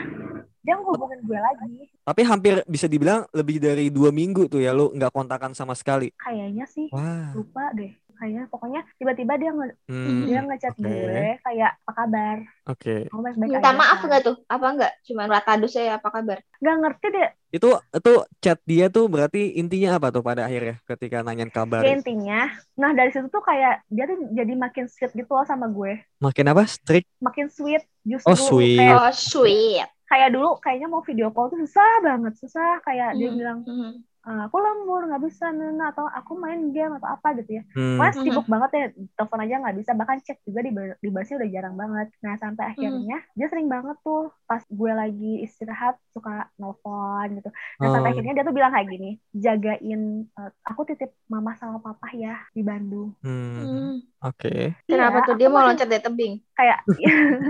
dia 0.65 0.73
ngehubungin 0.75 1.19
gue 1.21 1.37
lagi. 1.37 1.73
tapi 2.01 2.21
hampir 2.21 2.53
bisa 2.65 2.85
dibilang 2.85 3.25
lebih 3.31 3.57
dari 3.61 3.93
dua 3.93 4.09
minggu 4.09 4.49
tuh 4.49 4.61
ya 4.61 4.73
lu 4.73 4.89
nggak 4.91 5.13
kontakan 5.13 5.53
sama 5.53 5.77
sekali. 5.77 6.09
Kayaknya 6.17 6.65
sih 6.65 6.89
Wah. 6.89 7.31
lupa 7.37 7.69
deh. 7.77 7.93
Kayaknya 8.15 8.47
pokoknya 8.47 8.81
tiba-tiba 8.95 9.33
dia 9.35 9.51
nge 9.51 9.67
Hmm, 9.91 10.23
dia 10.23 10.39
ngechat 10.39 10.73
oke. 10.79 10.87
gue 10.87 11.35
kayak 11.43 11.71
apa 11.83 11.91
kabar? 11.91 12.37
Oke. 12.65 12.95
Baik-baik 13.11 13.51
Minta 13.51 13.59
aja, 13.59 13.75
maaf 13.75 13.99
kan? 13.99 14.07
nggak 14.07 14.21
tuh? 14.23 14.35
Apa 14.47 14.65
enggak? 14.71 14.91
Cuma 15.03 15.23
rata 15.27 15.53
saya 15.67 15.99
apa 15.99 16.09
kabar? 16.09 16.37
Nggak 16.63 16.75
ngerti 16.79 17.07
deh. 17.11 17.29
Itu 17.51 17.69
itu 17.75 18.11
chat 18.39 18.59
dia 18.63 18.87
tuh 18.87 19.11
berarti 19.11 19.59
intinya 19.59 19.99
apa 19.99 20.15
tuh 20.15 20.23
pada 20.23 20.47
akhirnya 20.47 20.79
ketika 20.87 21.27
nanyain 21.27 21.51
kabar? 21.51 21.83
Ya 21.83 21.91
intinya, 21.91 22.47
nah 22.79 22.95
dari 22.95 23.11
situ 23.11 23.27
tuh 23.27 23.43
kayak 23.43 23.83
dia 23.91 24.07
tuh 24.07 24.15
jadi 24.31 24.53
makin 24.55 24.87
sweet 24.87 25.11
gitu 25.11 25.31
loh 25.35 25.43
sama 25.43 25.67
gue. 25.67 25.99
Makin 26.23 26.45
apa? 26.55 26.63
Strict? 26.71 27.11
makin 27.19 27.51
sweet 27.51 27.83
justru 28.07 28.31
Oh, 28.31 28.39
sweet. 28.39 28.79
kayak 28.79 28.95
Oh 28.95 29.11
sweet. 29.11 29.87
Kayak 30.15 30.29
dulu 30.31 30.55
kayaknya 30.63 30.87
mau 30.87 31.03
video 31.03 31.27
call 31.29 31.51
tuh 31.51 31.59
susah 31.59 31.91
banget 31.99 32.33
susah 32.39 32.79
kayak 32.81 33.19
dia 33.19 33.27
Hmm. 33.27 33.35
bilang. 33.35 33.59
"Eh, 34.25 34.41
aku 34.49 34.57
lembur 34.57 35.05
nggak 35.05 35.21
bisa 35.21 35.53
nena 35.53 35.93
atau 35.93 36.09
aku 36.09 36.33
main 36.33 36.73
game 36.73 36.97
atau 36.97 37.13
apa 37.13 37.37
gitu 37.37 37.61
ya 37.61 37.63
Hmm. 37.77 38.01
Mas 38.01 38.17
Mhm. 38.17 38.25
sibuk 38.25 38.45
banget 38.49 38.69
ya 38.73 38.85
telepon 39.13 39.37
aja 39.37 39.55
nggak 39.61 39.77
bisa 39.77 39.91
bahkan 39.93 40.17
chat 40.25 40.41
juga 40.41 40.65
di 40.65 40.71
dibalasnya 40.97 41.37
udah 41.37 41.49
jarang 41.53 41.75
banget 41.77 42.07
nah 42.25 42.33
sampai 42.35 42.63
akhirnya 42.73 43.17
dia 43.37 43.47
sering 43.47 43.69
banget 43.69 43.93
tuh 44.01 44.33
pas 44.49 44.65
gue 44.65 44.91
lagi 44.91 45.45
istirahat 45.45 45.95
suka 46.09 46.49
nelfon 46.57 47.37
gitu 47.37 47.49
nah 47.77 47.87
sampai 47.93 48.09
Oh. 48.09 48.13
akhirnya 48.17 48.33
dia 48.33 48.45
tuh 48.49 48.55
bilang 48.57 48.73
kayak 48.73 48.87
gini 48.89 49.09
jagain 49.35 50.01
eh, 50.25 50.51
aku 50.65 50.81
titip 50.89 51.13
mama 51.29 51.53
sama 51.61 51.77
papa 51.77 52.09
ya 52.17 52.33
di 52.49 52.65
Bandung 52.65 53.13
Hmm. 53.21 53.61
Hmm. 53.61 53.93
Oke. 54.25 54.73
Kenapa 54.83 55.17
Iya, 55.17 55.27
tuh 55.27 55.35
dia 55.35 55.47
mau 55.47 55.59
masih- 55.59 55.67
loncat 55.71 55.87
dari 55.87 56.01
tebing? 56.01 56.33
kayak 56.51 56.79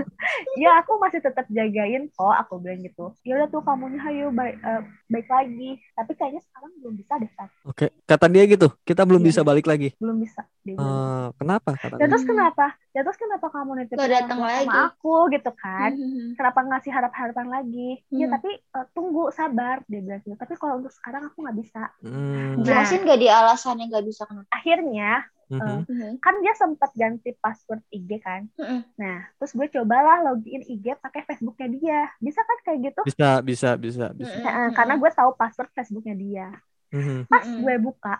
ya 0.58 0.82
aku 0.82 0.98
masih 0.98 1.20
tetap 1.20 1.46
jagain 1.46 2.10
kok 2.10 2.34
aku 2.34 2.58
bilang 2.58 2.82
gitu 2.82 3.14
ya 3.22 3.38
udah 3.38 3.46
tuh 3.46 3.62
kamunya 3.62 4.00
hayu 4.00 4.28
baik 4.28 4.58
eh, 4.58 4.82
baik 5.06 5.28
lagi 5.28 5.70
tapi 5.94 6.12
kayaknya 6.12 6.42
sekarang 6.42 6.74
belum 6.76 6.94
bisa 6.96 7.12
deh. 7.16 7.30
Oke. 7.64 7.86
Kata 8.02 8.26
dia 8.26 8.42
gitu, 8.44 8.66
kita 8.82 9.02
belum 9.02 9.20
Iya. 9.20 9.28
bisa 9.30 9.40
balik 9.42 9.64
lagi. 9.64 9.94
belum 9.96 10.18
bisa 10.18 10.42
dia. 10.60 10.74
Eh, 10.74 11.26
kenapa 11.36 11.70
kata 11.72 11.94
ya 11.94 12.06
terus 12.06 12.20
Hmm. 12.20 12.30
kenapa 12.34 12.66
ya 12.90 13.00
terus 13.00 13.14
kenapa 13.16 13.46
kamu 13.46 13.70
nitip 13.76 13.94
Nggak 13.94 14.10
datang 14.10 14.38
sama 14.38 14.50
lagi. 14.50 14.68
aku 14.84 15.14
gitu 15.30 15.50
kan 15.54 15.90
Mhm. 15.92 16.34
kenapa 16.34 16.60
ngasih 16.64 16.90
harap-harapan 16.90 17.46
lagi 17.48 17.90
ya 18.10 18.26
Hmm. 18.26 18.34
tapi 18.34 18.50
eh, 18.50 18.86
tunggu 18.90 19.30
sabar 19.30 19.80
dia 19.84 20.00
bilang 20.00 20.18
gitu 20.20 20.34
tapi 20.34 20.54
kalau 20.54 20.82
untuk 20.82 20.90
sekarang 20.90 21.22
aku 21.24 21.38
nggak 21.40 21.56
bisa 21.56 21.82
Hmm. 22.02 22.58
Nah. 22.58 22.64
Jelasin 22.64 23.02
gak 23.02 23.18
dia 23.18 23.32
alasannya 23.36 23.86
gak 23.86 24.02
bisa 24.04 24.22
kenapa? 24.24 24.50
akhirnya 24.50 25.22
Mhm. 25.46 25.86
Mhm. 25.86 26.12
kan 26.18 26.34
dia 26.42 26.54
sempat 26.58 26.90
ganti 26.92 27.30
password 27.38 27.78
IG 27.88 28.18
kan 28.18 28.50
Mhm. 28.58 28.82
nah 28.98 29.30
terus 29.38 29.54
gue 29.54 29.66
cobalah 29.70 30.26
login 30.26 30.58
IG 30.60 30.98
pakai 30.98 31.22
Facebooknya 31.22 31.68
dia 31.70 32.00
bisa 32.18 32.42
kan 32.42 32.58
kayak 32.66 32.90
gitu 32.90 33.00
Bisa, 33.06 33.30
bisa, 33.40 33.70
bisa, 33.78 34.06
bisa. 34.10 34.34
Nah, 34.42 34.74
karena 34.74 34.98
gue 34.98 35.10
tahu 35.10 35.30
password 35.34 35.70
Facebooknya 35.70 36.14
dia 36.14 36.48
Mhm. 36.90 37.30
pas 37.30 37.46
Mm-mm. 37.46 37.62
gue 37.62 37.74
buka 37.78 38.14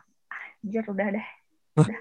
anjir 0.62 0.86
udah 0.86 1.08
deh 1.12 1.28
gue 1.76 1.94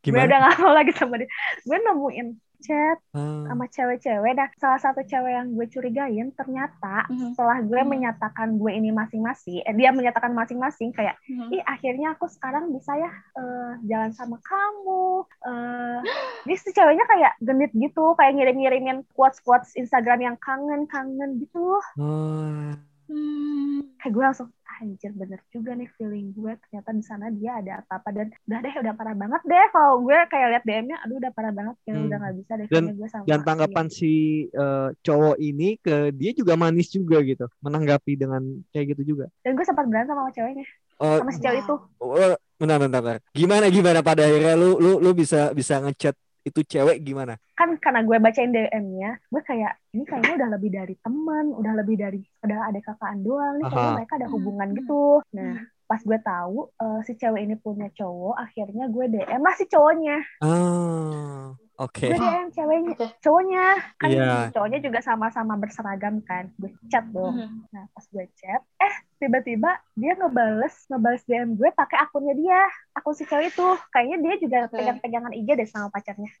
Gimana? 0.00 0.26
udah 0.26 0.38
gak 0.40 0.54
mau 0.58 0.72
lagi 0.72 0.92
sama 0.94 1.18
dia 1.18 1.28
gue 1.60 1.76
nemuin 1.76 2.26
chat 2.60 2.98
Ah, 3.10 3.50
sama 3.50 3.66
cewek-cewek 3.66 4.32
nah 4.32 4.48
salah 4.54 4.78
satu 4.78 5.02
cewek 5.02 5.32
yang 5.32 5.50
gue 5.50 5.66
curigain 5.66 6.28
ternyata 6.32 7.08
Mhm. 7.10 7.34
setelah 7.34 7.58
gue 7.64 7.80
Hmm. 7.82 7.90
menyatakan 7.90 8.54
gue 8.54 8.70
ini 8.70 8.92
masing-masing 8.92 9.64
eh, 9.64 9.74
dia 9.74 9.90
menyatakan 9.90 10.30
masing-masing 10.30 10.92
kayak 10.92 11.18
Mhm. 11.26 11.50
ih 11.50 11.62
akhirnya 11.64 12.14
aku 12.14 12.28
sekarang 12.28 12.70
bisa 12.70 12.94
ya 12.94 13.10
eh, 13.10 13.72
jalan 13.84 14.12
sama 14.12 14.38
kamu 14.40 15.24
eh 15.48 15.98
ini 16.46 16.54
si 16.56 16.70
ceweknya 16.70 17.04
kayak 17.04 17.32
genit 17.40 17.72
gitu 17.72 18.14
kayak 18.14 18.36
ngirim-ngirimin 18.36 19.02
quotes-quotes 19.12 19.74
Instagram 19.74 20.20
yang 20.22 20.36
kangen-kangen 20.38 21.40
gitu 21.40 21.80
oh, 21.98 22.70
Hmm. 23.10 23.82
kayak 23.98 24.12
gue 24.14 24.24
langsung 24.24 24.48
anjir 24.80 25.12
bener 25.12 25.36
juga 25.52 25.76
nih 25.76 25.90
feeling 25.98 26.32
gue. 26.32 26.56
Ternyata 26.56 26.90
di 26.94 27.04
sana 27.04 27.28
dia 27.28 27.60
ada 27.60 27.84
apa-apa. 27.84 28.08
Dan 28.16 28.26
udah 28.48 28.58
deh 28.62 28.74
udah 28.80 28.94
parah 28.96 29.12
banget 29.12 29.42
deh 29.44 29.66
kalau 29.74 30.00
gue 30.00 30.18
kayak 30.32 30.46
liat 30.56 30.64
DM-nya 30.64 30.96
aduh 31.04 31.20
udah 31.20 31.32
parah 31.34 31.52
banget. 31.52 31.76
Kayak 31.84 31.96
Hmm. 31.98 32.06
udah 32.08 32.16
nggak 32.16 32.34
bisa 32.40 32.52
deh 32.56 32.66
Dan- 32.70 32.88
gue 32.96 33.08
sama 33.10 33.24
dan 33.28 33.40
tanggapan 33.44 33.86
si 33.92 34.12
eh, 34.46 34.88
cowok 35.02 35.36
ini 35.36 35.76
ke 35.76 36.14
dia 36.16 36.30
juga 36.32 36.56
manis 36.56 36.88
juga 36.88 37.20
gitu 37.20 37.44
menanggapi 37.60 38.12
dengan 38.16 38.40
kayak 38.72 38.96
gitu 38.96 39.02
juga. 39.12 39.26
Dan 39.44 39.52
gue 39.52 39.66
sempat 39.66 39.84
berantem 39.84 40.16
sama 40.16 40.32
ceweknya 40.32 40.64
oh, 40.96 41.16
sama 41.20 41.30
si 41.34 41.40
cewek 41.44 41.60
itu. 41.60 41.74
oh, 42.00 42.34
bentar, 42.56 42.78
bentar, 42.80 43.00
bentar. 43.04 43.18
gimana 43.36 43.66
gimana 43.68 44.00
pada 44.00 44.24
akhirnya? 44.24 44.54
Lu 44.56 44.80
lu 44.80 44.96
lu 44.96 45.10
bisa 45.12 45.52
bisa 45.52 45.76
ngechat 45.76 46.16
itu 46.42 46.60
cewek 46.62 47.00
gimana 47.00 47.36
kan 47.52 47.76
karena 47.76 48.00
gue 48.00 48.16
bacain 48.16 48.48
DM-nya 48.48 49.20
gue 49.28 49.42
kayak 49.42 49.76
ini 49.92 50.04
kayaknya 50.04 50.34
udah 50.40 50.48
lebih 50.54 50.70
dari 50.70 50.94
teman 50.96 51.52
udah 51.52 51.72
lebih 51.76 51.96
dari 51.96 52.20
udah 52.40 52.58
ada 52.66 52.80
kakaan 52.80 53.20
doang 53.20 53.58
nih 53.58 53.66
kayaknya 53.66 53.92
mereka 53.94 54.12
ada 54.16 54.26
Hmm. 54.26 54.34
hubungan 54.34 54.68
Hmm. 54.70 54.76
gitu 54.76 55.02
nah 55.30 55.56
pas 55.84 56.00
gue 56.00 56.18
tahu 56.18 56.58
eh, 56.72 57.00
si 57.02 57.12
cewek 57.14 57.42
ini 57.42 57.54
punya 57.54 57.90
cowok 57.90 58.36
akhirnya 58.38 58.84
gue 58.86 59.04
DM 59.10 59.40
lah 59.40 59.54
si 59.54 59.64
cowoknya 59.66 60.16
ah 60.40 61.50
oke 61.76 62.06
gue 62.06 62.16
DM 62.16 62.48
ceweknya 62.50 62.92
cowoknya 63.18 63.64
kan 63.96 64.08
Iya. 64.08 64.32
cowoknya 64.54 64.78
juga 64.80 64.98
sama-sama 65.00 65.54
berseragam 65.54 66.22
kan 66.22 66.48
gue 66.56 66.70
chat 66.86 67.04
dong 67.06 67.36
Mhm. 67.36 67.68
nah 67.68 67.84
pas 67.90 68.06
gue 68.06 68.24
chat 68.34 68.62
eh 68.78 68.94
tiba-tiba 69.20 69.70
dia 69.92 70.16
ngebales 70.16 70.72
ngebales 70.88 71.22
DM 71.24 71.54
gue 71.54 71.68
pakai 71.70 72.00
akunnya 72.00 72.32
dia 72.32 72.60
akun 72.90 73.12
si 73.12 73.22
cewek 73.22 73.52
itu. 73.52 73.68
Kayaknya 73.92 74.16
dia 74.18 74.34
juga 74.40 74.58
Oke. 74.66 74.80
pegang-pegangan 74.80 75.32
IG 75.36 75.48
deh 75.54 75.68
sama 75.68 75.92
pacarnya. 75.92 76.30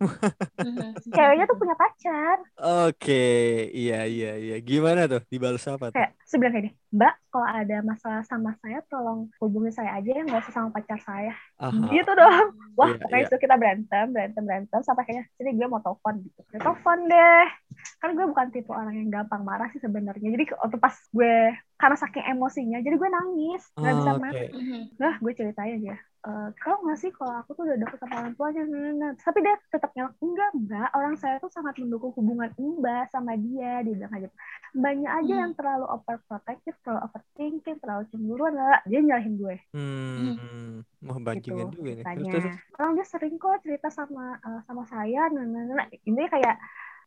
Mhm. 0.60 0.92
si 1.00 1.08
ceweknya 1.08 1.44
tuh 1.44 1.56
punya 1.56 1.72
pacar. 1.74 2.36
Oke 2.88 3.24
iya 3.72 4.04
iya 4.04 4.32
iya. 4.36 4.56
Gimana 4.60 5.04
tuh? 5.04 5.20
Dibalas 5.26 5.64
apa 5.64 5.88
tuh? 5.88 5.96
Kayak 5.96 6.12
sebenarnya 6.24 6.52
kayak 6.52 6.66
gini 6.66 6.78
mbak 6.90 7.14
kalau 7.30 7.46
ada 7.46 7.76
masalah 7.86 8.22
sama 8.26 8.50
saya 8.58 8.82
tolong 8.90 9.30
hubungi 9.38 9.70
saya 9.70 9.94
aja 9.94 10.10
ya 10.10 10.22
nggak 10.26 10.42
usah 10.42 10.54
sama 10.54 10.68
pacar 10.70 10.98
saya. 11.00 11.32
Aha. 11.56 11.86
gitu 11.88 12.10
dong. 12.10 12.46
Wah 12.74 12.90
Iya, 12.90 12.98
pokoknya 12.98 13.20
iya. 13.20 13.28
itu 13.28 13.36
kita 13.38 13.54
berantem 13.54 14.04
berantem 14.10 14.42
berantem 14.42 14.80
sampai 14.80 15.02
kayaknya 15.04 15.24
sini 15.34 15.50
gue 15.54 15.66
mau 15.66 15.80
telepon 15.80 16.14
gitu. 16.20 16.40
Gue 16.46 16.58
telepon 16.58 16.98
deh. 17.06 17.46
Kan 17.98 18.10
gue 18.12 18.26
bukan 18.26 18.46
tipe 18.50 18.70
orang 18.70 18.94
yang 18.96 19.08
gampang 19.08 19.42
marah 19.42 19.68
sih 19.70 19.78
sebenarnya. 19.78 20.28
Jadi 20.28 20.44
waktu 20.52 20.76
pas 20.76 20.94
gue 21.10 21.34
karena 21.76 21.96
saking 21.96 22.24
emosinya 22.28 22.69
jadi 22.78 22.94
gue 22.94 23.10
nangis 23.10 23.62
nggak 23.74 23.94
bisa 23.98 24.10
Oh, 24.10 24.14
oke. 24.14 24.22
marah 24.22 24.46
Mhm. 24.54 24.80
nah 25.02 25.14
gue 25.18 25.32
ceritain 25.34 25.74
aja. 25.82 25.94
Eh 26.20 26.48
kalau 26.60 26.78
nggak 26.84 26.98
sih 27.00 27.10
kalau 27.16 27.32
aku 27.40 27.50
tuh 27.56 27.64
udah 27.64 27.78
deket 27.80 27.98
sama 27.98 28.14
orang 28.20 28.34
tuanya? 28.36 28.62
Nah, 28.68 28.78
nah, 28.78 28.92
nah. 28.92 29.12
tapi 29.16 29.38
dia 29.40 29.54
tetap 29.72 29.90
nyelak 29.96 30.14
enggak 30.20 30.50
mbak. 30.52 30.88
Orang 30.92 31.14
saya 31.16 31.34
tuh 31.40 31.48
sangat 31.48 31.74
mendukung 31.80 32.12
hubungan 32.12 32.50
mbak 32.54 33.08
sama 33.08 33.32
dia 33.40 33.80
dia 33.80 33.92
bilang 33.96 34.12
aja. 34.12 34.28
Banyak 34.76 35.12
aja 35.18 35.32
Hmm. 35.32 35.42
yang 35.42 35.52
terlalu 35.56 35.84
overprotective 35.88 36.76
terlalu 36.84 37.00
overthinking 37.08 37.76
terlalu 37.80 38.04
cemburuan 38.12 38.52
lah 38.52 38.78
dia 38.84 39.00
nyalahin 39.00 39.34
gue. 39.34 39.56
Hmm 39.72 40.36
mau 41.00 41.16
bajingan 41.16 41.72
gitu 41.72 41.76
juga 41.80 41.90
nih. 41.96 42.04
Terus, 42.04 42.28
ceritanya. 42.28 42.32
terus 42.36 42.56
orang 42.76 42.92
dia 42.96 43.06
sering 43.08 43.34
kok 43.40 43.56
cerita 43.64 43.88
sama 43.88 44.24
eh, 44.38 44.60
sama 44.68 44.84
saya 44.84 45.20
nah, 45.32 45.44
nah, 45.44 45.62
nah, 45.64 45.74
nah. 45.80 45.86
ini 46.04 46.22
kayak 46.28 46.56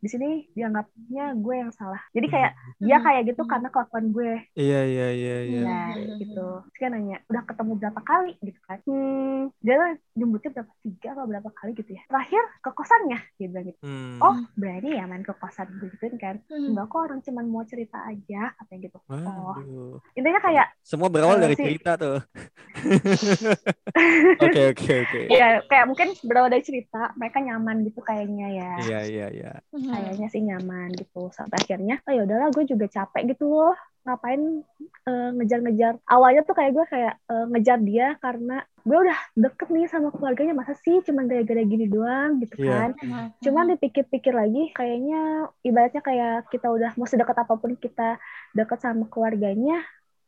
di 0.04 0.10
sini 0.12 0.30
dianggapnya 0.52 1.32
gue 1.34 1.56
yang 1.56 1.72
salah 1.72 2.04
jadi 2.12 2.28
kayak 2.28 2.52
dia 2.78 2.98
Hmm. 3.00 3.06
kayak 3.08 3.22
gitu 3.24 3.42
Hmm. 3.42 3.50
karena 3.50 3.68
kelakuan 3.72 4.06
gue 4.12 4.34
iya 4.54 4.82
iya 4.84 5.08
iya 5.10 5.38
iya 5.40 5.52
Iya. 5.54 5.62
Nah, 5.64 5.88
gitu. 6.18 6.48
Terus 6.66 6.76
dia 6.76 6.90
nanya, 6.90 7.18
udah 7.30 7.44
ketemu 7.46 7.72
berapa 7.78 8.02
kali 8.02 8.32
gitu 8.42 8.60
kan? 8.64 8.80
Hmm, 8.84 9.42
dia 9.60 9.74
tuh 9.76 9.90
jemputnya 10.14 10.50
berapa 10.52 10.74
tiga 10.82 11.08
atau 11.14 11.26
berapa 11.26 11.50
kali 11.54 11.72
gitu 11.74 11.92
ya. 11.94 12.02
Terakhir 12.04 12.44
ke 12.60 12.70
kosannya, 12.74 13.20
dia 13.38 13.48
bilang 13.48 13.66
gitu. 13.70 13.80
Hmm. 13.80 14.18
Oh, 14.20 14.36
berani 14.54 14.90
ya 14.92 15.04
main 15.06 15.22
ke 15.22 15.32
kosan 15.34 15.68
gitu 15.80 15.96
kan? 16.18 16.42
Enggak 16.50 16.86
kok 16.86 17.00
orang 17.00 17.20
cuman 17.22 17.46
mau 17.46 17.64
cerita 17.64 18.02
aja, 18.04 18.52
katanya 18.58 18.80
gitu. 18.84 18.98
Oh, 19.06 19.56
intinya 20.14 20.42
kayak 20.42 20.68
Semua 20.82 21.08
berawal 21.08 21.38
Eh, 21.38 21.42
dari 21.42 21.56
si- 21.56 21.64
cerita 21.64 21.92
tuh. 21.96 22.18
Oke 24.44 24.62
oke 24.74 24.92
oke. 25.06 25.20
ya 25.30 25.62
kayak 25.64 25.86
mungkin 25.86 26.08
berawal 26.26 26.50
dari 26.50 26.64
cerita, 26.64 27.14
mereka 27.16 27.38
nyaman 27.40 27.86
gitu 27.86 28.02
kayaknya 28.02 28.48
ya. 28.52 28.72
Iya 28.82 29.00
iya 29.06 29.28
iya. 29.30 29.52
Mhm. 29.94 30.02
Kayaknya 30.02 30.28
sih 30.28 30.42
nyaman 30.42 30.90
gitu. 30.94 31.22
Sampai 31.30 31.58
akhirnya, 31.60 32.02
oh 32.02 32.12
ya 32.12 32.22
udahlah 32.24 32.50
gue 32.50 32.66
juga 32.66 32.86
capek 32.88 33.30
gitu 33.30 33.46
loh. 33.48 33.78
Ngapain 34.04 34.42
eh, 35.04 35.30
ngejar-ngejar. 35.32 36.02
Awalnya 36.04 36.42
tuh 36.44 36.54
kayak 36.54 36.72
gue 36.74 36.86
kayak 36.88 37.14
eh, 37.24 37.46
ngejar 37.48 37.80
dia 37.80 38.08
karena 38.18 38.58
gue 38.84 38.98
udah 39.00 39.20
deket 39.34 39.68
nih 39.70 39.88
sama 39.88 40.12
keluarganya 40.12 40.52
masa 40.52 40.76
sih 40.76 41.00
cuman 41.00 41.24
gara-gara 41.24 41.64
gini 41.64 41.88
doang 41.88 42.36
gitu 42.38 42.60
Iya. 42.60 42.68
kan 42.68 42.90
Mhm. 43.00 43.26
cuman 43.40 43.66
dipikir-pikir 43.72 44.36
lagi 44.36 44.64
kayaknya 44.72 45.22
ibaratnya 45.62 46.04
kayak 46.04 46.52
kita 46.52 46.68
udah 46.68 46.92
mau 46.94 47.08
sedekat 47.08 47.32
apa 47.38 47.56
pun 47.56 47.80
kita 47.80 48.20
deket 48.52 48.84
sama 48.84 49.08
keluarganya 49.08 49.80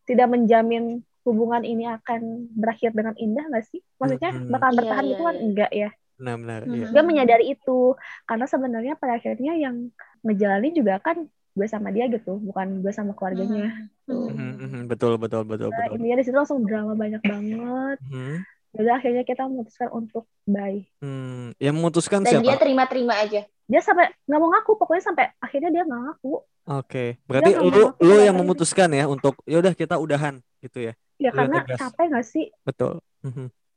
tidak 0.07 0.31
menjamin 0.31 1.03
hubungan 1.27 1.67
ini 1.67 1.83
akan 1.83 2.47
berakhir 2.55 2.95
dengan 2.95 3.11
indah 3.17 3.43
nggak 3.43 3.67
sih 3.67 3.83
maksudnya 3.99 4.31
Mhm. 4.31 4.47
bakal 4.47 4.69
Iya, 4.71 4.77
bertahan 4.79 5.03
iya, 5.03 5.11
gitu 5.11 5.21
kan 5.21 5.35
iya. 5.35 5.43
enggak 5.43 5.71
ya 5.75 5.89
Benar 6.15 6.35
benar 6.39 6.61
iya. 6.65 6.87
gue 6.87 7.03
menyadari 7.03 7.45
itu 7.51 7.79
karena 8.23 8.45
sebenarnya 8.47 8.93
pada 8.95 9.19
akhirnya 9.19 9.53
yang 9.59 9.91
ngejalanin 10.23 10.71
juga 10.71 10.97
kan 11.03 11.27
gue 11.27 11.67
sama 11.67 11.91
dia 11.91 12.07
gitu 12.07 12.39
bukan 12.39 12.79
gue 12.83 12.91
sama 12.91 13.11
keluarganya 13.15 13.71
Mhm. 14.05 14.29
Mhm, 14.29 14.51
mhm. 14.61 14.81
Betul 14.85 15.17
betul 15.17 15.43
betul 15.43 15.73
Nah, 15.73 15.81
betul. 15.81 15.97
intinya 15.97 16.17
di 16.19 16.23
situ 16.23 16.37
langsung 16.37 16.61
drama 16.61 16.93
banyak 16.93 17.19
banget 17.19 17.97
Mhm. 18.05 18.35
jadi 18.71 18.89
akhirnya 18.95 19.23
kita 19.25 19.43
memutuskan 19.49 19.89
untuk 19.91 20.23
bye 20.45 20.83
Hmm, 21.01 21.51
yang 21.57 21.75
memutuskan 21.75 22.21
Dan 22.21 22.39
dia 22.39 22.53
siapa? 22.53 22.61
terima-terima 22.63 23.17
aja. 23.17 23.43
dia 23.65 23.81
sampai 23.81 24.13
nggak 24.29 24.39
mau 24.39 24.49
ngaku 24.53 24.71
pokoknya 24.77 25.03
sampai 25.03 25.25
akhirnya 25.41 25.73
dia 25.73 25.83
nggak 25.83 26.01
ngaku 26.05 26.33
Oke, 26.65 27.17
berarti 27.25 27.51
nggak 27.53 27.65
lu 27.65 27.83
lu 28.01 28.15
yang 28.21 28.37
memutuskan 28.37 28.89
ya 28.89 29.05
untuk 29.05 29.37
ya 29.45 29.57
udah 29.57 29.73
kita 29.73 29.97
udahan 29.97 30.37
gitu 30.61 30.81
ya. 30.81 30.93
ya 31.17 31.29
Udah 31.29 31.37
karena 31.49 31.57
tegas. 31.65 31.79
capek 31.81 32.05
nggak 32.13 32.25
sih 32.25 32.45
Betul. 32.61 33.01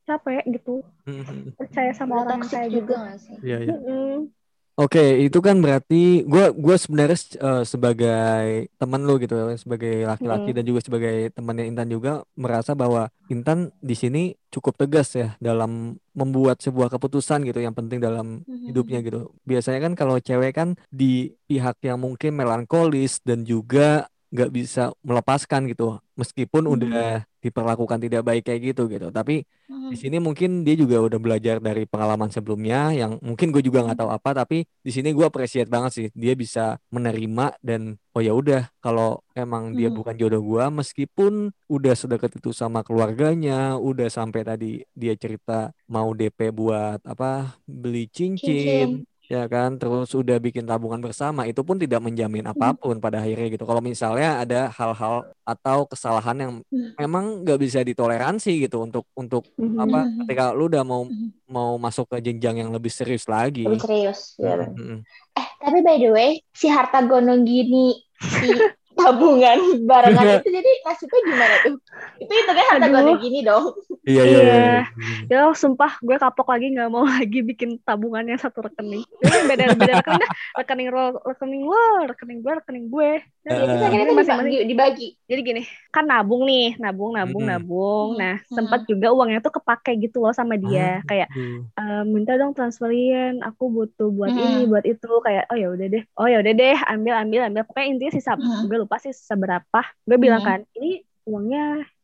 Capek 0.08 0.44
gitu 0.48 0.80
mhm. 1.04 1.52
percaya 1.60 1.92
sama 1.92 2.24
Udah 2.24 2.32
orang 2.32 2.40
kayak 2.48 2.68
juga 2.72 2.96
gitu 2.96 3.20
sih? 3.20 3.36
Iya 3.44 3.56
iya. 3.68 3.74
Mm-mm. 3.76 4.32
Oke, 4.78 5.26
itu 5.26 5.42
kan 5.42 5.58
berarti 5.58 6.22
gua 6.22 6.54
gua 6.54 6.78
sebenarnya 6.78 7.18
eh, 7.18 7.64
sebagai 7.66 8.70
teman 8.78 9.02
lu 9.02 9.18
gitu 9.18 9.34
ya, 9.34 9.58
sebagai 9.58 10.06
laki-laki 10.06 10.54
Mm. 10.54 10.56
dan 10.56 10.64
juga 10.70 10.80
sebagai 10.86 11.16
temannya 11.34 11.66
Intan 11.66 11.90
juga 11.90 12.22
merasa 12.38 12.78
bahwa 12.78 13.10
Intan 13.26 13.74
di 13.82 13.98
sini 13.98 14.22
cukup 14.54 14.78
tegas 14.78 15.18
ya 15.18 15.34
dalam 15.42 15.98
membuat 16.14 16.62
sebuah 16.62 16.94
keputusan 16.94 17.42
gitu 17.50 17.58
yang 17.58 17.74
penting 17.74 17.98
dalam 17.98 18.46
Mhm. 18.46 18.70
hidupnya 18.70 19.02
gitu. 19.02 19.34
Biasanya 19.42 19.82
kan 19.82 19.92
kalau 19.98 20.14
cewek 20.22 20.54
kan 20.54 20.78
di 20.94 21.34
pihak 21.50 21.82
yang 21.82 21.98
mungkin 21.98 22.38
melankolis 22.38 23.18
dan 23.26 23.42
juga 23.42 24.06
nggak 24.28 24.50
bisa 24.52 24.92
melepaskan 25.00 25.68
gitu, 25.70 25.98
meskipun 26.14 26.64
Mhm. 26.68 26.72
udah 26.74 27.04
diperlakukan 27.38 27.98
tidak 28.02 28.22
baik 28.26 28.42
kayak 28.44 28.60
gitu 28.74 28.90
gitu. 28.90 29.08
Tapi 29.08 29.46
Mhm. 29.68 29.88
di 29.88 29.96
sini 29.96 30.16
mungkin 30.20 30.50
dia 30.68 30.76
juga 30.76 31.00
udah 31.00 31.16
belajar 31.16 31.56
dari 31.64 31.88
pengalaman 31.88 32.28
sebelumnya 32.28 32.92
yang 32.92 33.16
mungkin 33.24 33.48
gue 33.52 33.64
juga 33.64 33.80
nggak 33.84 33.98
tahu 34.04 34.10
apa 34.12 34.30
tapi 34.44 34.68
di 34.84 34.90
sini 34.92 35.16
gue 35.16 35.24
appreciate 35.24 35.68
banget 35.72 35.92
sih 35.96 36.06
dia 36.12 36.36
bisa 36.36 36.76
menerima 36.92 37.56
dan 37.64 37.96
oh 38.12 38.20
ya 38.20 38.36
udah 38.36 38.68
kalau 38.84 39.24
emang 39.32 39.72
dia 39.72 39.88
Hmm. 39.88 39.96
bukan 39.96 40.12
jodoh 40.20 40.44
gue 40.44 40.64
meskipun 40.72 41.32
udah 41.68 41.94
sedekat 41.96 42.36
itu 42.36 42.52
sama 42.52 42.84
keluarganya 42.84 43.80
udah 43.80 44.08
sampai 44.12 44.44
tadi 44.44 44.84
dia 44.92 45.16
cerita 45.16 45.72
mau 45.88 46.12
DP 46.12 46.52
buat 46.52 47.00
apa 47.04 47.56
beli 47.64 48.08
cincin 48.12 49.00
Cincin. 49.00 49.08
Ya 49.28 49.44
kan 49.44 49.76
terus 49.76 50.08
udah 50.10 50.40
bikin 50.40 50.64
tabungan 50.64 50.98
bersama 50.98 51.44
itu 51.44 51.60
pun 51.60 51.76
tidak 51.76 52.00
menjamin 52.00 52.42
apa 52.42 52.72
pun 52.72 52.96
pada 52.96 53.20
akhirnya 53.20 53.52
gitu 53.52 53.68
kalau 53.68 53.84
misalnya 53.84 54.40
ada 54.40 54.72
hal-hal 54.72 55.20
atau 55.44 55.84
kesalahan 55.84 56.36
yang 56.38 56.52
Hmm. 56.64 56.96
memang 56.96 57.24
nggak 57.44 57.60
bisa 57.60 57.84
ditoleransi 57.84 58.64
gitu 58.64 58.80
untuk 58.80 59.04
untuk 59.12 59.44
Mhm. 59.54 59.76
apa 59.76 60.00
ketika 60.24 60.56
lu 60.56 60.66
udah 60.66 60.80
mau 60.80 61.04
mau 61.44 61.76
masuk 61.76 62.08
ke 62.08 62.24
jenjang 62.24 62.56
yang 62.58 62.72
lebih 62.72 62.88
serius 62.88 63.24
lagi 63.24 63.68
Lebih 63.68 63.84
serius. 63.84 64.32
ya. 64.36 64.64
Eh, 65.36 65.48
tapi 65.60 65.78
by 65.80 65.96
the 65.96 66.08
way, 66.08 66.30
si 66.50 66.66
harta 66.66 67.04
gonong 67.04 67.44
gini 67.44 68.00
si 68.18 68.48
tabungan 68.98 69.58
barengan 69.88 70.42
itu 70.42 70.48
jadi 70.50 70.70
nasibnya 70.82 71.20
gimana 71.22 71.54
tuh? 71.62 71.74
Itu 72.18 72.32
itu 72.34 72.50
kan 72.50 72.64
harta 72.74 72.86
gue 72.90 73.14
gini 73.22 73.40
dong. 73.46 73.64
Iya 74.02 74.22
iya 74.26 74.40
Iya. 74.42 74.54
iya. 75.30 75.46
Ya 75.46 75.54
sumpah 75.54 76.02
gue 76.02 76.16
kapok 76.18 76.50
lagi 76.50 76.74
nggak 76.74 76.90
mau 76.90 77.06
lagi 77.16 77.40
bikin 77.46 77.78
tabungannya 77.86 78.34
satu 78.36 78.66
rekening. 78.66 79.06
Jadi 79.22 79.38
beda 79.46 79.64
beda 79.78 79.92
rekening 80.02 80.20
dah. 80.20 80.30
Rekening 80.58 80.88
lo, 80.90 81.04
rekening 81.22 81.62
lo, 81.62 81.82
rekening 82.10 82.38
gue, 82.42 82.52
rekening 82.58 82.86
gue. 82.90 83.10
Terus 83.48 83.68
akhirnya 83.80 84.04
Ini 84.04 84.10
tuh 84.12 84.16
masing-masing. 84.20 84.52
dibagi, 84.52 84.68
dibagi. 84.70 85.08
Jadi 85.28 85.40
gini, 85.44 85.62
kan 85.88 86.04
nabung 86.04 86.42
nih, 86.44 86.76
nabung, 86.76 87.10
nabung, 87.16 87.44
Mm-mm. 87.44 87.52
nabung. 87.52 88.08
Nah, 88.20 88.34
Mm-mm. 88.40 88.54
sempat 88.56 88.80
juga 88.90 89.06
uangnya 89.16 89.38
tuh 89.40 89.52
kepake 89.56 89.90
gitu 90.04 90.16
loh 90.24 90.32
sama 90.36 90.54
dia. 90.60 91.00
Kayak 91.08 91.28
Aduh. 91.32 91.64
"Eh, 91.80 92.02
minta 92.08 92.32
dong 92.40 92.52
transferin, 92.56 93.40
aku 93.44 93.62
butuh 93.72 94.08
buat 94.12 94.32
Mm. 94.32 94.40
ini, 94.44 94.58
buat 94.68 94.84
itu. 94.84 95.08
Kayak 95.24 95.44
oh 95.52 95.56
ya 95.56 95.68
udah 95.74 95.86
deh, 95.92 96.02
oh 96.20 96.26
ya 96.28 96.36
udah 96.42 96.52
deh, 96.60 96.76
ambil, 96.92 97.14
ambil, 97.22 97.40
ambil. 97.48 97.62
Pokoknya 97.68 97.86
intinya 97.92 98.12
sisa, 98.16 98.32
Mm. 98.36 98.68
gue 98.68 98.76
lupa 98.84 98.96
sih 99.00 99.12
sisa 99.16 99.34
berapa. 99.36 99.80
Gue 100.08 100.16
bilang 100.20 100.42
Mm. 100.42 100.48
kan, 100.48 100.60
ini 100.76 100.88
uangnya 101.28 101.60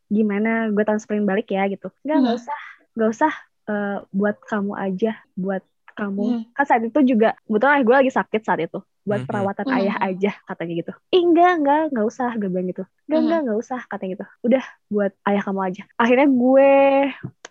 gimana? 0.08 0.48
Gue 0.74 0.84
transferin 0.88 1.24
balik 1.28 1.48
ya 1.52 1.64
gitu. 1.68 1.88
Enggak, 2.04 2.16
nggak 2.22 2.36
Mm. 2.36 2.40
usah, 2.40 2.58
nggak 2.96 3.10
usah. 3.14 3.32
eh, 3.64 3.96
buat 4.12 4.36
kamu 4.44 4.72
aja, 4.76 5.16
buat 5.40 5.64
kamu. 5.94 6.22
Mm. 6.22 6.42
Kan 6.52 6.64
saat 6.66 6.82
itu 6.84 6.98
juga 7.06 7.28
kebetulan 7.46 7.82
gue 7.86 7.94
lagi 7.94 8.12
sakit 8.12 8.40
saat 8.42 8.60
itu 8.66 8.78
buat 9.04 9.20
Mhm. 9.22 9.28
perawatan 9.28 9.66
Mhm. 9.68 9.76
ayah 9.78 9.96
aja 10.00 10.30
katanya 10.48 10.74
gitu. 10.80 10.92
Enggak, 11.12 11.50
enggak, 11.60 11.80
enggak 11.92 12.06
usah, 12.10 12.30
gue 12.36 12.48
bilang 12.50 12.68
gitu. 12.72 12.82
Enggak, 13.06 13.18
Mhm. 13.20 13.24
enggak, 13.24 13.38
enggak 13.44 13.58
usah 13.64 13.80
katanya 13.90 14.10
gitu. 14.16 14.24
Udah 14.46 14.64
buat 14.90 15.12
ayah 15.28 15.42
kamu 15.46 15.60
aja. 15.68 15.82
Akhirnya 15.96 16.26
gue 16.32 16.70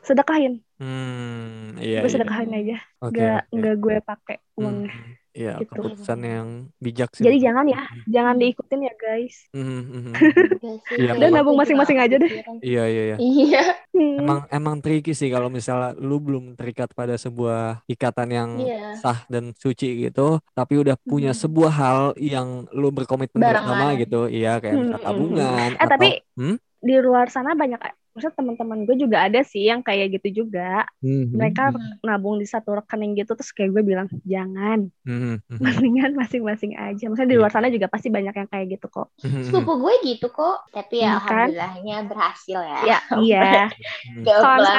sedekahin, 0.03 0.53
Hmm, 0.81 1.79
iya 1.79 2.03
gue 2.03 2.09
iya. 2.09 2.13
sedekahin 2.13 2.51
aja. 2.51 2.77
Oke. 2.99 3.13
Enggak, 3.15 3.39
oke. 3.39 3.51
enggak 3.55 3.75
gue 3.79 3.95
pakai 4.03 4.35
Hmm, 4.57 4.59
uangnya. 4.59 4.91
Iya, 5.33 5.57
Gitu. 5.65 5.73
keputusan 5.73 6.19
yang 6.21 6.47
bijak 6.77 7.09
sih. 7.17 7.25
Jadi 7.25 7.37
jangan 7.41 7.65
ya, 7.65 7.81
jangan 8.05 8.37
diikutin 8.37 8.79
ya 8.85 8.93
guys. 8.93 9.35
Mhm, 9.49 9.81
mhm. 9.81 10.13
Iya 10.63 10.73
sih, 10.85 10.95
Iya, 11.01 11.11
Udah 11.17 11.27
gitu 11.29 11.35
nabung 11.35 11.57
masing-masing 11.57 11.97
aja 11.97 12.15
deh. 12.21 12.31
Iya 12.61 12.83
iya 12.85 13.01
iya. 13.09 13.17
Iya. 13.17 13.63
Hmm. 13.93 14.17
Emang 14.21 14.39
emang 14.49 14.75
tricky 14.77 15.13
sih 15.13 15.29
kalau 15.29 15.49
misalnya 15.49 15.97
lu 15.97 16.21
belum 16.21 16.53
terikat 16.53 16.93
pada 16.93 17.17
sebuah 17.17 17.81
ikatan 17.89 18.29
yang 18.29 18.49
Iya. 18.61 18.93
sah 18.93 19.25
dan 19.25 19.57
suci 19.57 20.05
gitu, 20.05 20.37
tapi 20.53 20.77
udah 20.77 20.93
punya 21.01 21.33
Mhm. 21.33 21.39
sebuah 21.41 21.71
hal 21.73 21.99
yang 22.17 22.69
lu 22.69 22.93
berkomitmen 22.93 23.41
bersama 23.41 23.97
gitu, 23.97 24.29
iya 24.29 24.61
kayak 24.61 24.73
Hmm, 24.77 24.83
misal 24.85 24.99
hmm, 25.01 25.07
tabungan 25.09 25.69
Eh 25.73 25.81
atau 25.81 25.89
tapi 25.89 26.07
Hmm? 26.37 26.57
di 26.77 26.95
luar 26.99 27.25
sana 27.29 27.53
banyak, 27.53 27.79
maksudnya 28.13 28.35
teman-teman 28.39 28.79
gue 28.87 28.95
juga 29.03 29.17
ada 29.27 29.39
sih 29.43 29.67
yang 29.69 29.81
kayak 29.81 30.07
gitu 30.21 30.45
juga. 30.45 30.85
Mhm, 31.03 31.33
Mereka 31.33 31.61
Hmm. 31.73 31.97
nabung 32.05 32.37
di 32.37 32.45
satu 32.45 32.77
rekening 32.77 33.17
gitu 33.17 33.33
terus 33.33 33.51
kayak 33.57 33.73
gue 33.73 33.83
bilang 33.83 34.07
jangan, 34.23 34.85
mhm, 35.05 35.41
mhm, 35.49 35.59
mendingan 35.63 36.11
masing-masing 36.21 36.73
aja. 36.77 37.03
Maksudnya 37.09 37.31
di 37.33 37.37
Iya. 37.37 37.41
luar 37.41 37.51
sana 37.53 37.67
juga 37.73 37.87
pasti 37.89 38.09
banyak 38.13 38.33
yang 38.37 38.49
kayak 38.53 38.67
gitu 38.77 38.87
kok. 38.93 39.07
Sepupu 39.45 39.73
gue 39.81 39.93
gitu 40.05 40.27
kok, 40.29 40.55
tapi 40.69 41.01
ya 41.01 41.17
Iya 41.17 41.19
kan? 41.29 41.49
alhamdulillahnya 41.49 41.95
berhasil 42.09 42.59
ya. 42.61 42.81
Ya, 42.87 42.97
iya. 43.17 43.39
Gak 44.25 44.37
Kalau. 44.41 44.69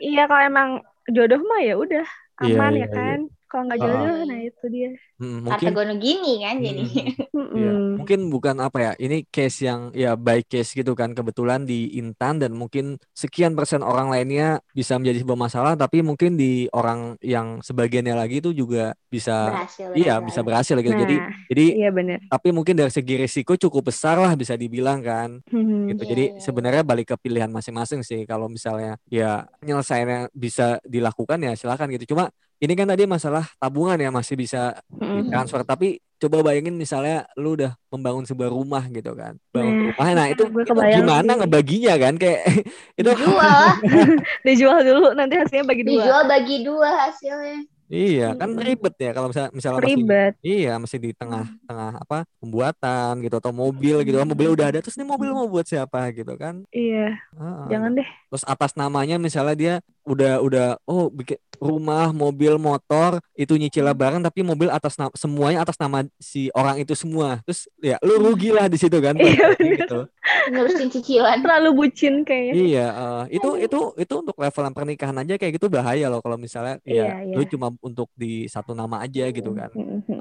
Iya 0.00 0.22
kalau 0.28 0.44
emang 0.50 0.68
jodoh 1.14 1.40
mah 1.44 1.60
ya 1.68 1.74
udah 1.78 2.04
Iya, 2.42 2.56
aman 2.56 2.72
iya, 2.72 2.82
ya 2.82 2.88
kan. 2.96 3.18
Kalau 3.54 3.70
nggak 3.70 3.78
Ah. 3.78 3.86
jodoh, 3.86 4.18
nah 4.26 4.38
itu 4.42 4.64
dia. 4.66 4.90
Mungkin 5.14 5.70
gono 5.70 5.94
gini 5.94 6.42
kan 6.42 6.58
jadi. 6.58 6.82
Mm-mm. 7.30 7.94
mungkin 8.02 8.26
bukan 8.26 8.58
apa 8.58 8.78
ya, 8.82 8.92
ini 8.98 9.22
case 9.24 9.62
yang 9.62 9.94
ya 9.94 10.18
by 10.18 10.42
case 10.42 10.74
gitu 10.74 10.92
kan, 10.92 11.14
kebetulan 11.14 11.62
di 11.62 11.94
Intan 11.94 12.42
dan 12.42 12.50
mungkin 12.50 12.98
sekian 13.12 13.54
persen 13.54 13.80
orang 13.80 14.10
lainnya 14.10 14.58
bisa 14.70 14.98
menjadi 14.98 15.22
sebuah 15.22 15.38
masalah, 15.38 15.72
tapi 15.78 16.02
mungkin 16.02 16.34
di 16.34 16.66
orang 16.74 17.14
yang 17.22 17.62
sebagiannya 17.62 18.10
lagi 18.12 18.42
itu 18.42 18.50
juga 18.50 18.98
bisa, 19.06 19.54
Berhasil. 19.54 19.88
iya 19.94 20.18
ya. 20.18 20.24
bisa 20.26 20.40
berhasil 20.42 20.74
gitu. 20.74 20.90
Jadi, 20.92 21.14
Nah, 21.14 21.30
jadi 21.46 21.66
iya 21.78 21.90
bener. 21.94 22.18
tapi 22.26 22.48
mungkin 22.50 22.74
dari 22.74 22.90
segi 22.90 23.14
risiko 23.14 23.54
cukup 23.54 23.94
besar 23.94 24.18
lah 24.18 24.34
bisa 24.34 24.58
dibilang 24.58 24.98
kan, 24.98 25.38
Hmm. 25.46 25.86
gitu. 25.86 26.02
Iya, 26.02 26.10
Jadi 26.10 26.24
iya, 26.26 26.34
iya. 26.34 26.42
sebenarnya 26.42 26.82
balik 26.82 27.14
ke 27.14 27.16
pilihan 27.16 27.46
masing-masing 27.48 28.02
sih. 28.02 28.26
Kalau 28.26 28.50
misalnya 28.50 28.98
ya 29.06 29.46
penyelesaiannya 29.62 30.34
bisa 30.34 30.82
dilakukan 30.82 31.38
ya 31.38 31.54
silakan 31.54 31.94
gitu. 31.94 32.10
Cuma 32.10 32.34
ini 32.56 32.72
kan 32.72 32.86
tadi 32.86 33.04
masalah 33.04 33.46
tabungan 33.56 33.96
ya 33.96 34.08
masih 34.08 34.34
bisa 34.34 34.78
Mm-mm. 34.92 35.28
transfer 35.28 35.62
tapi 35.62 35.86
coba 36.16 36.40
bayangin 36.42 36.72
misalnya 36.72 37.28
lu 37.34 37.52
udah 37.52 37.76
membangun 37.90 38.24
sebuah 38.24 38.48
rumah 38.48 38.86
gitu 38.88 39.12
kan 39.12 39.36
bangun 39.50 39.74
Nah, 39.74 39.84
rumah 39.90 40.08
nah 40.14 40.26
itu, 40.26 40.42
itu 40.46 40.72
gimana 40.94 41.30
sih. 41.30 41.38
ngebaginya 41.38 41.94
kan 41.96 42.14
kayak 42.16 42.40
itu 43.00 43.10
Dijual, 43.10 43.60
Dijual 44.46 44.78
dulu 44.82 45.06
nanti 45.12 45.34
hasilnya 45.34 45.64
bagi 45.64 45.82
dua. 45.84 45.92
dijual 45.94 46.22
bagi 46.24 46.56
dua 46.60 46.90
hasilnya. 47.04 47.58
iya 47.86 48.32
kan 48.32 48.56
ribet 48.56 48.96
ya 48.96 49.12
kalau 49.12 49.28
misalnya 49.28 49.52
misalnya 49.52 49.78
masih 49.78 49.92
Ribet. 49.92 50.32
iya 50.40 50.72
masih 50.80 50.98
di 50.98 51.10
tengah-tengah 51.12 51.92
apa 52.00 52.18
pembuatan 52.40 53.12
gitu 53.20 53.36
atau 53.36 53.52
mobil 53.52 54.00
gitu 54.00 54.16
kan 54.16 54.24
mobil 54.24 54.48
udah 54.50 54.66
ada 54.66 54.80
terus 54.80 54.96
ini 54.96 55.04
mobil 55.04 55.30
mau 55.30 55.44
buat 55.44 55.68
siapa 55.68 56.08
gitu 56.10 56.32
kan 56.34 56.64
Iya, 56.72 57.12
Heeh. 57.12 57.64
jangan 57.68 57.92
deh. 57.92 58.08
terus 58.32 58.44
atas 58.44 58.72
namanya 58.74 59.20
misalnya 59.20 59.52
dia 59.54 59.74
udah 60.02 60.40
udah 60.40 60.66
oh 60.84 61.12
bikin 61.12 61.36
rumah 61.64 62.12
mobil 62.12 62.60
motor 62.60 63.24
itu 63.32 63.56
nyicil 63.56 63.88
bareng 63.96 64.20
tapi 64.20 64.44
mobil 64.44 64.68
atas 64.68 65.00
nama 65.00 65.08
semuanya 65.16 65.64
atas 65.64 65.80
nama 65.80 66.04
si 66.20 66.52
orang 66.52 66.76
itu 66.84 66.92
semua 66.92 67.40
terus 67.48 67.64
ya 67.80 67.96
lu 68.04 68.20
rugi 68.20 68.52
lah 68.52 68.68
di 68.68 68.76
situ 68.76 69.00
kan 69.00 69.16
Iya, 69.16 69.56
gitu 69.56 70.00
Nerusin 70.44 70.88
cicilan. 70.92 71.40
Terlalu 71.40 71.70
bucin 71.72 72.24
kayaknya. 72.24 72.52
Iya, 72.56 72.86
eh, 72.90 73.24
itu 73.40 73.50
itu 73.60 73.78
itu 73.96 74.14
untuk 74.24 74.36
levelan 74.36 74.72
pernikahan 74.72 75.16
aja 75.20 75.36
kayak 75.36 75.56
gitu 75.56 75.68
bahaya 75.72 76.08
loh 76.08 76.20
kalau 76.20 76.36
misalnya 76.36 76.80
ya 76.84 77.24
Iya, 77.24 77.36
lu 77.36 77.44
iya. 77.44 77.50
cuma 77.52 77.72
untuk 77.80 78.08
di 78.16 78.48
satu 78.48 78.72
nama 78.76 79.00
aja 79.04 79.28
gitu 79.30 79.52
kan. 79.52 79.70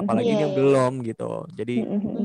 Apalagi 0.03 0.31
ini 0.31 0.45
iya. 0.47 0.51
belum 0.55 1.03
gitu. 1.03 1.47
Jadi 1.55 1.75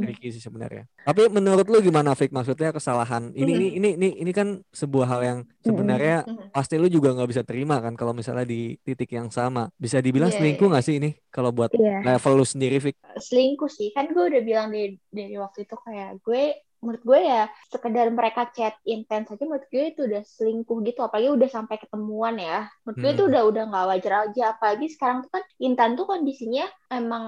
tricky 0.05 0.29
sih 0.35 0.43
sebenarnya. 0.43 0.87
Tapi 1.07 1.31
menurut 1.31 1.67
lu 1.67 1.79
gimana 1.83 2.15
Fik? 2.15 2.31
Maksudnya 2.31 2.71
kesalahan 2.75 3.31
ini 3.35 3.47
Hmm. 3.49 3.59
ini 3.59 3.69
ini 3.79 3.89
ini 3.99 4.09
ini 4.27 4.33
kan 4.35 4.61
sebuah 4.71 5.07
hal 5.09 5.21
yang 5.25 5.39
sebenarnya 5.69 6.17
Mhm. 6.25 6.51
pasti 6.51 6.75
lu 6.81 6.89
juga 6.89 7.13
nggak 7.13 7.29
bisa 7.29 7.43
terima 7.45 7.77
kan 7.79 7.93
kalau 7.93 8.17
misalnya 8.17 8.45
di 8.45 8.75
titik 8.81 9.13
yang 9.13 9.29
sama. 9.29 9.69
Bisa 9.77 10.01
dibilang 10.01 10.33
Iya, 10.33 10.41
selingkuh 10.41 10.67
iya. 10.67 10.73
nggak 10.73 10.85
sih 10.85 10.95
ini 10.97 11.11
kalau 11.29 11.51
buat 11.53 11.71
Iya. 11.71 12.01
level 12.03 12.33
lu 12.41 12.47
sendiri 12.49 12.77
Fik? 12.81 12.97
selingkuh 13.19 13.69
sih 13.69 13.93
kan 13.93 14.09
gue 14.09 14.25
udah 14.31 14.43
bilang 14.43 14.69
dari 14.71 14.97
dari 15.11 15.37
waktu 15.37 15.69
itu 15.69 15.77
kayak 15.77 16.23
gue 16.23 16.43
menurut 16.83 17.03
gue 17.03 17.21
ya 17.27 17.43
sekedar 17.73 18.07
mereka 18.15 18.41
chat 18.57 18.75
intens 18.87 19.27
aja 19.33 19.43
menurut 19.49 19.67
gue 19.73 19.85
itu 19.93 20.01
udah 20.09 20.23
selingkuh 20.23 20.79
gitu 20.87 21.01
apalagi 21.07 21.29
udah 21.35 21.49
sampai 21.51 21.77
ketemuan 21.83 22.35
ya. 22.39 22.67
Menurut 22.87 22.99
gue 23.03 23.11
itu 23.17 23.23
Hmm. 23.23 23.31
udah 23.31 23.43
udah 23.51 23.63
nggak 23.71 23.85
wajar 23.93 24.13
aja 24.31 24.43
apalagi 24.55 24.87
sekarang 24.95 25.19
tuh 25.27 25.31
kan 25.35 25.43
Intan 25.59 25.91
tuh 25.99 26.07
kondisinya 26.07 26.65
emang 26.89 27.25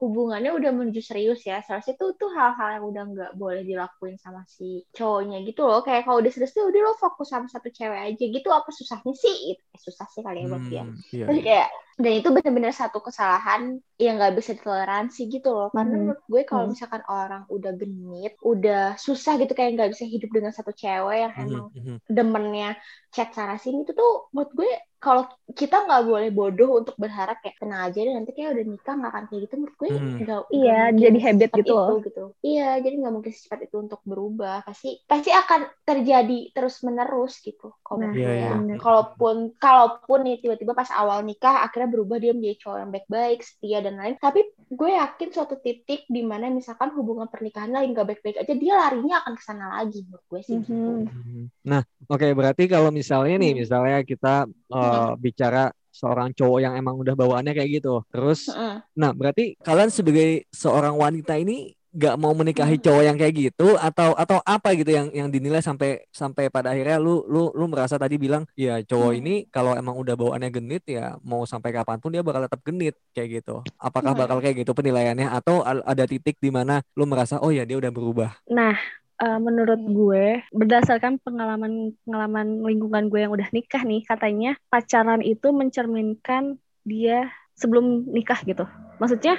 hubungannya 0.00 0.50
udah 0.54 0.70
menuju 0.74 1.00
serius 1.04 1.40
ya. 1.44 1.60
Seharusnya 1.66 1.94
tuh 2.00 2.10
tuh 2.20 2.30
hal-hal 2.32 2.68
yang 2.80 2.84
udah 2.90 3.02
nggak 3.12 3.30
boleh 3.40 3.62
dilakuin 3.66 4.16
sama 4.20 4.42
si 4.48 4.84
cowoknya 4.96 5.42
gitu 5.48 5.62
loh. 5.68 5.80
Kayak 5.86 6.06
kalau 6.08 6.18
udah 6.22 6.32
serius 6.34 6.52
tuh 6.56 6.64
udah 6.70 6.80
lo 6.86 6.92
fokus 6.98 7.28
sama 7.32 7.46
satu 7.50 7.68
cewek 7.72 8.00
aja 8.14 8.24
gitu 8.36 8.48
apa 8.52 8.70
susahnya 8.72 9.12
sih? 9.16 9.54
Eh, 9.54 9.80
susah 9.80 10.06
sih 10.12 10.22
kali 10.24 10.44
ya 10.44 10.48
buat 10.52 10.64
dia. 10.70 10.84
Hmm, 10.84 10.96
iya, 11.12 11.26
Terus 11.26 11.38
iya. 11.38 11.44
kayak 11.46 11.68
dan 12.02 12.12
itu 12.18 12.28
benar-benar 12.34 12.74
satu 12.74 12.98
kesalahan 13.06 13.78
yang 14.02 14.18
nggak 14.18 14.34
bisa 14.38 14.50
ditoleransi 14.58 15.20
gitu 15.30 15.48
loh 15.54 15.68
karena 15.76 15.94
Mhm. 15.94 16.00
menurut 16.02 16.22
gue 16.32 16.42
kalau 16.50 16.64
Mhm. 16.64 16.72
misalkan 16.72 17.02
orang 17.06 17.42
udah 17.54 17.72
genit 17.80 18.32
udah 18.42 18.98
susah 18.98 19.32
gitu 19.40 19.52
kayak 19.54 19.70
nggak 19.78 19.90
bisa 19.94 20.04
hidup 20.08 20.30
dengan 20.36 20.52
satu 20.56 20.72
cewek 20.74 21.16
yang 21.22 21.34
Mhm, 21.36 21.44
emang 21.44 21.70
mhm. 21.74 22.00
demennya 22.10 22.74
chat 23.14 23.30
sana 23.36 23.54
sini 23.62 23.86
itu 23.86 23.92
tuh 23.94 24.10
menurut 24.34 24.52
gue 24.58 24.70
kalau 25.04 25.22
kita 25.52 25.76
nggak 25.84 26.02
boleh 26.08 26.28
bodoh 26.32 26.70
untuk 26.80 26.96
berharap 26.96 27.36
kayak 27.44 27.56
tenang 27.60 27.82
aja 27.86 27.98
deh 28.00 28.14
nanti 28.16 28.30
kayak 28.32 28.50
udah 28.56 28.64
nikah 28.72 28.94
nggak 28.98 29.10
akan 29.12 29.24
kayak 29.28 29.40
gitu 29.44 29.54
menurut 29.60 29.76
gue 29.76 29.88
Hmm. 29.94 30.16
nggak 30.24 30.40
Iya, 30.50 30.72
nggak 30.72 30.88
mungkin 30.88 31.02
jadi 31.04 31.18
habit 31.26 31.50
gitu 31.52 31.60
itu, 31.60 31.72
loh. 31.76 31.88
gitu 32.06 32.22
iya 32.42 32.68
jadi 32.84 32.94
nggak 33.00 33.14
mungkin 33.16 33.32
secepat 33.36 33.60
itu 33.68 33.76
untuk 33.84 34.00
berubah 34.10 34.56
pasti 34.66 34.88
pasti 35.04 35.30
akan 35.30 35.60
terjadi 35.84 36.38
terus 36.56 36.74
menerus 36.86 37.32
gitu 37.44 37.66
kalau 37.84 37.98
Nah, 38.00 38.12
Iya, 38.16 38.28
iya. 38.34 38.44
ya. 38.50 38.50
bener. 38.58 38.76
kalaupun 38.80 39.36
kalaupun 39.60 40.18
nih 40.26 40.36
tiba-tiba 40.42 40.72
pas 40.72 40.90
awal 40.90 41.18
nikah 41.22 41.62
akhirnya 41.64 41.88
berubah 41.94 42.16
dia 42.18 42.32
menjadi 42.32 42.56
cowok 42.64 42.78
yang 42.82 42.90
baik-baik 42.94 43.38
setia 43.44 43.78
dan 43.84 43.94
lain 44.00 44.14
tapi 44.18 44.40
gue 44.70 44.90
yakin 44.90 45.28
suatu 45.30 45.54
titik 45.60 46.00
di 46.08 46.22
mana 46.24 46.50
misalkan 46.50 46.90
hubungan 46.96 47.28
pernikahan 47.30 47.70
lagi 47.70 47.86
nggak 47.92 48.06
baik-baik 48.10 48.36
aja 48.42 48.52
dia 48.56 48.74
larinya 48.74 49.14
akan 49.22 49.32
ke 49.38 49.42
sana 49.44 49.66
lagi 49.78 49.98
menurut 50.04 50.24
gue 50.26 50.40
sih 50.42 50.56
gitu. 50.60 50.72
Mhm. 50.74 51.06
Mhm. 51.06 51.42
Nah, 51.64 51.82
oke 52.06 52.26
berarti 52.34 52.62
kalau 52.68 52.90
misalnya 52.90 53.34
nih, 53.40 53.52
Hmm. 53.52 53.60
misalnya 53.62 53.96
kita 54.04 54.28
eh, 54.74 55.10
bicara 55.24 55.62
seorang 55.94 56.34
cowok 56.34 56.58
yang 56.58 56.74
emang 56.74 56.98
udah 56.98 57.14
bawaannya 57.14 57.54
kayak 57.54 57.78
gitu, 57.78 58.02
terus, 58.10 58.50
Heeh. 58.50 58.82
nah 58.98 59.14
berarti 59.14 59.54
kalian 59.62 59.94
sebagai 59.94 60.42
seorang 60.50 60.98
wanita 60.98 61.38
ini 61.38 61.70
nggak 61.94 62.18
mau 62.18 62.34
menikahi 62.34 62.74
Hmm. 62.74 62.84
cowok 62.90 63.02
yang 63.06 63.14
kayak 63.14 63.34
gitu 63.38 63.78
atau 63.78 64.18
atau 64.18 64.42
apa 64.42 64.74
gitu 64.74 64.90
yang 64.90 65.14
yang 65.14 65.30
dinilai 65.30 65.62
sampai 65.62 66.02
sampai 66.10 66.50
pada 66.50 66.74
akhirnya 66.74 66.98
lu 66.98 67.22
lu 67.30 67.54
lu 67.54 67.70
merasa 67.70 67.94
tadi 67.94 68.18
bilang 68.18 68.42
ya 68.58 68.82
cowok 68.82 69.14
Hmm. 69.14 69.20
ini 69.22 69.34
kalau 69.46 69.78
emang 69.78 69.94
udah 69.94 70.18
bawaannya 70.18 70.50
genit 70.50 70.82
ya 70.90 71.14
mau 71.22 71.46
sampai 71.46 71.70
kapan 71.70 72.02
pun 72.02 72.10
dia 72.10 72.26
bakal 72.26 72.50
tetap 72.50 72.66
genit 72.66 72.98
kayak 73.14 73.38
gitu. 73.38 73.62
Apakah 73.78 74.10
Hmm. 74.10 74.26
bakal 74.26 74.42
kayak 74.42 74.66
gitu 74.66 74.74
penilaiannya 74.74 75.30
atau 75.30 75.62
al- 75.62 75.86
ada 75.86 76.02
titik 76.02 76.34
di 76.42 76.50
mana 76.50 76.82
lu 76.98 77.06
merasa 77.06 77.38
oh 77.38 77.54
ya 77.54 77.62
dia 77.62 77.78
udah 77.78 77.94
berubah? 77.94 78.42
Nah, 78.50 78.74
eh, 79.20 79.38
menurut 79.38 79.78
Hmm. 79.78 79.92
gue 79.92 80.26
berdasarkan 80.50 81.22
pengalaman 81.22 81.94
pengalaman 82.02 82.62
lingkungan 82.62 83.06
gue 83.06 83.20
yang 83.22 83.32
udah 83.32 83.48
nikah 83.50 83.82
nih, 83.82 84.02
katanya 84.02 84.56
pacaran 84.66 85.22
itu 85.22 85.50
mencerminkan 85.50 86.56
dia 86.82 87.30
sebelum 87.54 88.08
nikah 88.10 88.40
gitu. 88.42 88.66
Maksudnya 88.98 89.38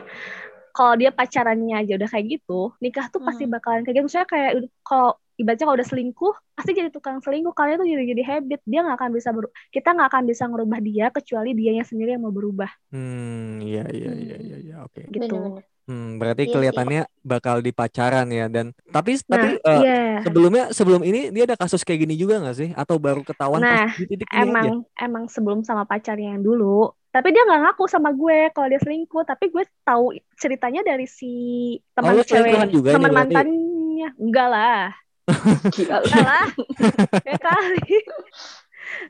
kalau 0.71 0.99
dia 0.99 1.07
pacarannya 1.09 1.88
aja 1.88 1.95
udah 1.95 2.09
kayak 2.11 2.25
gitu 2.35 2.75
nikah 2.83 3.07
tuh 3.07 3.23
pasti 3.23 3.47
Hmm. 3.47 3.53
bakalan 3.55 3.88
kayak 3.88 3.95
gitu 3.95 4.05
misalnya 4.11 4.27
kayak 4.27 4.51
udah- 4.59 4.73
kalau 4.83 5.09
ibaratnya 5.35 5.65
kalau 5.67 5.77
udah 5.79 5.88
selingkuh 5.88 6.33
pasti 6.51 6.71
jadi 6.75 6.89
tukang 6.91 7.23
selingkuh 7.23 7.55
karena 7.55 7.75
itu 7.75 7.95
jadi 7.95 8.03
jadi 8.11 8.23
habit 8.27 8.59
dia 8.63 8.79
nggak 8.83 8.97
akan 8.99 9.11
bisa 9.11 9.29
beru- 9.31 9.55
kita 9.71 9.95
nggak 9.95 10.07
akan 10.11 10.23
bisa 10.27 10.43
ngerubah 10.47 10.79
dia 10.79 11.05
kecuali 11.11 11.51
dianya 11.51 11.83
sendiri 11.83 12.15
yang 12.15 12.23
mau 12.27 12.35
berubah 12.35 12.67
Hmm, 12.91 13.59
iya 13.63 13.88
iya 13.88 14.11
iya 14.15 14.35
iya 14.39 14.57
iya, 14.59 14.75
oke. 14.83 14.99
gitu 15.07 15.15
Bener-bener. 15.31 15.63
Hmm, 15.86 16.17
berarti 16.17 16.43
Iya 16.43 16.50
sih. 16.50 16.54
kelihatannya 16.54 17.02
bakal 17.21 17.62
di 17.62 17.69
pacaran 17.69 18.26
ya 18.30 18.50
dan 18.50 18.74
tapi 18.89 19.21
nah 19.30 19.38
tapi 19.38 19.62
eh, 19.62 19.82
iya 19.82 19.93
sebelumnya 20.17 20.63
sebelum 20.74 21.02
ini 21.02 21.30
dia 21.30 21.45
ada 21.45 21.54
kasus 21.56 21.86
kayak 21.86 22.10
gini 22.10 22.15
juga 22.17 22.41
nggak 22.41 22.58
sih? 22.58 22.69
Atau 22.74 22.98
baru 22.98 23.21
ketahuan 23.21 23.62
Nah, 23.62 23.69
pas 23.69 23.82
di 23.93 24.06
titik 24.06 24.30
ini 24.32 24.50
aja? 24.50 24.50
emang 24.50 24.69
emang 24.98 25.26
sebelum 25.28 25.62
sama 25.62 25.86
pacarnya 25.86 26.34
yang 26.34 26.43
dulu 26.43 26.91
tapi 27.10 27.32
dia 27.32 27.48
nggak 27.48 27.62
ngaku 27.63 27.84
sama 27.88 28.12
gue 28.12 28.52
kalau 28.52 28.67
dia 28.67 28.82
selingkuh 28.82 29.24
tapi 29.24 29.48
gue 29.48 29.63
tahu 29.82 30.06
ceritanya 30.36 30.84
dari 30.84 31.08
si 31.08 31.32
Oh, 31.95 31.95
teman 31.95 32.12
lu 32.12 32.24
cewek 32.26 32.52
juga 32.67 32.89
teman 32.91 33.08
berarti? 33.08 33.15
mantannya 33.32 34.08
enggak 34.19 34.48
lah 34.52 34.82
enggak 35.80 36.02
lah 36.04 36.45
ya 37.24 37.36
kali 37.39 37.82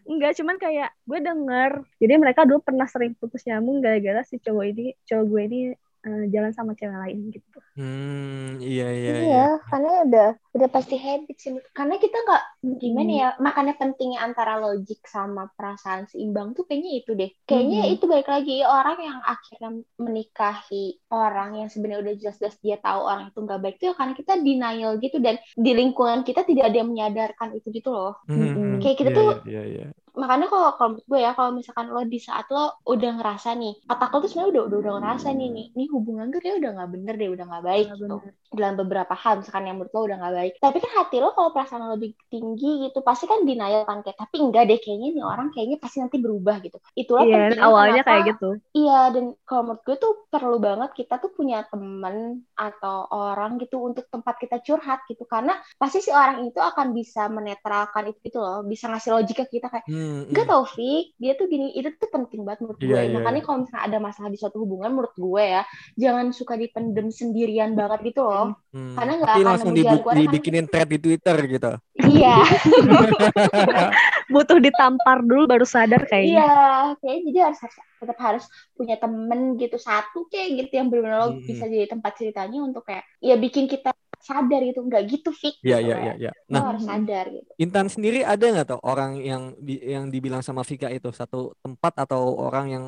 enggak 0.05 0.31
cuman 0.35 0.55
kayak 0.55 0.89
gue 1.01 1.19
denger 1.19 1.71
jadi 1.97 2.13
mereka 2.15 2.45
dulu 2.45 2.61
pernah 2.61 2.85
sering 2.85 3.13
putus 3.13 3.41
nyambung 3.43 3.81
gara-gara 3.81 4.21
si 4.23 4.37
cowok 4.37 4.65
ini 4.67 4.85
cowok 5.03 5.25
gue 5.25 5.41
ini 5.43 5.59
eh, 6.05 6.21
jalan 6.33 6.51
sama 6.57 6.71
cewek 6.79 6.97
lain 7.03 7.17
gitu 7.35 7.59
Hmm, 7.75 8.59
iya 8.69 8.85
iya 8.99 9.15
Iya, 9.15 9.31
iya. 9.31 9.41
karena 9.69 9.89
udah 10.05 10.25
udah 10.55 10.69
pasti 10.75 10.95
habit 11.05 11.35
sih. 11.43 11.51
Karena 11.77 11.95
kita 12.03 12.17
nggak 12.25 12.41
gimana 12.81 13.11
Hmm. 13.11 13.19
ya, 13.21 13.27
makanya 13.45 13.73
pentingnya 13.79 14.19
antara 14.27 14.53
logik 14.63 14.99
sama 15.15 15.41
perasaan 15.55 16.03
seimbang 16.09 16.47
tuh 16.57 16.63
kayaknya 16.67 16.91
itu 16.99 17.11
deh. 17.19 17.29
Kayaknya 17.45 17.79
Mhm. 17.79 17.93
itu 17.93 18.03
balik 18.11 18.25
lagi 18.33 18.53
orang 18.65 18.97
yang 19.07 19.19
akhirnya 19.33 19.69
menikahi 20.05 20.75
orang 21.13 21.49
yang 21.61 21.67
sebenarnya 21.73 22.01
udah 22.05 22.15
jelas-jelas 22.21 22.55
dia 22.65 22.77
tahu 22.81 22.99
orang 23.11 23.25
itu 23.29 23.37
nggak 23.45 23.59
baik 23.63 23.75
tuh 23.79 23.85
ya 23.89 23.93
karena 23.99 24.13
kita 24.19 24.33
denial 24.45 24.91
gitu 25.03 25.17
dan 25.25 25.35
di 25.65 25.71
lingkungan 25.79 26.19
kita 26.27 26.41
tidak 26.49 26.63
ada 26.73 26.77
yang 26.81 26.89
menyadarkan 26.93 27.49
itu 27.61 27.67
gitu 27.77 27.89
loh. 27.93 28.17
Hmm, 28.27 28.81
Kayak 28.81 28.97
kita 29.05 29.09
iya, 29.09 29.17
tuh 29.17 29.27
iya 29.47 29.61
iya. 29.71 29.83
Makanya 30.21 30.47
kalau 30.51 30.69
kalau 30.77 30.89
menurut 30.95 31.07
gue 31.11 31.19
ya 31.25 31.31
kalau 31.37 31.51
misalkan 31.59 31.87
lo 31.93 32.01
di 32.13 32.19
saat 32.27 32.45
lo 32.55 32.59
udah 32.93 33.09
ngerasa 33.19 33.49
nih 33.61 33.73
otak 33.91 34.09
lo 34.13 34.17
tuh 34.23 34.29
sebenarnya 34.31 34.51
udah 34.55 34.63
udah 34.69 34.77
udah 34.83 34.93
ngerasa 34.99 35.27
nih 35.37 35.47
nih 35.55 35.65
nih 35.77 35.87
hubungan 35.95 36.25
tuh 36.33 36.39
kayak 36.43 36.55
udah 36.61 36.71
nggak 36.75 36.89
bener 36.95 37.13
deh 37.19 37.29
udah 37.35 37.45
nggak 37.49 37.65
baik 37.69 37.85
Nggak 37.85 37.97
gitu. 37.99 38.15
bener. 38.21 38.33
dalam 38.55 38.75
beberapa 38.79 39.13
hal 39.19 39.33
misalkan 39.43 39.63
yang 39.67 39.75
menurut 39.77 39.93
lo 39.95 40.01
udah 40.07 40.17
nggak 40.21 40.35
baik. 40.39 40.53
Tapi 40.63 40.77
kan 40.83 40.91
hati 40.97 41.15
lo 41.23 41.29
kalau 41.35 41.49
perasaan 41.55 41.81
lo 41.85 41.89
lebih 41.99 42.11
tinggi 42.31 42.67
gitu 42.87 42.99
pasti 43.03 43.25
kan 43.31 43.39
denial 43.43 43.83
kan 43.89 43.99
kayak 44.05 44.17
tapi 44.21 44.35
enggak 44.43 44.63
deh 44.69 44.79
kayaknya 44.79 45.07
nih 45.15 45.23
orang 45.27 45.47
kayaknya 45.53 45.77
pasti 45.83 45.97
nanti 45.99 46.17
berubah 46.23 46.55
gitu. 46.63 46.77
Itulah 46.95 47.25
iya 47.25 47.33
pentingnya 47.33 47.67
awalnya 47.67 48.01
kenapa 48.01 48.07
kayak 48.07 48.23
gitu. 48.31 48.45
Iya, 48.75 48.99
dan 49.15 49.25
kalau 49.47 49.61
menurut 49.71 49.81
gue 49.87 49.95
tuh 50.03 50.13
perlu 50.27 50.57
banget 50.67 50.89
kita 50.99 51.13
tuh 51.23 51.31
punya 51.37 51.63
temen 51.71 52.15
atau 52.59 52.97
orang 53.07 53.51
gitu 53.63 53.75
untuk 53.87 54.05
tempat 54.11 54.35
kita 54.43 54.59
curhat 54.67 54.99
gitu. 55.07 55.23
Karena 55.33 55.55
pasti 55.79 56.03
si 56.03 56.11
orang 56.11 56.43
itu 56.43 56.59
akan 56.59 56.87
bisa 56.91 57.31
menetralkan 57.31 58.11
itu 58.11 58.19
gitu 58.27 58.37
loh, 58.43 58.67
bisa 58.67 58.91
ngasih 58.91 59.11
logika 59.15 59.43
ke 59.47 59.59
kita 59.59 59.67
kayak, 59.71 59.85
Hmm, 59.87 60.04
enggak 60.27 60.45
hmm. 60.45 60.53
tau 60.53 60.63
Fik, 60.65 61.05
dia 61.15 61.33
tuh 61.33 61.45
gini, 61.45 61.67
itu 61.71 61.89
tuh 61.95 62.09
penting 62.09 62.41
banget 62.41 62.59
menurut 62.61 62.79
Iya, 62.79 62.87
gue. 62.87 62.99
iya, 63.01 63.13
Makanya 63.13 63.41
kalau 63.41 63.57
misalnya 63.61 63.83
ada 63.85 63.97
masalah 63.99 64.29
di 64.29 64.39
suatu 64.39 64.57
hubungan, 64.59 64.89
menurut 64.89 65.13
gue 65.13 65.43
ya, 65.45 65.61
jangan 65.95 66.25
suka 66.31 66.53
dipendem 66.55 67.07
sendirian 67.09 67.73
banget 67.73 67.99
gitu 68.09 68.21
loh. 68.21 68.55
Hmm. 68.69 68.93
Karena 68.93 69.11
nggak 69.17 69.29
Tapi 69.29 69.41
akan 69.41 69.49
langsung 69.49 69.73
dibu- 69.73 70.01
keluarnya 70.01 70.15
kan. 70.15 70.23
dibikinin 70.27 70.65
thread 70.65 70.89
di 70.89 70.99
Twitter 70.99 71.37
gitu. 71.47 71.71
Iya, 71.95 72.35
butuh 74.33 74.57
ditampar 74.57 75.21
dulu 75.21 75.45
baru 75.45 75.65
sadar 75.65 76.03
kayaknya 76.05 76.41
iya, 76.41 76.53
kayak 76.97 77.19
jadi 77.23 77.39
harus 77.47 77.59
tetap 77.95 78.17
harus 78.19 78.43
punya 78.73 78.95
temen 78.97 79.55
gitu 79.55 79.77
satu 79.77 80.27
kayak 80.27 80.65
gitu 80.65 80.71
yang 80.75 80.87
benar-benar 80.89 81.21
Hmm. 81.31 81.41
bisa 81.41 81.65
jadi 81.65 81.87
tempat 81.87 82.11
ceritanya 82.17 82.59
untuk 82.61 82.83
kayak 82.83 83.05
ya 83.19 83.35
bikin 83.35 83.65
kita 83.65 83.93
sadar 84.17 84.61
gitu 84.61 84.79
nggak 84.81 85.03
gitu 85.05 85.29
Fik 85.29 85.55
Iya 85.59 85.77
gitu 85.77 85.85
iya 85.85 85.95
loh. 85.95 86.01
iya 86.01 86.13
iya. 86.17 86.31
Lo 86.31 86.51
Nah, 86.51 86.61
harus 86.69 86.83
sadar 86.83 87.25
gitu 87.27 87.49
Intan 87.57 87.87
sendiri 87.87 88.19
ada 88.21 88.45
nggak 88.45 88.67
tuh 88.67 88.79
orang 88.81 89.11
yang 89.17 89.43
yang 89.65 90.05
dibilang 90.07 90.39
sama 90.39 90.61
Vika 90.61 90.87
itu 90.87 91.09
satu 91.09 91.55
tempat 91.59 91.93
atau 91.99 92.21
orang 92.37 92.65
yang 92.67 92.83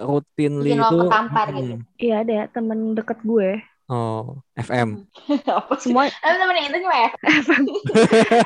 routinely 0.00 0.72
Bikin 0.72 0.80
lo 0.80 0.88
itu 0.88 0.96
ketampar 1.04 1.46
Hmm. 1.46 1.58
gitu. 1.58 1.74
iya 1.98 2.14
ada 2.20 2.32
ya 2.32 2.44
temen 2.48 2.78
deket 2.92 3.20
gue 3.20 3.50
Oh, 3.86 4.38
FM. 4.54 5.02
apa 5.50 5.74
sih 5.76 5.90
semua 5.90 6.06
temen 6.22 6.54
itu 6.60 6.78
cuma 6.78 6.94
ya 6.96 7.10
FM 7.42 7.64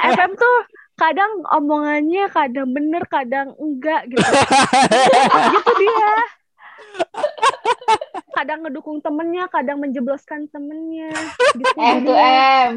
FM 0.09 0.31
tuh 0.35 0.57
kadang 0.94 1.29
omongannya 1.50 2.24
kadang 2.29 2.70
bener 2.70 3.05
kadang 3.05 3.53
enggak 3.55 4.09
gitu 4.09 4.24
gitu 5.53 5.72
dia 5.77 6.12
kadang 8.35 8.66
ngedukung 8.66 8.99
temennya 8.99 9.47
kadang 9.49 9.79
menjebloskan 9.79 10.51
temennya 10.51 11.14
gitu 11.55 11.75
M 11.79 11.99
to. 12.03 12.12
M 12.12 12.70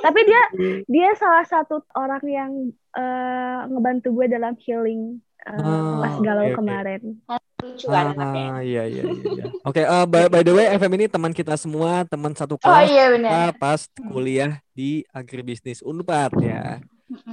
tapi 0.00 0.20
dia 0.24 0.42
dia 0.88 1.10
salah 1.14 1.44
satu 1.44 1.84
orang 1.92 2.24
yang 2.24 2.50
eh, 2.96 3.58
ngebantu 3.68 4.16
gue 4.16 4.26
dalam 4.26 4.56
healing 4.58 5.20
eh, 5.44 5.60
Oh, 5.60 6.00
pas 6.00 6.14
galau 6.18 6.48
oke. 6.48 6.56
kemarin 6.56 7.20
lucu 7.58 7.90
kan 7.90 8.14
anaknya 8.14 8.46
Ah, 8.48 8.60
iya 8.62 8.82
iya 8.86 9.02
iya. 9.02 9.22
iya. 9.34 9.44
Oke, 9.66 9.82
eh, 9.82 10.04
by, 10.06 10.30
by 10.30 10.46
the 10.46 10.54
way 10.54 10.70
FM 10.72 10.94
ini 10.94 11.10
teman 11.10 11.34
kita 11.34 11.58
semua, 11.58 12.06
teman 12.06 12.30
satu 12.30 12.54
oh 12.54 12.62
kelas 12.62 12.86
iya 12.86 13.04
kita 13.10 13.14
benar 13.18 13.50
pas 13.58 13.80
kuliah 13.98 14.62
di 14.70 15.02
agribisnis 15.10 15.82
Unpad 15.82 16.38
ya. 16.38 16.78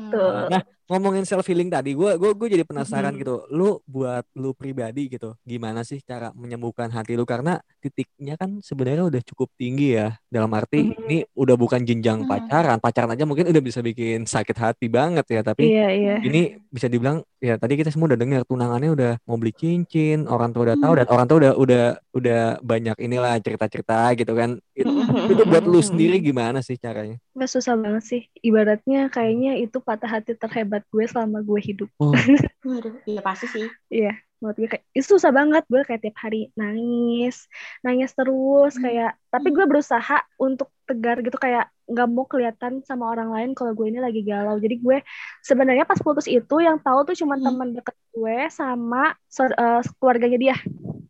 Tuh. 0.09 0.49
Nah, 0.49 0.65
ngomongin 0.85 1.25
self 1.25 1.45
healing 1.45 1.67
tadi, 1.67 1.93
gue 1.93 2.15
gue 2.15 2.31
gue 2.31 2.47
jadi 2.47 2.63
penasaran 2.63 3.13
Mhm. 3.13 3.19
gitu. 3.21 3.35
Lu 3.49 3.81
buat 3.83 4.21
lu 4.33 4.53
pribadi 4.53 5.09
gitu, 5.09 5.33
gimana 5.41 5.81
sih 5.81 5.97
cara 5.99 6.29
menyembuhkan 6.31 6.89
hati 6.89 7.13
lu? 7.13 7.25
Karena 7.25 7.57
titiknya 7.79 8.35
kan 8.35 8.61
sebenarnya 8.61 9.05
udah 9.05 9.21
cukup 9.21 9.49
tinggi 9.55 9.97
ya. 9.97 10.13
Dalam 10.29 10.49
arti 10.53 10.81
Mhm. 10.81 10.93
ini 11.05 11.17
udah 11.33 11.55
bukan 11.55 11.81
jenjang 11.81 12.23
Mhm. 12.23 12.29
pacaran, 12.29 12.77
pacaran 12.77 13.11
aja 13.11 13.25
mungkin 13.25 13.49
udah 13.49 13.61
bisa 13.61 13.79
bikin 13.79 14.25
sakit 14.25 14.55
hati 14.55 14.85
banget 14.85 15.25
ya. 15.27 15.41
Tapi 15.41 15.65
iya 15.65 15.89
iya 15.89 16.15
ini 16.21 16.61
bisa 16.69 16.85
dibilang 16.85 17.21
ya 17.39 17.55
tadi 17.55 17.77
kita 17.77 17.89
semua 17.89 18.09
udah 18.09 18.19
dengar 18.19 18.41
tunangannya 18.43 18.89
udah 18.91 19.11
mau 19.23 19.37
beli 19.37 19.53
cincin, 19.53 20.25
orang 20.25 20.49
tua 20.49 20.73
udah 20.73 20.77
tahu 20.77 20.93
Hmm. 20.93 20.99
dan 21.01 21.07
orang 21.09 21.25
tua 21.25 21.37
udah 21.39 21.53
udah 21.55 21.83
udah 22.11 22.41
banyak 22.59 22.95
inilah 22.97 23.33
cerita-cerita 23.39 24.13
gitu 24.13 24.33
kan. 24.33 24.57
Itu, 24.71 24.91
itu 25.31 25.43
buat 25.45 25.63
lu 25.63 25.79
sendiri 25.79 26.19
gimana 26.19 26.59
sih 26.59 26.75
caranya? 26.75 27.15
Nggak 27.31 27.51
susah 27.51 27.75
banget 27.75 28.03
sih 28.03 28.21
ibaratnya 28.41 29.07
kayaknya 29.07 29.55
itu 29.55 29.79
patah 29.79 30.07
hati 30.09 30.35
terhebat 30.35 30.74
gue 30.83 31.05
selama 31.07 31.39
gue 31.45 31.59
hidup. 31.61 31.89
Oh, 32.01 32.11
Waduh, 32.67 32.97
iya 33.05 33.21
pasti 33.21 33.47
sih. 33.47 33.67
Iya, 33.93 34.11
menurut 34.37 34.57
gue 34.57 34.69
kayak 34.69 34.83
itu 34.91 35.05
susah 35.15 35.31
banget 35.31 35.63
gue 35.65 35.81
kayak 35.81 36.01
tiap 36.03 36.17
hari 36.19 36.51
nangis, 36.53 37.47
nangis 37.81 38.11
terus 38.11 38.75
Hmm. 38.75 38.83
kayak 38.83 39.11
tapi 39.31 39.47
gue 39.49 39.65
berusaha 39.65 40.17
untuk 40.37 40.69
tegar 40.85 41.19
gitu 41.19 41.35
kayak 41.35 41.71
nggak 41.85 42.07
mau 42.09 42.25
kelihatan 42.25 42.81
sama 42.81 43.09
orang 43.09 43.29
lain 43.29 43.49
kalau 43.53 43.71
gue 43.71 43.87
ini 43.87 43.97
lagi 43.97 44.21
galau. 44.21 44.57
Jadi 44.57 44.75
gue 44.77 44.97
sebenarnya 45.41 45.85
pas 45.85 45.97
putus 45.97 46.25
itu 46.25 46.55
yang 46.59 46.77
tahu 46.77 47.05
tuh 47.05 47.15
cuma 47.15 47.37
Hmm. 47.37 47.45
teman 47.47 47.69
deket 47.73 47.95
gue 48.11 48.37
sama 48.49 49.13
eh, 49.13 49.81
keluarganya 49.97 50.37
dia. 50.37 50.57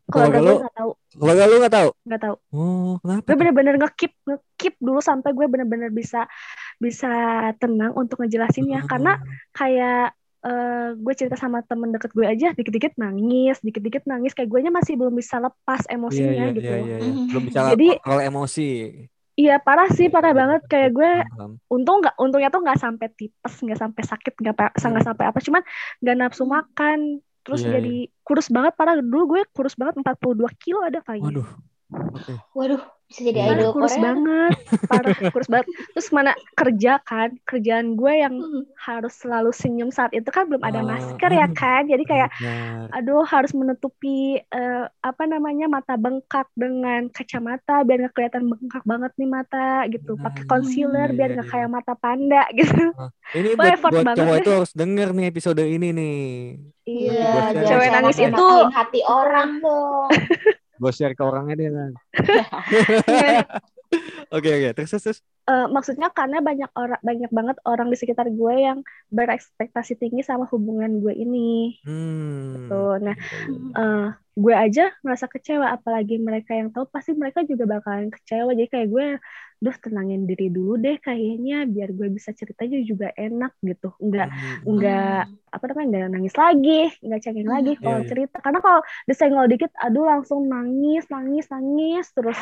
Keluarga 0.06 0.38
Keluarga 0.38 0.38
gue 0.38 0.46
lu? 0.46 0.62
nggak 0.62 0.76
tahu, 0.78 0.90
keluarga 1.18 1.42
lu 1.44 1.56
nggak 1.58 1.74
tahu? 1.74 1.90
nggak 2.06 2.20
tahu. 2.22 2.36
Oh, 2.54 2.92
kenapa? 3.02 3.26
Gue 3.26 3.36
bener-bener 3.42 3.74
ngekip 3.76 4.12
ngekip 4.22 4.74
dulu 4.78 5.00
sampai 5.02 5.30
gue 5.34 5.46
bener-bener 5.50 5.90
bisa 5.90 6.30
bisa 6.78 7.10
tenang 7.58 7.90
untuk 7.92 8.22
ngejelasinnya 8.22 8.86
karena 8.86 9.18
kayak 9.50 10.14
eh, 10.42 10.90
gue 10.94 11.14
cerita 11.14 11.34
sama 11.34 11.62
temen 11.62 11.90
deket 11.90 12.12
gue 12.12 12.26
aja 12.26 12.52
dikit-dikit 12.52 12.96
nangis, 12.96 13.56
dikit-dikit 13.60 14.04
nangis 14.04 14.32
kayak 14.32 14.48
gue 14.48 14.60
masih 14.66 14.94
belum 14.94 15.14
bisa 15.14 15.38
lepas 15.38 15.82
Iya, 15.82 15.94
emosinya 15.94 16.32
iya, 16.44 16.46
gitu. 16.52 16.66
iya, 16.66 16.76
iya, 16.78 16.96
iya. 16.98 17.10
Mhm. 17.10 17.26
Belum 17.32 17.42
bisa 17.46 17.58
Jadi- 17.72 17.96
kontrol 17.98 18.20
emosi. 18.20 18.68
Iya 19.36 19.60
parah 19.60 19.92
sih, 19.92 20.08
parah 20.08 20.32
banget 20.32 20.64
kayak 20.64 20.96
gue 20.96 21.12
Paham. 21.28 21.60
untung 21.68 22.00
nggak 22.00 22.16
untungnya 22.16 22.48
tuh 22.48 22.64
nggak 22.64 22.80
sampai 22.80 23.12
tipes, 23.12 23.54
nggak 23.60 23.76
sampai 23.76 24.02
sakit, 24.02 24.32
nggak 24.32 24.54
nggak 24.80 25.04
sampai 25.04 25.24
apa, 25.28 25.38
cuman 25.44 25.60
nggak 26.00 26.16
nafsu 26.16 26.48
makan, 26.48 27.20
terus 27.44 27.60
Iya, 27.60 27.76
jadi 27.76 28.08
kurus 28.24 28.48
banget 28.48 28.72
parah 28.74 28.96
dulu 28.96 29.36
gue 29.36 29.42
kurus 29.52 29.76
banget 29.76 30.00
42 30.00 30.48
kilo 30.56 30.80
ada 30.80 31.04
kayaknya. 31.04 31.44
Waduh. 31.44 31.48
Oke. 31.86 32.34
waduh 32.52 32.82
bisa 33.06 33.22
jadi 33.22 33.38
Iya. 33.38 33.46
Parah, 33.46 33.54
idol 33.62 33.70
kurus 33.70 33.94
Korea 33.94 34.02
banget, 34.02 34.52
parah 34.82 35.14
kurus 35.30 35.46
banget. 35.46 35.66
Terus 35.94 36.08
mana 36.10 36.32
kerja 36.52 36.92
kan, 37.00 37.28
kerjaan 37.40 37.94
gue 37.94 38.12
yang 38.16 38.34
Hmm. 38.36 38.66
harus 38.76 39.14
selalu 39.14 39.50
senyum 39.52 39.88
saat 39.88 40.10
itu 40.10 40.26
kan 40.26 40.50
belum 40.50 40.58
ada 40.60 40.82
Ah, 40.82 40.86
masker 40.88 41.30
ya 41.30 41.46
aduh. 41.46 41.54
kan, 41.54 41.86
jadi 41.86 42.02
kayak 42.02 42.28
Benar. 42.34 42.86
aduh 42.92 43.22
harus 43.22 43.54
menutupi 43.54 44.18
eh, 44.42 44.84
apa 45.00 45.22
namanya 45.24 45.66
mata 45.66 45.94
bengkak 45.94 46.50
dengan 46.52 47.06
kacamata 47.08 47.80
biar 47.80 47.98
nggak 48.02 48.14
kelihatan 48.16 48.42
bengkak 48.48 48.82
banget 48.82 49.12
nih 49.14 49.30
mata 49.30 49.68
gitu 49.86 50.18
pakai 50.18 50.42
concealer 50.44 51.08
iya, 51.08 51.14
biar 51.14 51.28
iya, 51.28 51.34
nggak 51.36 51.46
iya. 51.46 51.54
kayak 51.54 51.70
mata 51.70 51.94
panda 51.94 52.42
gitu 52.58 52.90
Ini 53.28 53.48
buat, 53.54 53.70
effort 53.70 53.92
buat 53.92 54.02
banget 54.04 54.18
cowok 54.18 54.36
itu 54.36 54.50
harus 54.52 54.72
denger 54.72 55.08
nih 55.12 55.26
episode 55.26 55.62
ini 55.62 55.88
nih. 55.92 56.18
iya 56.84 57.22
share. 57.52 57.66
cewek 57.66 57.88
nangis 57.92 58.18
itu 58.18 58.46
hati 58.72 59.00
orang 59.04 59.50
dong 59.58 60.10
Gue 60.86 60.94
share 60.94 61.18
ke 61.18 61.22
orangnya 61.26 61.58
deh 61.58 61.66
kan. 61.74 61.92
Oke 64.34 64.50
oke. 64.50 64.68
Terus 64.74 64.90
terus. 64.90 65.02
terus. 65.02 65.18
Eh, 65.46 65.66
maksudnya 65.70 66.10
karena 66.10 66.42
banyak 66.42 66.66
orang 66.74 66.98
banyak 67.06 67.30
banget 67.30 67.56
orang 67.62 67.86
di 67.86 67.94
sekitar 67.94 68.26
gue 68.26 68.54
yang 68.58 68.82
berekspektasi 69.14 69.94
tinggi 69.94 70.26
sama 70.26 70.42
hubungan 70.50 70.98
gue 70.98 71.14
ini 71.14 71.78
Hmm. 71.86 72.66
tuh 72.66 72.98
nah 72.98 73.14
eh, 73.78 74.06
gue 74.34 74.54
aja 74.58 74.90
merasa 75.06 75.30
kecewa 75.30 75.70
apalagi 75.70 76.18
mereka 76.18 76.50
yang 76.50 76.74
tahu 76.74 76.90
pasti 76.90 77.14
mereka 77.14 77.46
juga 77.46 77.78
bakalan 77.78 78.10
kecewa 78.10 78.58
jadi 78.58 78.66
kayak 78.66 78.88
gue 78.90 79.06
duh 79.64 79.76
tenangin 79.82 80.28
diri 80.28 80.52
dulu 80.52 80.76
deh 80.84 80.96
kayaknya 81.00 81.64
biar 81.64 81.88
gue 81.96 82.08
bisa 82.16 82.30
ceritanya 82.36 82.78
juga 82.84 83.08
enak 83.16 83.52
gitu 83.64 83.88
nggak 83.98 84.28
Hmm. 84.28 84.64
nggak 84.68 85.20
apa 85.54 85.64
namanya 85.72 85.86
nggak 85.90 86.12
nangis 86.12 86.34
lagi 86.36 86.80
nggak 87.04 87.20
cengeng 87.24 87.48
lagi 87.48 87.72
Hmm. 87.74 87.82
kalau 87.84 88.00
Iya, 88.00 88.04
iya. 88.04 88.10
cerita 88.10 88.36
karena 88.44 88.60
kalau 88.60 88.80
disenggol 89.08 89.46
dikit 89.48 89.70
aduh 89.80 90.04
langsung 90.04 90.40
nangis 90.52 91.04
nangis 91.08 91.46
nangis 91.48 92.04
terus 92.12 92.38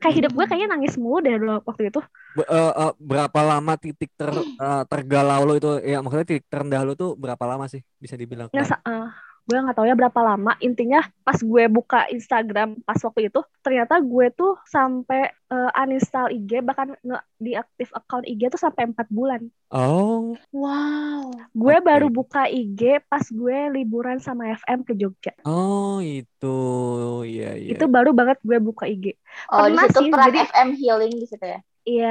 kayak 0.00 0.14
hidup 0.20 0.32
gue 0.36 0.44
kayaknya 0.48 0.68
nangis 0.76 0.94
mulu 1.00 1.18
deh 1.24 1.34
dulu 1.40 1.60
waktu 1.68 1.82
itu 1.92 2.00
Be- 2.34 2.48
eh, 2.50 2.72
eh, 2.82 2.92
berapa 2.98 3.40
lama 3.46 3.72
titik 3.78 4.10
ter 4.18 4.32
eh, 4.64 4.82
tergalau 4.90 5.40
lo 5.46 5.52
itu 5.54 5.68
ya 5.86 6.02
maksudnya 6.02 6.26
titik 6.26 6.46
terendah 6.50 6.82
lo 6.82 6.92
tuh 6.98 7.14
berapa 7.14 7.44
lama 7.46 7.64
sih 7.70 7.80
bisa 8.02 8.18
dibilang 8.18 8.50
sa- 8.64 8.80
eh, 8.86 9.08
gue 9.44 9.56
nggak 9.56 9.76
tahu 9.76 9.84
ya 9.84 9.92
berapa 9.92 10.20
lama. 10.20 10.56
Intinya 10.58 10.98
pas 11.20 11.36
gue 11.36 11.64
buka 11.68 12.08
Instagram 12.08 12.80
pas 12.80 12.96
waktu 12.96 13.28
itu, 13.28 13.40
ternyata 13.60 14.00
gue 14.00 14.26
tuh 14.30 14.56
sampai 14.64 15.28
eh, 15.28 15.70
uninstall 15.76 16.28
IG, 16.28 16.60
bahkan 16.60 16.96
nge 16.98 17.18
deaktif 17.38 17.92
account 17.92 18.24
IG 18.24 18.48
tuh 18.48 18.56
sampai 18.56 18.88
empat 18.88 19.04
bulan. 19.08 19.44
oh 19.68 20.32
Wow. 20.50 21.28
Gue 21.52 21.76
Oke. 21.76 21.84
baru 21.84 22.06
buka 22.08 22.46
IG 22.46 23.04
pas 23.04 23.22
gue 23.22 23.58
liburan 23.70 24.16
sama 24.18 24.48
FM 24.56 24.80
ke 24.82 24.92
Jogja. 24.94 25.36
oh 25.44 26.00
itu 26.00 26.58
iya 27.22 27.52
iya 27.54 27.76
Itu 27.76 27.84
baru 27.86 28.10
banget 28.10 28.40
gue 28.40 28.56
buka 28.58 28.84
IG. 28.84 29.12
Oh, 29.48 29.66
di 29.66 29.76
Pernah 29.76 29.84
situ 29.86 30.00
sih, 30.00 30.10
peran 30.10 30.26
jadi- 30.28 30.40
FM 30.46 30.68
healing 30.74 31.12
di 31.14 31.26
situ 31.26 31.44
ya. 31.44 31.60
Iya, 31.84 32.08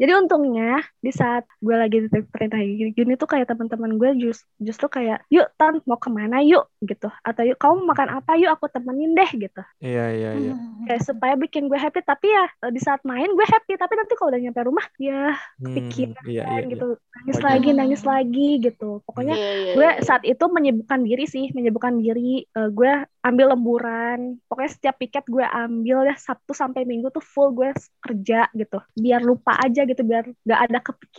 jadi 0.00 0.12
untungnya 0.16 0.80
di 1.04 1.12
saat 1.12 1.44
gue 1.60 1.76
lagi 1.76 1.96
di 2.08 2.08
perintah 2.32 2.56
gini, 2.56 2.88
gini 2.96 3.12
tuh 3.20 3.28
kayak 3.28 3.52
teman-teman 3.52 3.92
gue 4.00 4.10
just, 4.16 4.48
justru 4.56 4.88
kayak, 4.88 5.20
yuk 5.28 5.44
Tan 5.60 5.76
mau 5.84 6.00
ke 6.00 6.08
mana 6.08 6.40
yuk 6.40 6.64
gitu, 6.88 7.04
atau 7.20 7.42
yuk 7.44 7.60
kamu 7.60 7.84
makan 7.84 8.08
apa 8.16 8.30
yuk 8.40 8.48
aku 8.56 8.66
temenin 8.72 9.12
deh 9.12 9.28
gitu. 9.36 9.60
iya 9.84 10.00
iya 10.16 10.28
iya 10.40 10.52
Hmm. 10.56 10.88
kayak 10.88 11.02
supaya 11.04 11.34
bikin 11.36 11.68
gue 11.68 11.76
happy 11.76 12.00
tapi 12.00 12.26
ya 12.32 12.44
di 12.72 12.80
saat 12.80 13.04
main 13.04 13.28
gue 13.36 13.46
happy 13.52 13.72
tapi 13.76 13.92
nanti 14.00 14.12
kalau 14.16 14.32
udah 14.32 14.40
nyampe 14.40 14.60
rumah 14.64 14.86
ya 14.96 15.36
Hmm, 15.60 15.76
kepikiran 15.76 16.24
iya 16.24 16.42
iya 16.48 16.64
iya. 16.64 16.64
gitu 16.72 16.84
nangis 17.14 17.38
Oh, 17.38 17.44
lagi 17.44 17.68
iya. 17.68 17.76
nangis 17.76 18.02
lagi 18.08 18.40
gitu 18.64 18.84
pokoknya 19.04 19.34
Iya, 19.36 19.48
iya, 19.60 19.72
gue 19.76 19.88
iya. 19.92 20.00
saat 20.08 20.22
itu 20.24 20.44
menyibukkan 20.56 21.00
diri 21.04 21.24
sih 21.28 21.44
menyibukkan 21.52 21.94
diri 22.00 22.48
Eh, 22.56 22.68
gue 22.72 22.90
ambil 23.20 23.52
lemburan. 23.52 24.18
Pokoknya 24.48 24.70
setiap 24.72 24.96
piket 25.00 25.24
gue 25.28 25.44
ambil 25.44 26.08
ya 26.08 26.16
Sabtu 26.16 26.52
sampai 26.56 26.88
Minggu 26.88 27.08
tuh 27.12 27.22
full 27.24 27.52
gue 27.52 27.70
kerja 28.00 28.48
gitu. 28.56 28.78
Biar 28.96 29.20
lupa 29.20 29.56
aja 29.60 29.84
gitu 29.84 30.02
biar 30.02 30.24
nggak 30.44 30.60
ada 30.68 30.78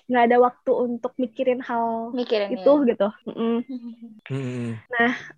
nggak 0.09 0.23
ada 0.29 0.37
waktu 0.41 0.71
untuk 0.73 1.11
mikirin 1.21 1.61
hal 1.61 2.11
mikirin 2.13 2.49
itu 2.57 2.71
ya. 2.71 2.87
gitu. 2.93 3.07
Mm-mm. 3.29 3.55
Hmm, 4.31 4.77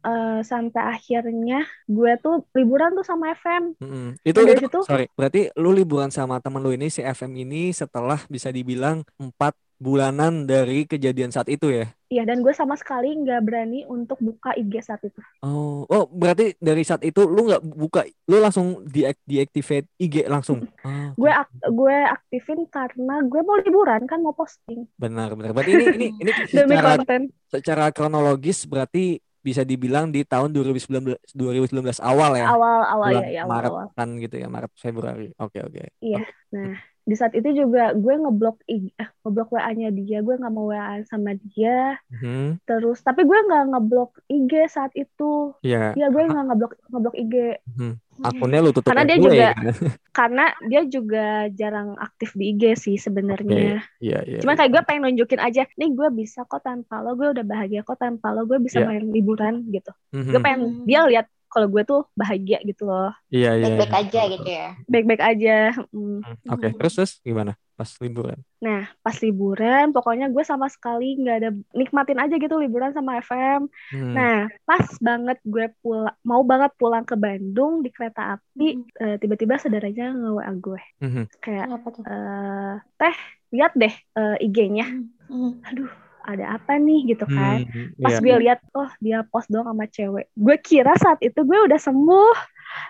Eh, 0.04 0.40
sampai 0.44 0.82
akhirnya 1.00 1.64
gue 1.88 2.12
tuh 2.20 2.44
liburan 2.58 2.92
tuh 2.98 3.06
sama 3.08 3.32
FM 3.32 3.64
hmm. 3.80 4.10
itu 4.28 4.40
itu 4.44 4.54
situ- 4.68 4.84
sorry. 4.84 5.06
Berarti 5.16 5.48
lu 5.56 5.72
liburan 5.72 6.12
sama 6.12 6.44
temen 6.44 6.60
lu 6.60 6.76
ini 6.76 6.92
si 6.92 7.00
FM 7.00 7.32
ini 7.40 7.72
setelah 7.72 8.20
bisa 8.28 8.52
dibilang 8.52 9.08
empat 9.16 9.56
bulanan 9.80 10.44
dari 10.48 10.84
kejadian 10.88 11.32
saat 11.32 11.48
itu 11.52 11.68
ya 11.72 11.88
Iya, 12.14 12.30
dan 12.30 12.46
gue 12.46 12.54
sama 12.54 12.78
sekali 12.78 13.10
nggak 13.18 13.42
berani 13.42 13.90
untuk 13.90 14.22
buka 14.22 14.54
IG 14.54 14.86
saat 14.86 15.02
itu. 15.02 15.18
Oh, 15.42 15.82
oh 15.84 16.06
berarti 16.06 16.54
dari 16.62 16.86
saat 16.86 17.02
itu 17.02 17.26
lu 17.26 17.50
nggak 17.50 17.66
buka, 17.66 18.06
lu 18.30 18.38
langsung 18.38 18.86
di 18.86 19.02
deactivate 19.26 19.90
IG 19.98 20.30
langsung. 20.30 20.62
Oh, 20.86 21.10
Gue 21.18 21.34
ak- 21.34 21.50
gue 21.66 21.98
aktifin 22.06 22.70
karena 22.70 23.26
gue 23.26 23.42
mau 23.42 23.58
liburan 23.58 24.06
kan 24.06 24.22
mau 24.22 24.38
posting 24.38 24.86
benar 24.94 25.34
benar. 25.34 25.58
Berarti 25.58 25.74
ini 25.74 25.86
ini 25.90 26.08
ini 26.22 26.32
demi 26.54 26.78
secara 26.78 27.02
konten. 27.02 27.22
secara 27.50 27.86
kronologis 27.90 28.70
berarti 28.70 29.18
bisa 29.42 29.66
dibilang 29.66 30.08
di 30.08 30.22
tahun 30.24 30.54
2019 30.54 31.18
2019 31.34 31.74
awal 32.00 32.32
ya. 32.38 32.48
Awal 32.48 32.78
awal 32.88 33.10
Bulan 33.10 33.24
ya, 33.26 33.30
ya 33.34 33.42
awal 33.44 33.52
Maret 33.58 33.72
awal. 33.74 33.88
kan 33.98 34.08
gitu 34.22 34.36
ya, 34.38 34.48
Maret 34.48 34.72
Februari. 34.78 35.28
Oke 35.36 35.60
oke. 35.60 35.82
Iya. 36.00 36.22
Nah, 36.54 36.78
di 37.04 37.14
saat 37.14 37.32
itu 37.32 37.52
juga 37.52 37.92
gue 37.92 38.14
ngeblok 38.16 38.64
IG, 38.64 38.96
eh, 38.96 39.10
ngeblok 39.22 39.52
WA-nya 39.52 39.92
dia, 39.92 40.20
gue 40.20 40.36
nggak 40.36 40.50
mau 40.50 40.68
WA 40.68 41.04
sama 41.04 41.36
dia. 41.38 42.00
Mhm. 42.10 42.64
Terus, 42.64 43.00
tapi 43.00 43.24
gue 43.24 43.36
nggak 43.36 43.64
ngeblok 43.70 44.24
IG 44.26 44.52
saat 44.68 44.92
itu. 44.94 45.52
Iya, 45.60 45.92
Iya, 45.94 46.08
gue 46.08 46.22
nggak 46.24 46.46
ngeblok 46.48 46.72
ngeblok 46.88 47.16
IG 47.18 47.36
mhm. 47.70 47.94
akunnya 48.24 48.60
lu 48.60 48.70
tutup 48.70 48.88
Karena 48.88 49.04
dia 49.04 49.16
ya 49.16 49.20
juga- 49.20 49.52
kan? 49.52 49.66
karena 50.18 50.46
dia 50.64 50.82
juga 50.86 51.26
jarang 51.50 51.90
aktif 51.98 52.30
di 52.34 52.46
IG 52.50 52.64
sih 52.78 52.96
sebenarnya. 52.96 53.84
Iya 54.00 54.20
iya. 54.24 54.40
Cuma 54.40 54.54
kayak 54.54 54.72
gue 54.72 54.82
pengen 54.84 55.04
nunjukin 55.06 55.42
aja, 55.42 55.68
nih 55.74 55.90
gue 55.92 56.08
bisa 56.14 56.46
kok 56.46 56.62
tanpa 56.62 57.02
lo, 57.02 57.14
gue 57.14 57.34
udah 57.34 57.44
bahagia 57.44 57.82
kok 57.82 57.98
tanpa 57.98 58.32
lo, 58.32 58.46
gue 58.46 58.58
bisa 58.58 58.80
Iya. 58.80 58.88
main 58.88 59.04
liburan 59.08 59.68
gitu. 59.68 59.92
Mhm. 60.12 60.30
Gue 60.30 60.40
pengen 60.40 60.62
Hmm. 60.64 60.86
dia 60.86 61.00
lihat 61.04 61.28
kalau 61.54 61.70
gue 61.70 61.84
tuh 61.86 62.02
bahagia 62.14 62.58
gitu 62.66 62.84
loh, 62.84 63.14
Iya 63.30 63.54
iya. 63.56 63.66
Baik-baik 63.70 63.94
iya. 63.94 64.02
aja 64.02 64.22
gitu 64.34 64.50
ya. 64.50 64.68
baik-baik 64.90 65.22
aja. 65.22 65.56
Mm. 65.94 66.20
Hmm, 66.20 66.36
Oke, 66.50 66.68
terus 66.74 66.94
terus 66.98 67.12
gimana 67.22 67.54
pas 67.74 67.90
liburan? 67.98 68.38
Nah, 68.62 68.86
pas 69.02 69.18
liburan, 69.18 69.90
pokoknya 69.90 70.30
gue 70.30 70.42
sama 70.42 70.70
sekali 70.70 71.18
nggak 71.18 71.38
ada 71.42 71.50
nikmatin 71.74 72.22
aja 72.22 72.38
gitu 72.38 72.56
liburan 72.58 72.94
sama 72.94 73.18
FM. 73.20 73.66
Hmm. 73.90 74.14
Nah, 74.14 74.38
pas 74.64 74.86
banget 75.02 75.38
gue 75.44 75.66
pulang, 75.82 76.14
mau 76.22 76.42
banget 76.42 76.70
pulang 76.78 77.02
ke 77.02 77.14
Bandung 77.14 77.82
di 77.82 77.90
kereta 77.90 78.38
api, 78.38 78.68
eh, 78.96 79.18
tiba-tiba 79.18 79.58
saudaranya 79.58 80.14
nge-WA 80.14 80.52
gue 80.56 80.82
Mhm. 81.02 81.24
kayak, 81.42 81.66
eh, 82.06 82.76
teh, 82.96 83.16
lihat 83.52 83.74
deh 83.74 83.94
eh, 83.94 84.36
IG-nya. 84.40 84.86
Hmm. 85.28 85.58
Aduh, 85.66 85.90
ada 86.24 86.56
apa 86.56 86.80
nih 86.80 87.14
gitu 87.14 87.28
kan? 87.28 87.68
Hmm, 87.68 87.94
Pas 88.00 88.16
iya. 88.16 88.22
gue 88.24 88.36
lihat, 88.48 88.60
oh 88.74 88.90
dia 88.98 89.22
post 89.28 89.52
doang 89.52 89.68
sama 89.68 89.86
cewek. 89.86 90.32
Gue 90.34 90.56
kira 90.58 90.96
saat 90.96 91.20
itu 91.20 91.38
gue 91.38 91.60
udah 91.68 91.78
sembuh. 91.78 92.36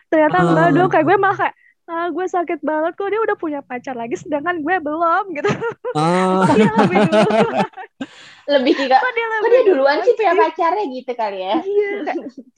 Ternyata 0.08 0.38
Ah. 0.38 0.44
enggak 0.46 0.68
dong. 0.74 0.90
Kayak 0.90 1.06
gue 1.10 1.18
malah 1.18 1.38
kayak, 1.38 1.56
ah, 1.84 2.08
gue 2.08 2.26
sakit 2.26 2.60
banget 2.62 2.94
kok 2.94 3.10
dia 3.10 3.20
udah 3.20 3.36
punya 3.36 3.60
pacar 3.60 3.94
lagi, 3.94 4.16
sedangkan 4.16 4.62
gue 4.62 4.76
belum 4.80 5.24
gitu. 5.36 5.50
Lebih 6.80 7.00
dulu. 7.10 7.50
Lebih 8.44 8.74
juga. 8.76 8.98
Kok 9.00 9.12
dia 9.16 9.28
Kok 9.28 9.40
lebih 9.40 9.52
dia 9.52 9.64
duluan 9.72 9.98
sih 10.04 10.14
punya 10.20 10.34
pacarnya 10.36 10.86
gitu 10.92 11.12
kali 11.16 11.40
ya? 11.40 11.56
Iya, 11.64 11.92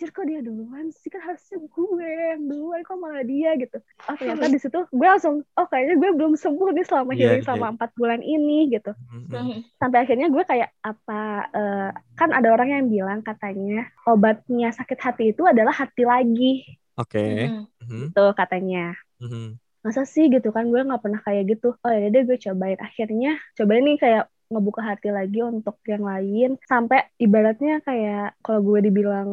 kok 0.09 0.25
dia 0.25 0.39
duluan 0.41 0.85
sih 0.95 1.09
kan 1.11 1.21
harusnya 1.21 1.57
gue 1.61 2.09
yang 2.35 2.41
duluan 2.47 2.79
kok 2.81 2.97
malah 2.97 3.25
dia 3.25 3.53
gitu. 3.59 3.77
Oh 4.09 4.15
ternyata 4.17 4.47
di 4.49 4.59
situ 4.59 4.79
gue 4.89 5.07
langsung 5.07 5.43
oh 5.43 5.67
kayaknya 5.69 5.95
gue 5.99 6.09
belum 6.15 6.33
sembuh 6.39 6.69
nih 6.73 6.85
selama 6.87 7.11
Iya, 7.13 7.19
healing 7.19 7.41
iya. 7.41 7.47
selama 7.47 7.67
empat 7.77 7.89
bulan 7.99 8.21
ini 8.25 8.59
gitu. 8.73 8.91
Mhm. 9.11 9.29
Hmm. 9.29 9.59
Sampai 9.77 9.97
akhirnya 10.07 10.27
gue 10.31 10.43
kayak 10.47 10.69
apa 10.81 11.21
eh, 11.53 11.89
kan 12.17 12.29
ada 12.33 12.47
orang 12.49 12.69
yang 12.71 12.85
bilang 12.89 13.19
katanya 13.21 13.85
obatnya 14.09 14.71
sakit 14.73 14.99
hati 14.99 15.23
itu 15.35 15.43
adalah 15.45 15.75
hati 15.75 16.03
lagi 16.07 16.53
Oke. 16.95 17.51
Hmm. 17.51 17.67
Mhm. 17.83 18.15
tuh 18.15 18.31
katanya. 18.33 18.95
Mhm. 19.19 19.59
Masa 19.85 20.01
sih 20.01 20.33
gitu 20.33 20.49
kan 20.49 20.65
gue 20.73 20.81
nggak 20.81 21.01
pernah 21.03 21.21
kayak 21.21 21.43
gitu. 21.55 21.77
Oh 21.77 21.91
ya 21.91 22.09
deh 22.09 22.23
gue 22.25 22.37
cobain. 22.41 22.79
Akhirnya 22.81 23.37
cobain 23.53 23.85
nih 23.85 23.97
kayak 24.01 24.23
ngebuka 24.47 24.81
hati 24.81 25.09
lagi 25.09 25.41
untuk 25.41 25.81
yang 25.83 26.01
lain 26.01 26.49
sampai 26.63 27.09
ibaratnya 27.17 27.81
kayak 27.81 28.37
kalau 28.39 28.61
gue 28.61 28.79
dibilang 28.83 29.29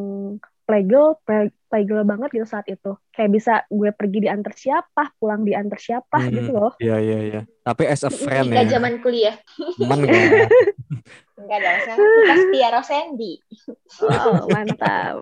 playgirl, 0.62 1.18
play- 1.26 1.52
playgirl 1.68 2.06
banget 2.06 2.32
gitu 2.32 2.46
saat 2.46 2.64
itu. 2.64 2.94
Kayak 3.10 3.30
bisa 3.30 3.52
gue 3.66 3.90
pergi 3.90 4.24
diantar 4.24 4.54
siapa, 4.54 5.10
pulang 5.18 5.42
diantar 5.42 5.76
siapa 5.76 6.22
Hmm. 6.22 6.32
gitu 6.32 6.50
loh. 6.54 6.72
Iya 6.78 6.96
iya 6.96 7.18
iya. 7.20 7.40
Tapi 7.60 7.82
as 7.84 8.02
a 8.02 8.10
friend 8.10 8.48
Nggak 8.48 8.66
ya. 8.66 8.72
zaman 8.72 8.92
kuliah. 9.02 9.36
Teman 9.76 10.06
kan. 10.06 10.14
Enggak 11.42 11.58
dong, 11.58 11.78
saya 11.82 11.96
kita 11.98 12.34
setia 12.38 12.68
Rosendi. 12.70 13.32
Wow, 13.98 14.46
mantap. 14.46 15.14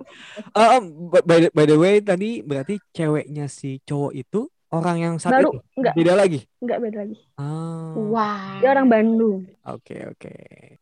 Oh, 0.53 0.68
oh, 0.68 0.80
by, 1.24 1.38
the- 1.41 1.53
by 1.53 1.64
the 1.64 1.74
way 1.74 1.99
tadi 1.99 2.45
berarti 2.45 2.76
ceweknya 2.93 3.49
si 3.49 3.80
cowok 3.80 4.12
itu 4.12 4.45
orang 4.70 4.96
yang 4.96 5.14
saat 5.16 5.34
Baru 5.34 5.50
itu 5.50 5.60
enggak 5.74 5.94
beda 5.94 6.12
lagi. 6.14 6.38
enggak 6.58 6.78
beda 6.80 6.96
lagi. 7.00 7.16
Ah, 7.34 7.92
Wah. 8.06 8.58
Dia 8.58 8.68
orang 8.70 8.86
Bandung. 8.86 9.38
oke 9.60 9.96
oke. 10.08 10.34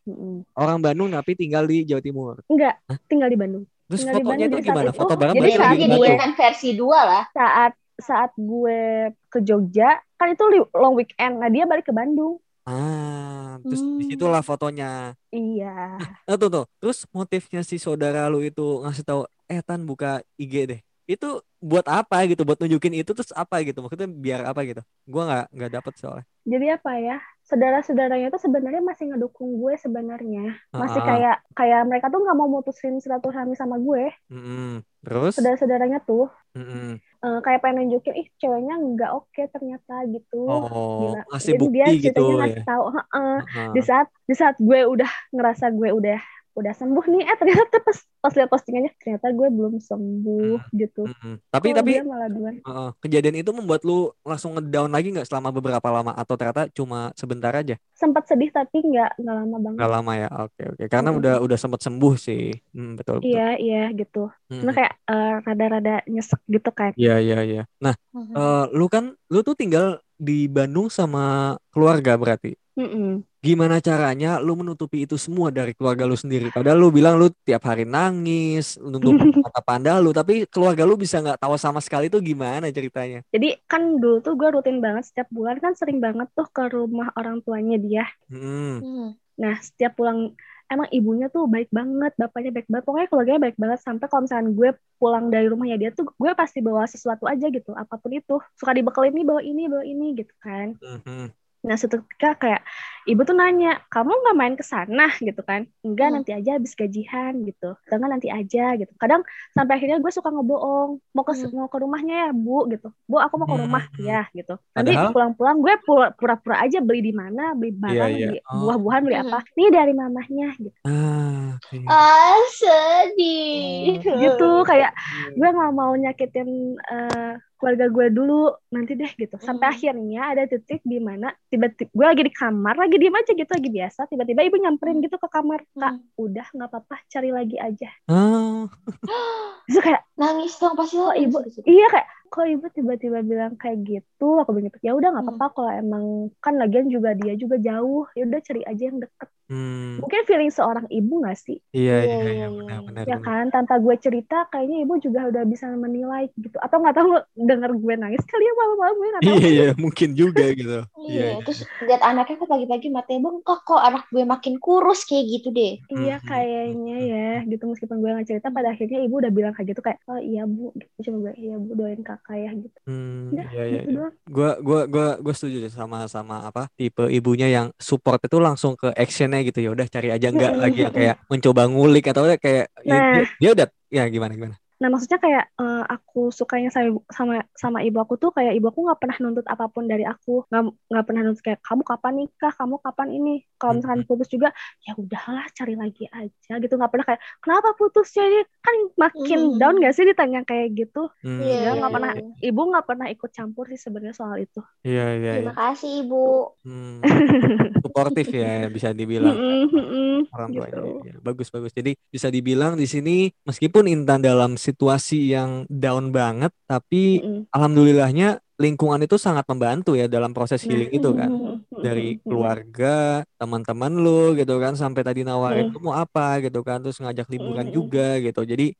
Mm-mm. 0.05 0.35
Orang 0.53 0.79
Bandung 0.79 1.09
tapi 1.09 1.33
tinggal 1.33 1.63
di 1.63 1.83
Jawa 1.83 1.99
Timur. 1.99 2.35
Enggak, 2.45 2.77
tinggal 3.05 3.27
di 3.27 3.35
Bandung. 3.35 3.63
Terus 3.85 3.99
Tinggal 3.99 4.15
fotonya 4.15 4.29
Bandung, 4.45 4.49
itu 4.55 4.57
gimana? 4.63 4.85
itu- 4.85 4.95
Foto 4.95 5.13
bareng 5.15 5.35
jadi 5.35 5.51
saat 5.51 5.75
Jadi 5.75 5.97
bukan 5.97 6.31
versi 6.35 6.69
dua 6.73 6.99
lah. 7.01 7.23
Saat 7.31 7.71
saat 7.99 8.31
gue 8.33 8.79
ke 9.27 9.39
Jogja, 9.41 9.89
kan 10.15 10.27
itu 10.29 10.43
long 10.71 10.93
weekend. 10.93 11.35
Nah, 11.35 11.49
dia 11.49 11.65
balik 11.65 11.83
ke 11.83 11.91
Bandung. 11.91 12.37
Ah, 12.63 13.57
terus 13.59 13.81
Hmm. 13.81 13.97
di 13.97 14.05
situlah 14.07 14.39
fotonya. 14.39 15.17
Iya. 15.29 15.97
Eh, 16.23 16.37
tuh 16.37 16.47
tuh. 16.47 16.65
Terus 16.77 17.03
motifnya 17.09 17.59
si 17.59 17.75
saudara 17.75 18.29
lu 18.29 18.39
itu 18.39 18.61
ngasih 18.79 19.01
tahu, 19.01 19.21
eh 19.47 19.59
Tan 19.59 19.81
buka 19.81 20.21
IG 20.35 20.53
deh. 20.67 20.79
Itu 21.09 21.41
buat 21.57 21.89
apa 21.89 22.21
gitu? 22.29 22.45
Buat 22.45 22.61
nunjukin 22.61 23.01
itu 23.01 23.11
terus 23.17 23.33
apa 23.33 23.65
gitu? 23.65 23.81
Maksudnya 23.81 24.05
biar 24.05 24.45
apa 24.45 24.61
gitu? 24.61 24.81
Gua 25.09 25.23
nggak 25.25 25.45
nggak 25.57 25.71
dapet 25.73 25.93
soalnya. 25.97 26.25
Jadi 26.45 26.65
apa 26.69 26.91
ya? 27.01 27.17
Saudara-saudaranya 27.49 28.29
tuh 28.29 28.41
sebenarnya 28.45 28.81
masih 28.85 29.09
ngedukung 29.09 29.57
gue 29.57 29.73
sebenarnya. 29.81 30.53
Masih 30.69 31.01
kayak 31.01 31.41
kayak 31.57 31.81
mereka 31.89 32.13
tuh 32.13 32.21
nggak 32.21 32.37
mau 32.37 32.45
mutusin 32.45 33.01
silaturahmi 33.01 33.57
sama 33.57 33.81
gue. 33.81 34.13
Mm-mm. 34.29 34.85
Terus? 35.01 35.33
Saudara-saudaranya 35.33 35.97
tuh. 36.05 36.29
Mm-mm. 36.53 36.97
uh, 37.21 37.39
kayak 37.45 37.61
pengen 37.61 37.85
nunjukin 37.85 38.25
ih 38.25 38.27
ceweknya 38.41 38.73
nggak 38.73 39.11
oke 39.13 39.41
ternyata 39.53 40.01
gitu 40.09 40.49
Oh, 40.49 40.65
Gila. 41.13 41.21
ngasih 41.29 41.53
jadi 41.53 41.57
dia 41.69 41.85
bukti 41.85 41.93
gitu 42.01 42.25
ceritanya 42.25 42.33
ya. 42.33 42.39
ngasih 42.41 42.63
tahu. 42.65 42.83
Heeh. 42.89 43.35
di 43.69 43.81
saat 43.85 44.07
di 44.25 44.33
saat 44.33 44.55
gue 44.57 44.79
udah 44.89 45.11
ngerasa 45.29 45.65
gue 45.69 45.89
udah 45.93 46.19
udah 46.59 46.73
sembuh 46.79 47.05
nih 47.11 47.21
eh 47.29 47.37
ternyata 47.41 47.75
pas 47.85 47.97
pas 48.23 48.33
lihat 48.37 48.49
postingannya 48.53 48.91
ternyata 49.01 49.27
gue 49.37 49.47
belum 49.57 49.73
sembuh 49.89 50.57
gitu 50.81 51.01
Mm-mm. 51.07 51.33
Tapi 51.53 51.67
Kok 51.67 51.75
tapi 51.77 51.91
malah 52.09 52.29
heeh, 52.67 52.89
kejadian 53.03 53.37
itu 53.41 53.51
membuat 53.55 53.81
lu 53.87 54.11
langsung 54.27 54.51
ngedown 54.57 54.91
lagi 54.95 55.07
nggak 55.15 55.27
selama 55.29 55.49
beberapa 55.55 55.89
lama 55.95 56.11
atau 56.15 56.35
ternyata 56.39 56.63
cuma 56.77 57.11
sebentar 57.19 57.53
aja? 57.55 57.75
sempat 58.01 58.23
sedih 58.29 58.49
tapi 58.57 58.77
nggak 58.89 59.09
nggak 59.21 59.35
lama 59.39 59.57
banget 59.65 59.77
Nggak 59.77 59.89
lama 59.93 60.11
ya. 60.21 60.27
Oke 60.43 60.61
oke. 60.71 60.83
Karena 60.93 61.09
Mm-mm. 61.09 61.17
udah 61.17 61.33
udah 61.45 61.57
sempat 61.63 61.81
sembuh 61.85 62.13
sih. 62.25 62.41
Hmm, 62.75 62.91
betul 62.99 63.15
betul. 63.23 63.25
iya 63.25 63.41
iya 63.63 63.77
gitu 63.99 64.17
Mm-mm. 64.51 64.59
Cuma 64.59 64.71
kayak 64.77 64.93
eh, 65.09 65.29
rada-rada 65.45 65.89
nyesek 66.13 66.39
gitu 66.55 66.69
kan 66.79 66.91
Iya 66.99 67.11
iya 67.23 67.35
iya. 67.47 67.59
Nah, 67.83 67.93
Mhm. 68.13 68.37
eh, 68.37 68.59
lu 68.77 68.83
kan 68.93 69.03
lu 69.33 69.39
tuh 69.47 69.55
tinggal 69.61 69.85
di 70.19 70.51
Bandung 70.51 70.91
sama 70.91 71.55
keluarga 71.71 72.19
berarti. 72.19 72.59
Mm-mm. 72.75 73.23
Gimana 73.39 73.79
caranya 73.79 74.39
lu 74.39 74.55
menutupi 74.55 75.07
itu 75.07 75.15
semua 75.15 75.47
dari 75.51 75.71
keluarga 75.71 76.03
lu 76.03 76.15
sendiri? 76.15 76.51
Padahal 76.51 76.79
lu 76.79 76.91
bilang 76.91 77.15
lu 77.15 77.31
tiap 77.47 77.63
hari 77.67 77.87
nangis, 77.87 78.75
nutup 78.79 79.15
mata 79.43 79.63
panda 79.63 79.95
lu, 79.99 80.11
tapi 80.11 80.43
keluarga 80.47 80.83
lu 80.83 80.99
bisa 80.99 81.23
nggak 81.23 81.39
tahu 81.39 81.55
sama 81.55 81.79
sekali 81.79 82.11
tuh 82.11 82.19
gimana 82.19 82.67
ceritanya? 82.71 83.23
Jadi 83.31 83.55
kan 83.67 83.99
dulu 83.99 84.19
tuh 84.19 84.35
gue 84.35 84.49
rutin 84.51 84.83
banget 84.83 85.07
setiap 85.07 85.31
bulan 85.31 85.59
kan 85.59 85.71
sering 85.75 86.03
banget 86.03 86.27
tuh 86.35 86.47
ke 86.51 86.67
rumah 86.71 87.11
orang 87.15 87.39
tuanya 87.43 87.79
dia. 87.79 88.05
Hmm. 88.27 89.15
Nah 89.39 89.55
setiap 89.63 89.95
pulang 89.95 90.35
emang 90.69 90.87
ibunya 90.93 91.27
tuh 91.33 91.49
baik 91.49 91.73
banget, 91.73 92.13
bapaknya 92.15 92.51
baik 92.53 92.67
banget, 92.69 92.85
pokoknya 92.85 93.07
keluarganya 93.09 93.41
baik 93.49 93.57
banget 93.57 93.79
sampai 93.81 94.05
kalau 94.05 94.21
misalkan 94.23 94.49
gue 94.53 94.69
pulang 95.01 95.25
dari 95.33 95.47
rumahnya 95.49 95.77
dia 95.81 95.89
tuh 95.89 96.05
gue 96.13 96.31
pasti 96.37 96.61
bawa 96.61 96.85
sesuatu 96.85 97.25
aja 97.25 97.49
gitu, 97.49 97.73
apa 97.73 97.97
pun 97.97 98.13
itu. 98.13 98.37
Suka 98.53 98.71
dibekelin 98.77 99.11
nih 99.17 99.25
bawa 99.25 99.41
ini, 99.41 99.63
bawa 99.65 99.83
ini 99.83 100.07
gitu 100.13 100.33
kan. 100.39 100.77
Mhm. 100.77 101.33
Nah 101.59 101.75
suatu 101.75 102.05
ketika 102.07 102.39
kayak 102.39 102.61
ibu 103.05 103.21
tuh 103.23 103.31
nanya, 103.31 103.79
kamu 103.87 104.11
nggak 104.11 104.35
main 104.35 104.55
ke 104.55 104.63
sana 104.63 105.07
gitu 105.19 105.39
kan? 105.41 105.63
Enggak 105.79 106.07
Hmm. 106.09 106.15
nanti 106.19 106.31
aja 106.33 106.57
habis 106.57 106.73
gajian 106.73 107.45
gitu. 107.45 107.75
Atau 107.85 107.95
enggak 107.95 108.11
nanti 108.11 108.27
aja 108.27 108.75
gitu. 108.75 108.91
Kadang 108.95 109.21
sampai 109.51 109.77
akhirnya 109.77 109.99
gue 109.99 110.11
suka 110.11 110.27
ngebohong, 110.27 110.99
mau 111.13 111.23
ke 111.23 111.33
Hmm. 111.35 111.51
mau 111.53 111.69
ke 111.69 111.77
rumahnya 111.77 112.15
ya 112.25 112.31
bu 112.33 112.67
gitu. 112.67 112.89
Bu 113.05 113.19
aku 113.19 113.35
mau 113.37 113.47
ke 113.47 113.55
rumah 113.55 113.83
Hmm. 113.85 114.03
ya 114.03 114.21
gitu. 114.33 114.55
Nanti 114.73 114.91
Padahal- 114.91 115.13
pulang-pulang 115.13 115.57
gue 115.59 115.73
pura- 115.85 116.11
pura-pura 116.11 116.55
aja 116.59 116.79
beli 116.79 116.99
di 117.01 117.13
mana, 117.13 117.53
beli 117.53 117.71
barang, 117.71 118.11
iya. 118.11 118.27
beli 118.33 118.39
Oh. 118.47 118.67
buah-buahan, 118.67 119.01
beli 119.03 119.17
Hmm. 119.19 119.25
apa? 119.29 119.39
Nih 119.55 119.69
dari 119.69 119.93
mamahnya 119.93 120.47
gitu. 120.57 120.77
Ah, 120.83 121.55
oke. 121.55 121.77
Ah, 121.85 122.39
sedih. 122.51 123.99
Gitu 124.03 124.49
kayak 124.65 124.91
gue 125.33 125.49
nggak 125.49 125.73
mau 125.73 125.91
nyakitin 125.93 126.49
eh, 126.79 127.33
keluarga 127.59 127.85
gue 127.87 128.07
dulu 128.09 128.39
nanti 128.71 128.95
deh 128.95 129.11
gitu 129.13 129.35
sampai 129.37 129.67
Hmm. 129.67 129.75
akhirnya 129.75 130.21
ada 130.31 130.43
titik 130.47 130.79
di 130.81 130.97
mana 130.97 131.29
tiba-tiba 131.45 131.91
gue 131.91 132.05
lagi 132.07 132.23
di 132.23 132.33
kamar 132.33 132.75
lagi 132.75 132.95
diem 132.95 133.13
aja 133.13 133.31
gitu 133.35 133.51
lagi 133.51 133.69
biasa 133.69 133.99
tiba-tiba 134.07 134.41
ibu 134.41 134.57
nyamperin 134.57 135.03
gitu 135.03 135.15
ke 135.15 135.27
kamar 135.27 135.59
kak 135.73 135.93
Hmm. 135.93 136.03
udah 136.15 136.47
nggak 136.49 136.69
apa-apa 136.71 136.95
cari 137.05 137.29
lagi 137.29 137.59
aja 137.59 137.89
Ah, 138.07 138.63
terus 139.67 139.83
kayak 139.83 140.01
Nangis 140.15 140.55
dong 140.55 140.75
pasti 140.75 140.95
lo 140.95 141.09
Oh, 141.09 141.15
ibu. 141.15 141.37
situ. 141.45 141.63
iya 141.63 141.87
kayak 141.87 142.07
kok 142.33 142.45
ibu 142.53 142.65
tiba-tiba 142.77 143.19
bilang 143.31 143.53
kayak 143.61 143.77
gitu 143.89 144.23
aku 144.41 144.49
bilang 144.55 144.71
ya 144.87 144.91
udah 144.97 145.09
nggak 145.13 145.25
Hmm. 145.25 145.27
apa-apa 145.27 145.45
kalau 145.55 145.71
emang 145.81 146.05
kan 146.43 146.53
lagian 146.61 146.87
juga 146.95 147.09
dia 147.19 147.33
juga 147.41 147.55
jauh 147.67 148.03
ya 148.17 148.21
udah 148.29 148.41
cari 148.47 148.61
aja 148.71 148.83
yang 148.89 148.97
deket 149.03 149.29
hmm. 149.49 149.99
mungkin 150.01 150.21
feeling 150.29 150.51
seorang 150.57 150.87
ibu 150.97 151.13
nggak 151.23 151.37
sih 151.45 151.57
Iya, 151.77 151.93
Iya, 151.95 152.09
iya, 152.09 152.17
iya, 152.23 152.29
iya, 152.37 152.45
iya. 152.47 152.47
benar, 152.57 152.79
benar, 152.87 153.05
ya 153.09 153.15
benar. 153.15 153.23
kan 153.25 153.43
tanpa 153.55 153.73
gue 153.85 153.95
cerita 154.05 154.35
kayaknya 154.51 154.77
ibu 154.83 154.93
juga 155.05 155.19
udah 155.31 155.43
bisa 155.51 155.65
menilai 155.85 156.23
gitu 156.43 156.57
atau 156.65 156.77
nggak 156.81 156.95
tahu 156.99 157.09
denger 157.49 157.71
gue 157.83 157.93
nangis 158.01 158.23
kali 158.31 158.43
ya 158.49 158.53
malam-malam 158.61 158.95
gue 159.01 159.09
nggak 159.13 159.27
tahu 159.29 159.39
Iya, 159.39 159.47
iya, 159.53 159.65
mungkin 159.83 160.09
juga 160.19 160.43
gitu. 160.57 160.75
Iya, 160.99 161.25
terus 161.45 161.59
lihat 161.87 162.01
anaknya 162.09 162.35
kok 162.41 162.51
pagi-pagi 162.53 162.87
matanya 162.95 163.19
bengkak 163.25 163.59
kok 163.67 163.79
anak 163.87 164.03
gue 164.13 164.23
makin 164.33 164.53
kurus 164.63 164.99
kayak 165.07 165.25
gitu 165.33 165.47
deh. 165.57 165.71
Iya 165.93 166.11
Mhm. 166.23 166.27
kayaknya 166.27 166.93
ya 167.11 167.17
gitu 167.51 167.63
meskipun 167.71 167.97
gue 168.03 168.09
nggak 168.13 168.27
cerita 168.29 168.47
pada 168.57 168.67
akhirnya 168.75 168.99
ibu 169.05 169.15
udah 169.21 169.31
bilang 169.37 169.53
kayak 169.55 169.67
gitu 169.71 169.81
kayak 169.87 169.99
oh 170.11 170.19
iya 170.29 170.41
bu 170.53 170.61
gitu 170.81 170.93
cuma 171.07 171.17
gue 171.23 171.33
iya 171.41 171.53
bu 171.63 171.71
doain 171.79 172.01
kakak 172.03 172.18
ya 172.43 172.51
gitu 172.63 172.79
Hmm, 172.87 173.17
Udah, 173.31 173.49
iya, 173.51 173.61
iya, 173.71 173.79
gitu 173.79 173.87
iya. 173.91 173.97
doang 173.97 174.15
Gua, 174.35 174.49
gua, 174.67 174.79
gua, 174.93 175.05
gua 175.23 175.33
setuju 175.37 175.57
deh 175.65 175.73
sama 175.79 175.97
sama 176.15 176.35
apa 176.49 176.61
tipe 176.77 177.01
ibunya 177.17 177.45
yang 177.55 177.67
support 177.89 178.19
itu 178.25 178.37
langsung 178.45 178.73
ke 178.81 178.87
actionnya 179.03 179.39
gitu 179.47 179.59
ya 179.65 179.69
udah 179.75 179.87
cari 179.93 180.07
aja 180.15 180.27
nggak 180.35 180.51
Mm-mm, 180.51 180.59
lagi 180.63 180.77
yang 180.85 180.93
kayak 180.97 181.15
mencoba 181.31 181.61
ngulik 181.71 182.03
atau 182.09 182.23
kayak 182.45 182.65
ya, 182.89 182.95
Nah. 182.95 183.13
dia, 183.13 183.23
dia 183.41 183.49
udah 183.55 183.67
ya 183.93 184.01
gimana 184.13 184.33
gimana 184.37 184.55
nah 184.79 184.87
maksudnya 184.87 185.19
kayak 185.19 185.43
eh, 185.59 185.83
aku 185.93 186.31
sukanya 186.31 186.69
sama 186.71 187.03
sama 187.11 187.33
sama 187.51 187.79
ibu 187.83 187.97
aku 187.99 188.15
tuh 188.15 188.31
kayak 188.31 188.55
ibu 188.55 188.71
aku 188.71 188.79
nggak 188.87 188.99
pernah 189.03 189.17
nuntut 189.19 189.45
apa 189.51 189.65
pun 189.67 189.83
dari 189.91 190.03
aku. 190.07 190.47
Nggak 190.47 190.61
nggak 190.91 191.05
pernah 191.07 191.21
nuntut 191.27 191.43
kayak 191.43 191.59
kamu 191.67 191.83
kapan 191.83 192.13
nikah? 192.19 192.51
Kamu 192.55 192.75
kapan 192.79 193.07
ini? 193.11 193.31
Kalau 193.59 193.73
misalkan 193.75 194.01
putus 194.07 194.27
juga 194.31 194.49
ya 194.87 194.95
udahlah 194.95 195.45
cari 195.51 195.73
lagi 195.75 196.03
aja 196.09 196.53
gitu. 196.63 196.73
Nggak 196.79 196.91
pernah 196.95 197.05
kayak 197.11 197.21
kenapa 197.43 197.69
putus? 197.75 198.07
Jadi 198.15 198.39
kan 198.63 198.75
makin 198.95 199.39
Mhm. 199.51 199.59
down 199.59 199.75
gak 199.83 199.93
sih 199.95 200.05
ditanya 200.07 200.39
kayak 200.47 200.67
gitu? 200.79 201.11
Hmm, 201.23 201.39
Iya, 201.43 201.51
Enggak, 201.59 201.59
iya, 201.59 201.71
nggak 201.79 201.91
pernah 201.95 202.11
iya. 202.15 202.47
ibu 202.47 202.61
nggak 202.71 202.85
pernah 202.87 203.07
ikut 203.11 203.29
campur 203.35 203.65
sih 203.71 203.79
sebenarnya 203.79 204.15
soal 204.15 204.37
itu. 204.39 204.59
Iya 204.87 205.03
iya 205.19 205.33
iya. 205.43 205.51
Terima 205.51 205.53
kasih 205.59 205.89
ibu. 206.07 206.23
Hmm, 206.63 206.99
suportif 207.83 208.27
ya 208.31 208.67
bisa 208.71 208.89
dibilang. 208.95 209.35
Mm-mm, 209.35 209.63
mm-mm, 209.71 210.15
orang 210.29 210.49
tuanya 210.53 210.81
gitu. 210.85 211.07
ya, 211.09 211.15
bagus 211.25 211.47
bagus. 211.49 211.71
Jadi 211.73 211.91
bisa 212.13 212.27
dibilang 212.29 212.77
di 212.77 212.85
sini 212.85 213.33
meskipun 213.47 213.89
Intan 213.89 214.21
dalam 214.21 214.55
situasi 214.69 215.33
yang 215.35 215.51
down 215.69 216.05
banget 216.17 216.51
tapi 216.69 217.25
Mm-mm. 217.25 217.49
alhamdulillahnya 217.55 218.39
lingkungan 218.63 219.01
itu 219.07 219.15
sangat 219.17 219.45
membantu 219.51 219.95
ya 219.99 220.05
dalam 220.15 220.31
proses 220.37 220.61
healing 220.67 220.91
itu 220.93 221.09
kan. 221.19 221.31
Dari 221.79 222.19
keluarga 222.27 223.23
teman-teman 223.39 223.91
lu 224.03 224.35
gitu 224.39 224.59
kan 224.63 224.75
sampai 224.75 225.01
tadi 225.07 225.21
nawarin 225.23 225.71
Mm. 225.71 225.79
mau 225.85 225.95
apa 225.95 226.43
gitu 226.43 226.59
kan 226.67 226.77
terus 226.83 226.99
ngajak 226.99 227.27
liburan 227.33 227.67
juga 227.71 228.19
gitu. 228.25 228.41
Jadi 228.43 228.75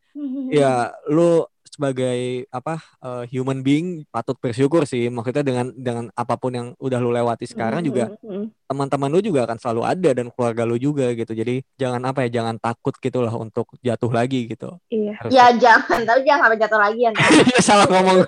ya 0.51 0.91
lu 1.09 1.48
sebagai 1.79 2.19
apa 2.49 2.75
eh, 2.99 3.23
human 3.31 3.59
being 3.59 3.87
patut 4.05 4.35
bersyukur 4.35 4.83
sih 4.83 5.07
maksudnya 5.07 5.39
dengan 5.41 5.71
dengan 5.71 6.05
apa 6.11 6.35
pun 6.35 6.51
yang 6.51 6.67
udah 6.75 6.99
lu 6.99 7.09
lewati 7.09 7.47
sekarang 7.47 7.79
juga 7.79 8.11
Mm-mm, 8.19 8.51
teman-teman 8.65 9.07
lu 9.07 9.23
juga 9.23 9.47
akan 9.47 9.55
selalu 9.55 9.81
ada 9.83 10.09
dan 10.11 10.27
keluarga 10.27 10.61
lu 10.61 10.75
juga 10.75 11.07
gitu 11.11 11.31
jadi 11.31 11.63
jangan 11.73 12.03
apa 12.03 12.27
ya 12.27 12.35
jangan 12.35 12.59
takut 12.59 12.91
gitulah 12.93 13.31
untuk 13.31 13.71
jatuh 13.79 14.11
lagi 14.11 14.45
gitu 14.45 14.75
Iya. 14.89 15.15
Harus- 15.15 15.31
Ya 15.31 15.45
jangan, 15.53 16.03
tapi 16.03 16.19
jangan 16.21 16.41
sampai 16.43 16.59
jatuh 16.59 16.79
lagi 16.79 16.99
ya. 16.99 17.11
Iya, 17.47 17.59
salah 17.61 17.87
ngomong 17.87 18.17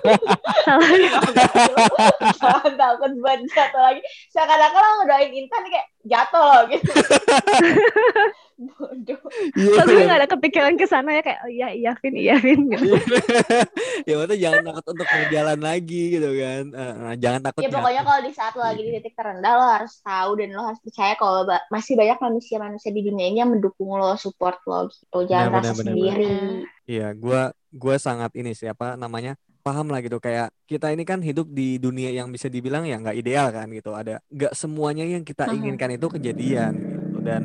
jangan 2.34 2.72
takut 2.74 3.12
buat 3.18 3.40
jatuh 3.46 3.82
lagi. 3.82 4.00
Seakan-akan 4.30 4.80
lo 4.80 4.90
ngedoain 5.02 5.30
Intan 5.34 5.62
kayak 5.66 5.86
jatuh 6.02 6.42
loh 6.42 6.62
gitu. 6.70 6.90
Bodoh. 8.62 9.18
Iya, 9.58 9.74
Kok 9.74 9.84
gue 9.90 10.06
gak 10.06 10.18
ada 10.22 10.28
kepikiran 10.30 10.74
ke 10.78 10.86
sana 10.86 11.18
ya 11.18 11.22
kayak 11.24 11.40
oh 11.42 11.50
iya 11.50 11.68
iya 11.74 11.92
Vin 11.98 12.14
iya 12.14 12.36
Vin 12.38 12.60
gitu. 12.70 12.94
ya 14.06 14.14
maksudnya 14.14 14.38
jangan 14.38 14.60
takut 14.70 14.84
untuk 14.94 15.08
berjalan 15.10 15.58
lagi 15.58 16.02
gitu 16.14 16.30
kan 16.38 16.64
Eh, 16.70 16.92
nah, 16.94 17.14
jangan 17.18 17.40
takut 17.42 17.60
Ya 17.64 17.68
pokoknya 17.72 18.02
kalau 18.06 18.20
di 18.22 18.30
saat 18.30 18.52
lo 18.54 18.62
lagi 18.62 18.80
di 18.86 18.90
titik 18.94 19.14
terendah 19.18 19.52
lo 19.58 19.66
harus 19.66 19.98
tahu 19.98 20.30
dan 20.38 20.48
lo 20.54 20.62
harus 20.62 20.78
percaya 20.78 21.14
kalau 21.18 21.42
ba- 21.42 21.64
masih 21.74 21.94
banyak 21.98 22.18
manusia-manusia 22.22 22.90
di 22.94 23.02
dunia 23.02 23.26
ini 23.26 23.38
yang 23.42 23.50
mendukung 23.50 23.90
lo, 23.98 24.14
support 24.14 24.62
lo 24.62 24.86
gitu. 24.94 25.18
Jangan 25.26 25.48
Benar, 25.50 25.58
rasa 25.58 25.72
benar, 25.74 25.84
sendiri. 25.90 26.26
Iya, 26.86 27.08
gua 27.18 27.42
gua 27.72 27.96
sangat 27.98 28.30
ini 28.38 28.54
siapa 28.54 28.94
namanya 28.94 29.34
paham 29.62 29.88
lah 29.88 30.02
gitu. 30.02 30.18
Kayak 30.18 30.50
kita 30.66 30.90
ini 30.90 31.06
kan 31.06 31.22
hidup 31.22 31.46
di 31.48 31.78
dunia 31.78 32.10
yang 32.10 32.28
bisa 32.28 32.50
dibilang 32.50 32.84
ya 32.84 32.98
nggak 32.98 33.16
ideal 33.16 33.48
kan 33.48 33.66
gitu. 33.70 33.94
Ada 33.94 34.18
nggak 34.28 34.52
semuanya 34.52 35.06
yang 35.06 35.22
kita 35.22 35.48
inginkan 35.48 35.94
itu 35.94 36.06
kejadian 36.10 36.72
gitu. 36.82 37.18
Dan 37.22 37.42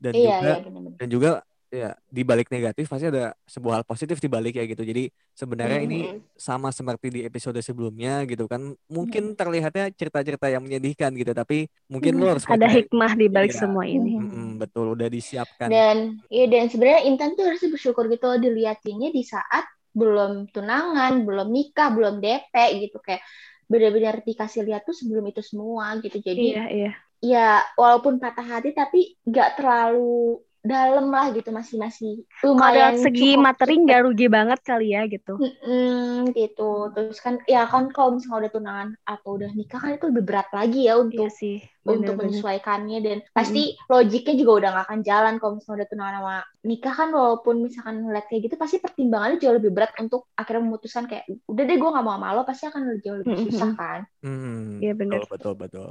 dan 0.00 0.12
Iya, 0.16 0.24
juga 0.24 0.50
iya 0.50 0.56
dan 0.98 1.08
juga 1.08 1.30
ya 1.68 1.92
di 2.08 2.24
balik 2.24 2.48
negatif 2.48 2.88
pasti 2.88 3.12
ada 3.12 3.36
sebuah 3.44 3.80
hal 3.80 3.84
positif 3.84 4.16
di 4.18 4.28
balik 4.32 4.56
ya 4.56 4.64
gitu. 4.64 4.80
Jadi 4.80 5.12
sebenarnya 5.36 5.84
ini 5.84 6.00
Mhm. 6.08 6.32
sama 6.32 6.72
seperti 6.72 7.12
di 7.12 7.20
episode 7.28 7.60
sebelumnya 7.60 8.24
gitu 8.24 8.48
kan. 8.48 8.72
Mungkin 8.88 9.36
terlihatnya 9.36 9.92
cerita-cerita 9.92 10.48
yang 10.48 10.64
menyedihkan 10.64 11.12
gitu 11.12 11.36
tapi 11.36 11.68
mungkin 11.86 12.16
lo 12.16 12.32
harus 12.32 12.48
Ada 12.48 12.72
hikmah 12.72 13.12
di 13.14 13.28
balik 13.28 13.52
Iya. 13.52 13.60
semua 13.68 13.84
ini. 13.84 14.16
Mhm. 14.16 14.24
Mm-mm, 14.24 14.48
betul 14.56 14.96
udah 14.96 15.12
disiapkan. 15.12 15.68
Dan 15.68 15.96
iya 16.32 16.48
dan 16.48 16.72
sebenarnya 16.72 17.04
Intan 17.04 17.36
tuh 17.36 17.44
harusnya 17.44 17.68
bersyukur 17.68 18.08
gitu 18.08 18.24
loh 18.24 18.40
diliatinnya 18.40 19.12
di 19.12 19.20
saat 19.20 19.68
belum 19.98 20.32
tunangan, 20.54 21.26
belum 21.26 21.48
nikah, 21.50 21.90
belum 21.90 22.22
DP 22.22 22.54
gitu 22.86 22.98
kayak 23.02 23.22
benar-benar 23.68 24.24
dikasih 24.24 24.64
lihat 24.64 24.86
tuh 24.88 24.96
sebelum 24.96 25.24
itu 25.28 25.42
semua 25.44 25.98
gitu. 26.00 26.22
Jadi 26.22 26.56
Iya 26.56 26.64
iya. 26.70 26.90
ya 27.18 27.48
walaupun 27.74 28.22
patah 28.22 28.46
hati 28.46 28.70
tapi 28.72 29.18
nggak 29.26 29.58
terlalu 29.58 30.40
dalam 30.72 31.04
lah 31.14 31.26
gitu 31.36 31.50
masih 31.58 31.76
masih 31.84 32.10
kalau 32.58 32.74
lumayan 32.74 32.94
dari 32.94 33.02
segi 33.04 33.20
cukup 33.20 33.46
materi 33.46 33.74
cepet. 33.74 33.76
nggak 33.82 34.00
rugi 34.06 34.26
banget 34.36 34.58
kali 34.68 34.86
ya 34.94 35.02
gitu 35.14 35.32
Mm-mm, 35.38 36.34
gitu 36.34 36.62
terus 36.94 37.18
kan 37.22 37.34
ya 37.46 37.62
kan 37.70 37.84
kalau 37.94 38.10
misalnya 38.18 38.38
udah 38.50 38.52
tunangan 38.58 38.88
atau 39.06 39.30
udah 39.38 39.50
nikah 39.54 39.78
kan 39.78 39.94
itu 39.94 40.04
lebih 40.10 40.24
berat 40.26 40.48
lagi 40.50 40.78
ya 40.90 40.98
iya 41.14 41.26
untuk 41.26 41.38
sih 41.38 41.54
untuk 41.88 42.14
bener-bener 42.14 42.18
menyesuaikannya 42.18 42.98
dan 43.06 43.18
pasti 43.30 43.78
logiknya 43.86 44.34
juga 44.40 44.52
udah 44.58 44.68
gak 44.76 44.84
akan 44.90 45.00
jalan 45.08 45.34
kalau 45.38 45.52
misalnya 45.56 45.78
udah 45.78 45.88
tunangan 45.94 46.14
sama 46.18 46.34
nikah 46.68 46.94
kan 46.98 47.08
walaupun 47.14 47.54
misalkan 47.66 47.94
ngeliat 48.02 48.26
kayak 48.28 48.42
gitu 48.50 48.56
pasti 48.58 48.76
pertimbangannya 48.82 49.38
jauh 49.42 49.56
lebih 49.62 49.70
berat 49.76 49.92
untuk 50.02 50.26
akhirnya 50.34 50.62
memutuskan 50.66 51.04
kayak 51.06 51.24
udah 51.46 51.62
deh 51.70 51.76
gue 51.78 51.90
gak 51.94 52.04
mau 52.04 52.14
sama 52.18 52.28
lo 52.34 52.42
pasti 52.42 52.64
akan 52.66 52.82
jauh 52.98 53.18
lebih 53.22 53.38
Mm-mm. 53.38 53.46
susah 53.46 53.70
kan 53.78 54.00
Hmm, 54.22 54.82
Iya, 54.82 54.92
bener. 55.00 55.22
betul 55.22 55.22
betul 55.32 55.52
betul. 55.62 55.88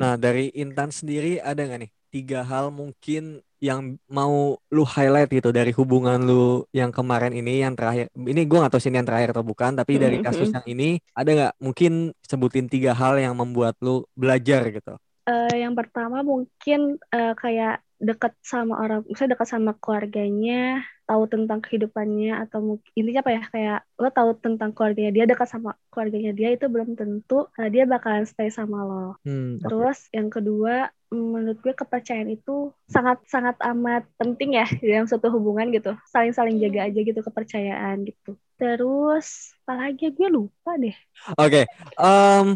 Nah 0.00 0.12
dari 0.24 0.50
Intan 0.62 0.90
sendiri 0.94 1.38
ada 1.42 1.60
nggak 1.66 1.80
nih 1.84 1.92
tiga 2.14 2.38
hal 2.50 2.66
mungkin 2.72 3.22
yang 3.62 3.80
mau 4.10 4.58
lu 4.74 4.82
highlight 4.94 5.30
gitu 5.30 5.50
dari 5.54 5.70
hubungan 5.78 6.18
lu 6.28 6.66
yang 6.74 6.90
kemarin 6.90 7.30
ini 7.30 7.62
yang 7.62 7.74
terakhir 7.78 8.10
ini 8.32 8.42
gue 8.48 8.56
nggak 8.58 8.72
tahu 8.74 8.82
sih 8.82 8.90
ini 8.90 8.98
yang 9.00 9.08
terakhir 9.10 9.30
atau 9.34 9.44
bukan 9.46 9.72
tapi 9.78 9.92
dari 10.02 10.18
Mhm. 10.18 10.24
kasus 10.26 10.50
yang 10.50 10.66
ini 10.66 10.98
ada 11.14 11.30
nggak 11.36 11.52
mungkin 11.62 11.92
sebutin 12.26 12.66
tiga 12.66 12.90
hal 13.00 13.14
yang 13.22 13.34
membuat 13.38 13.74
lu 13.84 14.02
belajar 14.18 14.66
gitu 14.74 14.98
Eh, 15.28 15.54
yang 15.62 15.74
pertama 15.78 16.16
mungkin 16.32 16.80
eh, 17.14 17.32
kayak 17.42 17.72
dekat 18.08 18.32
sama 18.52 18.74
orang, 18.82 18.98
misalnya 19.06 19.32
dekat 19.38 19.48
sama 19.54 19.70
keluarganya, 19.82 20.82
tahu 21.06 21.22
tentang 21.32 21.58
kehidupannya 21.64 22.28
atau 22.42 22.58
mungkin 22.68 22.90
intinya 22.98 23.20
apa 23.22 23.32
ya 23.38 23.42
kayak 23.54 23.78
lo 24.02 24.08
tahu 24.18 24.30
tentang 24.44 24.70
keluarganya 24.74 25.10
dia, 25.16 25.24
dekat 25.30 25.48
sama 25.54 25.70
keluarganya 25.94 26.30
dia 26.38 26.48
itu 26.54 26.64
belum 26.74 26.88
tentu 26.98 27.34
eh, 27.58 27.68
dia 27.74 27.82
bakalan 27.92 28.24
stay 28.26 28.48
sama 28.58 28.76
lo. 28.88 28.94
Hmm. 29.24 29.58
Terus 29.62 29.98
yang 30.16 30.28
kedua 30.34 30.72
mm, 30.82 31.01
menurut 31.12 31.60
gue 31.60 31.76
kepercayaan 31.76 32.32
itu 32.32 32.72
sangat 32.88 33.20
sangat 33.28 33.60
amat 33.60 34.08
penting 34.16 34.56
ya 34.56 34.64
dalam 34.80 35.04
suatu 35.04 35.28
hubungan 35.28 35.68
gitu, 35.68 35.92
saling-saling 36.08 36.56
jaga 36.56 36.88
aja 36.88 37.00
gitu 37.04 37.20
kepercayaan 37.20 38.08
gitu. 38.08 38.32
Terus 38.56 39.52
apalagi 39.62 40.08
gue 40.16 40.28
lupa 40.32 40.74
deh. 40.80 40.96
Oke, 41.36 41.68
em, 42.00 42.46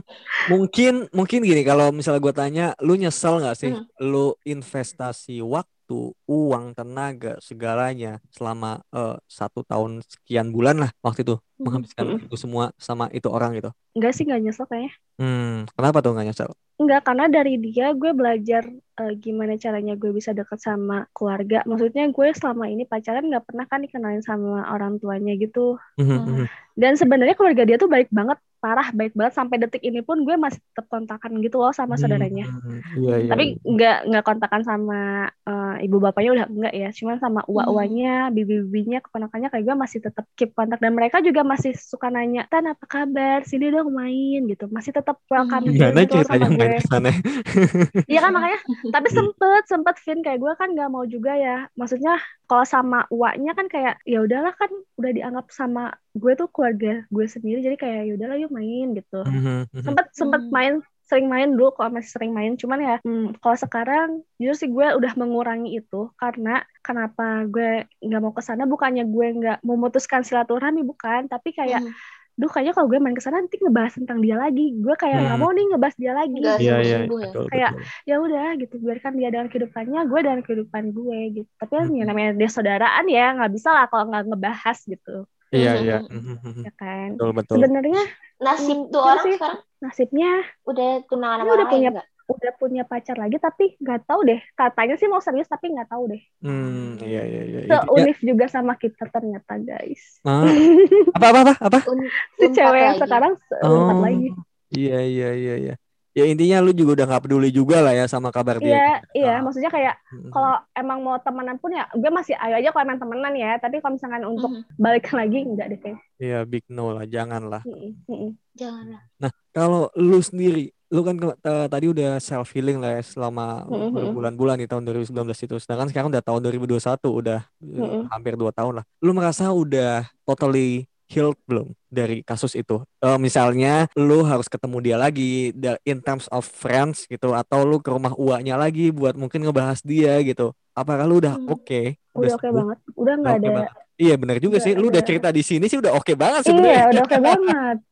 mungkin 0.49 1.07
mungkin 1.13 1.45
gini 1.45 1.63
kalau 1.63 1.93
misalnya 1.93 2.25
gue 2.25 2.35
tanya, 2.35 2.67
lu 2.81 2.97
nyesel 2.97 3.45
nggak 3.45 3.57
sih, 3.61 3.73
Hmm. 3.77 3.85
lu 4.01 4.33
investasi 4.43 5.39
waktu, 5.45 6.17
uang, 6.27 6.75
tenaga, 6.75 7.39
segalanya 7.45 8.19
selama 8.33 8.81
eh, 8.91 9.17
satu 9.29 9.63
tahun 9.63 10.01
sekian 10.03 10.51
bulan 10.51 10.81
lah 10.83 10.91
waktu 11.05 11.23
itu 11.23 11.37
menghabiskan 11.57 12.21
itu 12.21 12.37
semua 12.37 12.71
sama 12.77 13.09
itu 13.11 13.27
orang 13.29 13.57
gitu. 13.57 13.71
Enggak 13.97 14.13
sih 14.13 14.25
nggak 14.29 14.41
nyesel 14.45 14.67
kayaknya. 14.69 14.93
Hmm, 15.17 15.65
kenapa 15.73 16.05
tuh 16.05 16.13
nggak 16.13 16.27
nyesel? 16.29 16.51
Enggak, 16.77 17.09
karena 17.09 17.25
dari 17.33 17.57
dia 17.57 17.97
gue 17.97 18.13
belajar 18.13 18.69
eh, 18.69 19.13
gimana 19.17 19.57
caranya 19.57 19.97
gue 19.97 20.13
bisa 20.13 20.37
dekat 20.37 20.61
sama 20.61 21.09
keluarga. 21.17 21.65
Maksudnya 21.65 22.05
gue 22.13 22.29
selama 22.37 22.69
ini 22.69 22.85
pacaran 22.85 23.25
nggak 23.25 23.49
pernah 23.49 23.65
kan 23.65 23.81
dikenalin 23.81 24.21
sama 24.21 24.69
orang 24.69 25.01
tuanya 25.01 25.33
gitu. 25.37 25.81
Mhm, 25.97 26.05
Hmm. 26.05 26.25
mhm. 26.29 26.47
Dan 26.77 26.93
sebenarnya 26.93 27.33
keluarga 27.33 27.65
dia 27.65 27.81
tuh 27.81 27.89
baik 27.89 28.13
banget, 28.13 28.37
parah 28.61 28.93
baik 28.93 29.17
banget. 29.17 29.33
Sampai 29.33 29.57
detik 29.57 29.81
ini 29.81 30.05
pun 30.05 30.21
gue 30.29 30.37
masih 30.37 30.61
tetap 30.61 30.85
kontakan 30.93 31.41
gitu 31.41 31.57
loh 31.57 31.73
sama 31.73 31.97
saudaranya. 31.97 32.45
Hmm, 32.45 32.85
Iya 33.01 33.15
iya. 33.25 33.31
Tapi 33.33 33.45
nggak 33.65 33.97
nggak 34.13 34.25
kontakan 34.29 34.61
sama 34.61 35.01
eh, 35.33 35.77
ibu 35.81 35.97
bapaknya 35.97 36.31
udah 36.37 36.47
enggak 36.53 36.75
ya. 36.77 36.89
Cuman 36.93 37.17
sama 37.17 37.41
uwa-uwanya, 37.49 38.29
bibi-bibinya, 38.29 39.01
keponakannya 39.01 39.49
kayak 39.49 39.65
gue 39.65 39.77
masih 39.77 39.99
tetap 40.05 40.29
keep 40.37 40.53
kontak. 40.53 40.77
Dan 40.77 40.93
mereka 40.93 41.25
juga 41.25 41.41
masih 41.53 41.73
suka 41.91 42.07
nanya, 42.15 42.41
Tan 42.51 42.65
apa 42.73 42.85
kabar? 42.95 43.39
Sini 43.51 43.65
dong 43.75 43.89
main 44.01 44.39
gitu. 44.51 44.65
Masih 44.77 44.93
tetap 44.99 45.17
welcome 45.33 45.67
Hmm. 45.67 45.77
Gimana 45.77 46.01
gitu 46.01 46.13
ceritanya 46.13 46.49
sama 46.49 46.49
main 46.59 46.73
gue. 46.73 46.77
ke 46.79 46.85
sana? 46.89 47.11
Iya 48.11 48.19
kan 48.23 48.31
makanya 48.39 48.59
tapi 48.95 49.09
sempet 49.11 49.63
sempet 49.67 49.95
Vin 50.07 50.21
kayak 50.23 50.39
gue 50.39 50.53
kan 50.61 50.69
nggak 50.75 50.91
mau 50.95 51.03
juga 51.15 51.31
ya 51.35 51.67
maksudnya 51.75 52.11
kalau 52.47 52.63
sama 52.63 52.97
uaknya 53.11 53.51
kan 53.59 53.67
kayak 53.67 53.99
ya 54.07 54.23
udahlah 54.23 54.55
kan 54.61 54.71
udah 54.99 55.11
dianggap 55.17 55.47
sama 55.51 55.81
gue 56.15 56.33
tuh 56.39 56.47
keluarga 56.55 57.03
gue 57.11 57.25
sendiri 57.27 57.59
jadi 57.67 57.77
kayak 57.83 58.01
ya 58.07 58.13
udahlah 58.15 58.37
yuk 58.39 58.53
main 58.55 58.87
gitu 58.95 59.27
Mhm, 59.27 59.67
mhm. 59.75 59.83
sempet 59.87 60.07
sempet 60.15 60.43
Hmm. 60.47 60.55
main 60.55 60.75
sering 61.09 61.27
main 61.33 61.49
dulu 61.57 61.69
kalau 61.77 61.91
masih 61.97 62.11
sering 62.17 62.33
main. 62.39 62.53
Cuman 62.61 62.79
ya 62.89 62.95
hmm, 63.07 63.39
kalau 63.43 63.57
sekarang 63.65 64.09
jujur 64.39 64.55
sih 64.61 64.69
gue 64.77 64.87
udah 64.99 65.13
mengurangi 65.21 65.69
itu 65.79 65.97
karena 66.21 66.51
kenapa 66.87 67.23
gue 67.53 67.67
nggak 68.07 68.21
mau 68.25 68.35
ke 68.39 68.43
sana 68.49 68.63
bukannya 68.73 69.03
gue 69.15 69.27
nggak 69.39 69.57
memutuskan 69.69 70.23
silaturahmi 70.27 70.81
bukan. 70.91 71.21
Tapi 71.33 71.49
kayak 71.59 71.81
Hmm. 71.83 71.93
duh 72.41 72.51
kayaknya 72.53 72.73
kalau 72.77 72.89
gue 72.93 72.99
main 73.01 73.17
ke 73.17 73.23
sana 73.25 73.37
nanti 73.41 73.57
ngebahas 73.63 73.93
tentang 73.99 74.19
dia 74.25 74.37
lagi. 74.43 74.63
Gue 74.85 74.95
kayak 75.03 75.19
nggak 75.25 75.37
Hmm. 75.37 75.43
mau 75.43 75.51
nih 75.57 75.65
ngebahas 75.73 75.97
dia 76.03 76.13
lagi. 76.19 76.37
Nggak 76.43 76.59
Iya 76.61 76.75
iya 76.85 76.97
ya. 76.99 76.99
betul 77.09 77.45
Kayak, 77.53 77.71
ya 78.09 78.15
udah 78.25 78.45
gitu 78.61 78.75
biarkan 78.85 79.13
dia 79.19 79.29
dengan 79.33 79.49
kehidupannya 79.51 79.99
gue 80.11 80.19
dengan 80.27 80.41
kehidupan 80.47 80.85
gue 80.97 81.19
gitu. 81.37 81.51
Tapi 81.61 81.73
kan 81.79 81.87
ya 81.99 82.03
namanya 82.09 82.31
dia 82.41 82.49
saudaraan 82.53 83.05
ya 83.17 83.23
nggak 83.37 83.51
bisa 83.57 83.69
lah 83.77 83.85
kalau 83.91 84.05
nggak 84.11 84.25
ngebahas 84.29 84.79
gitu 84.93 85.11
Iya 85.49 85.73
Mhm. 85.73 85.83
iya. 85.83 85.99
Mhm, 86.03 86.35
mhm. 86.37 86.63
ya 86.63 86.73
kan 86.75 87.09
Betul 87.13 87.31
betul. 87.33 87.55
sebenarnya 87.57 88.03
nasib 88.39 88.79
tuh 88.87 88.99
iya 88.99 89.07
orang 89.07 89.25
sih. 89.25 89.35
sekarang 89.35 89.61
nasibnya 89.79 90.31
udah 90.65 90.89
tunangan 91.07 91.37
sama 91.37 91.45
udah 91.45 91.55
orang 91.57 91.69
punya- 91.69 91.83
lain 91.85 91.97
nggak? 91.97 92.09
udah 92.27 92.53
punya 92.57 92.83
pacar 92.83 93.17
lagi 93.17 93.39
tapi 93.39 93.65
nggak 93.77 94.03
tahu 94.03 94.21
deh 94.25 94.41
katanya 94.53 94.95
sih 94.95 95.07
mau 95.07 95.21
serius 95.21 95.47
tapi 95.47 95.71
nggak 95.71 95.87
tahu 95.87 96.11
deh 96.11 96.23
Hmm, 96.41 96.99
iya 97.01 97.23
iya 97.23 97.43
iya. 97.45 97.59
Intinya- 97.63 97.87
seunif 97.87 98.19
juga 98.21 98.47
sama 98.47 98.75
kita 98.75 99.07
ternyata 99.07 99.55
guys 99.57 100.19
Ah, 100.21 100.43
apa 101.17 101.27
apa 101.29 101.41
apa 101.45 101.55
apa? 101.63 101.79
Un- 101.87 102.11
si 102.35 102.47
cewek 102.51 102.83
yang 102.85 102.99
sekarang 102.99 103.33
Oh, 103.63 103.95
lagi 103.97 104.35
Iya 104.69 104.99
iya 105.01 105.29
iya 105.33 105.55
iya. 105.57 105.75
Ya 106.17 106.25
intinya 106.25 106.65
lu 106.65 106.73
juga 106.73 106.97
udah 106.97 107.07
nggak 107.07 107.23
peduli 107.23 107.53
juga 107.53 107.85
lah 107.85 107.93
ya 107.93 108.09
sama 108.09 108.33
kabar 108.33 108.57
dia. 108.57 108.73
iya 108.73 108.89
gitu. 109.05 109.21
iya 109.21 109.33
Ah, 109.37 109.45
maksudnya 109.45 109.69
kayak 109.69 109.95
kalau 110.33 110.57
emang 110.73 111.05
mau 111.05 111.21
temenan 111.21 111.61
pun 111.61 111.69
ya 111.69 111.85
gue 111.93 112.09
masih 112.09 112.33
ayo 112.35 112.57
aja 112.57 112.73
kalau 112.73 112.85
emang 112.85 112.97
temenan 112.97 113.37
ya 113.37 113.61
tapi 113.61 113.79
kalau 113.79 114.01
misalkan 114.01 114.25
untuk 114.25 114.49
Mhm. 114.49 114.81
balikan 114.81 115.17
lagi 115.21 115.39
enggak 115.45 115.67
deh 115.69 115.79
kayak 115.79 116.01
Iya 116.17 116.39
big 116.43 116.65
no 116.67 116.97
lah, 116.97 117.05
jangan 117.05 117.45
lah. 117.45 117.61
Mm-mm, 117.63 117.93
mm-mm. 118.09 118.31
Janganlah. 118.57 119.05
Kalau 119.53 119.93
lu 119.93 120.17
sendiri, 120.19 120.73
lu 120.89 121.05
kan 121.05 121.13
ta- 121.37 121.69
tadi 121.69 121.93
udah 121.93 122.17
self 122.17 122.57
healing 122.57 122.81
lah 122.81 122.97
ya 122.97 123.03
selama 123.05 123.69
Mhm. 123.69 123.93
berbulan-bulan 123.93 124.57
di 124.57 124.65
tahun 124.65 124.89
2019 124.89 125.37
itu. 125.37 125.61
Sedangkan 125.61 125.93
sekarang 125.93 126.09
udah 126.09 126.25
tahun 126.25 126.41
2021, 126.41 127.13
udah 127.13 127.45
Mhm. 127.61 128.09
hampir 128.09 128.33
dua 128.33 128.49
tahun 128.49 128.81
lah. 128.81 128.85
Lu 129.05 129.13
merasa 129.13 129.53
udah 129.53 130.09
totally 130.25 130.89
healed 131.07 131.39
belum 131.45 131.71
dari 131.87 132.21
kasus 132.21 132.53
itu? 132.53 132.83
Eh, 132.99 133.19
misalnya 133.19 133.87
lu 133.95 134.23
harus 134.23 134.47
ketemu 134.47 134.79
dia 134.81 134.97
lagi 134.97 135.51
in 135.83 135.99
terms 135.99 136.27
of 136.29 136.43
friends 136.43 137.07
gitu 137.07 137.33
atau 137.33 137.63
lu 137.63 137.79
ke 137.79 137.89
rumah 137.89 138.13
uaknya 138.13 138.55
lagi 138.55 138.91
buat 138.91 139.15
mungkin 139.15 139.43
ngebahas 139.43 139.81
dia 139.81 140.19
gitu. 140.21 140.51
Apakah 140.73 141.05
lu 141.05 141.19
udah 141.19 141.35
Hmm. 141.35 141.49
oke? 141.49 141.97
udah 142.13 142.33
oke 142.33 142.43
sembuh? 142.43 142.57
banget 142.57 142.79
udah 142.95 142.95
Udah 142.97 143.15
nggak 143.17 143.33
oke 143.33 143.41
ada 143.41 143.49
banget. 143.53 143.73
Iya 143.97 144.15
benar 144.17 144.37
juga 144.37 144.57
Nggak 144.57 144.67
sih. 144.67 144.73
Lu 144.75 144.87
udah 144.89 145.03
cerita 145.03 145.29
di 145.31 145.43
sini 145.43 145.65
sih 145.67 145.79
udah 145.79 145.93
oke 145.95 146.13
banget 146.15 146.43
iya 146.43 146.49
sebenarnya. 146.49 146.85
udah 146.91 147.03
oke 147.03 147.19
banget 147.19 147.77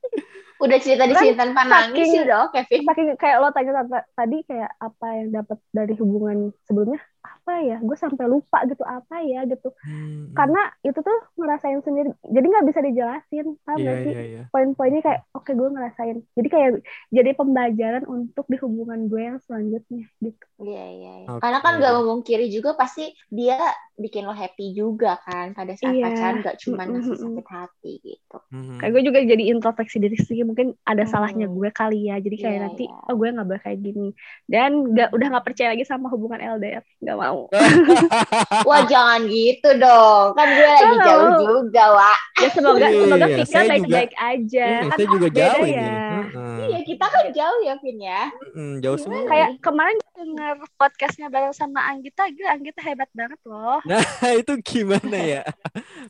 Udah 0.55 0.79
cerita 0.79 1.05
di 1.05 1.13
Kan 1.13 1.23
sini 1.27 1.35
tanpa 1.35 1.61
nangis 1.67 2.07
sih 2.09 2.21
udah 2.21 2.39
oke, 2.49 2.59
saking 2.65 3.09
kayak 3.19 3.37
lo 3.37 3.51
tanya 3.51 3.85
tadi 4.15 4.39
kayak 4.43 4.71
apa 4.79 5.07
yang 5.13 5.29
dapat 5.35 5.59
dari 5.71 5.93
hubungan 5.95 6.37
sebelumnya 6.65 7.01
apa 7.45 7.61
ya 7.61 7.77
gue 7.77 7.93
sampai 7.95 8.25
lupa 8.25 8.65
gitu 8.65 8.81
apa 8.83 9.21
ya 9.21 9.45
gitu 9.45 9.69
Hmm, 9.85 10.33
karena 10.33 10.57
itu 10.81 10.97
tuh 10.97 11.13
ngerasain 11.37 11.85
sendiri 11.85 12.09
jadi 12.25 12.41
nggak 12.49 12.67
bisa 12.67 12.81
dijelasin 12.81 13.47
paham 13.61 13.77
Iya 13.77 13.85
nggak 13.85 13.97
sih 14.01 14.13
iya 14.17 14.23
iya. 14.25 14.43
poin-poinnya 14.49 15.01
kayak 15.05 15.21
oke 15.31 15.53
gue 15.53 15.69
ngerasain 15.69 16.17
jadi 16.33 16.49
kayak 16.49 16.71
jadi 17.11 17.31
pembelajaran 17.37 18.05
untuk 18.09 18.49
di 18.49 18.57
hubungan 18.57 19.07
gue 19.07 19.21
yang 19.23 19.39
selanjutnya 19.45 20.09
gitu 20.19 20.45
Iya, 20.55 20.85
iya, 20.89 21.13
iya. 21.21 21.27
Oke. 21.29 21.43
Karena 21.43 21.59
kan 21.61 21.73
gak 21.77 21.95
memungkiri 21.99 22.47
juga 22.49 22.73
pasti 22.73 23.11
dia 23.29 23.59
bikin 23.95 24.23
lo 24.23 24.33
happy 24.33 24.73
juga 24.73 25.19
kan 25.21 25.53
pada 25.53 25.75
saat 25.75 25.93
Iya. 25.93 26.09
pacaran 26.09 26.35
gak 26.41 26.57
cuma 26.63 26.83
ngasih 26.87 27.19
sakit 27.21 27.47
hati 27.47 27.93
gitu. 28.01 28.37
Mhm. 28.49 28.79
kayak 28.79 28.91
gue 28.91 29.03
juga 29.05 29.19
jadi 29.21 29.45
introspeksi 29.51 29.97
diri 29.99 30.17
sendiri 30.17 30.47
mungkin 30.47 30.67
ada 30.83 31.05
Hmm. 31.05 31.11
salahnya 31.11 31.47
gue 31.47 31.69
kali 31.71 32.09
ya 32.09 32.17
jadi 32.17 32.37
kayak 32.39 32.57
Iya, 32.57 32.65
nanti 32.65 32.85
iya. 32.87 32.97
oh 33.05 33.15
gue 33.15 33.29
nggak 33.29 33.47
boleh 33.47 33.63
kayak 33.63 33.79
gini 33.83 34.09
dan 34.47 34.71
nggak 34.89 35.09
udah 35.11 35.27
nggak 35.29 35.45
percaya 35.45 35.69
lagi 35.75 35.85
sama 35.85 36.07
hubungan 36.09 36.41
LDR 36.41 36.83
nggak 37.03 37.17
mau 37.19 37.34
Wah 38.69 38.83
jangan 38.85 39.21
gitu 39.25 39.69
dong. 39.77 40.27
Kan 40.33 40.47
gue 40.51 40.67
lagi 40.67 40.97
jauh 41.01 41.29
mau. 41.29 41.41
juga, 41.41 41.85
Wak. 41.93 42.19
ya 42.35 42.49
semoga 42.51 42.85
Iya, 42.85 42.99
semoga 42.99 43.27
iya, 43.27 43.37
Vika 43.39 43.61
baik-baik 43.65 44.13
aja 44.17 44.67
Hmm, 44.67 44.83
kan 44.85 44.97
saya 44.97 45.09
juga 45.09 45.27
beda 45.27 45.39
jauh 45.41 45.65
ini. 45.65 45.75
ya. 45.75 45.93
Heeh. 46.25 46.67
Iya, 46.67 46.79
kita 46.85 47.07
kan 47.07 47.25
jauh 47.31 47.59
ya, 47.61 47.75
Vin 47.77 47.99
ya. 48.01 48.23
Mm, 48.53 48.75
jauh 48.81 48.97
Gimana? 48.97 49.15
semua. 49.17 49.29
kayak 49.29 49.49
kemarin 49.61 49.97
gue 49.97 50.13
denger 50.17 50.51
podcastnya 50.75 51.27
bareng 51.29 51.53
sama 51.53 51.81
Anggita 51.85 52.23
gila 52.29 52.51
Anggita 52.51 52.81
hebat 52.81 53.11
banget 53.13 53.41
loh 53.45 53.79
Nah, 53.85 54.01
itu 54.41 54.53
gimana 54.61 55.17
ya? 55.17 55.43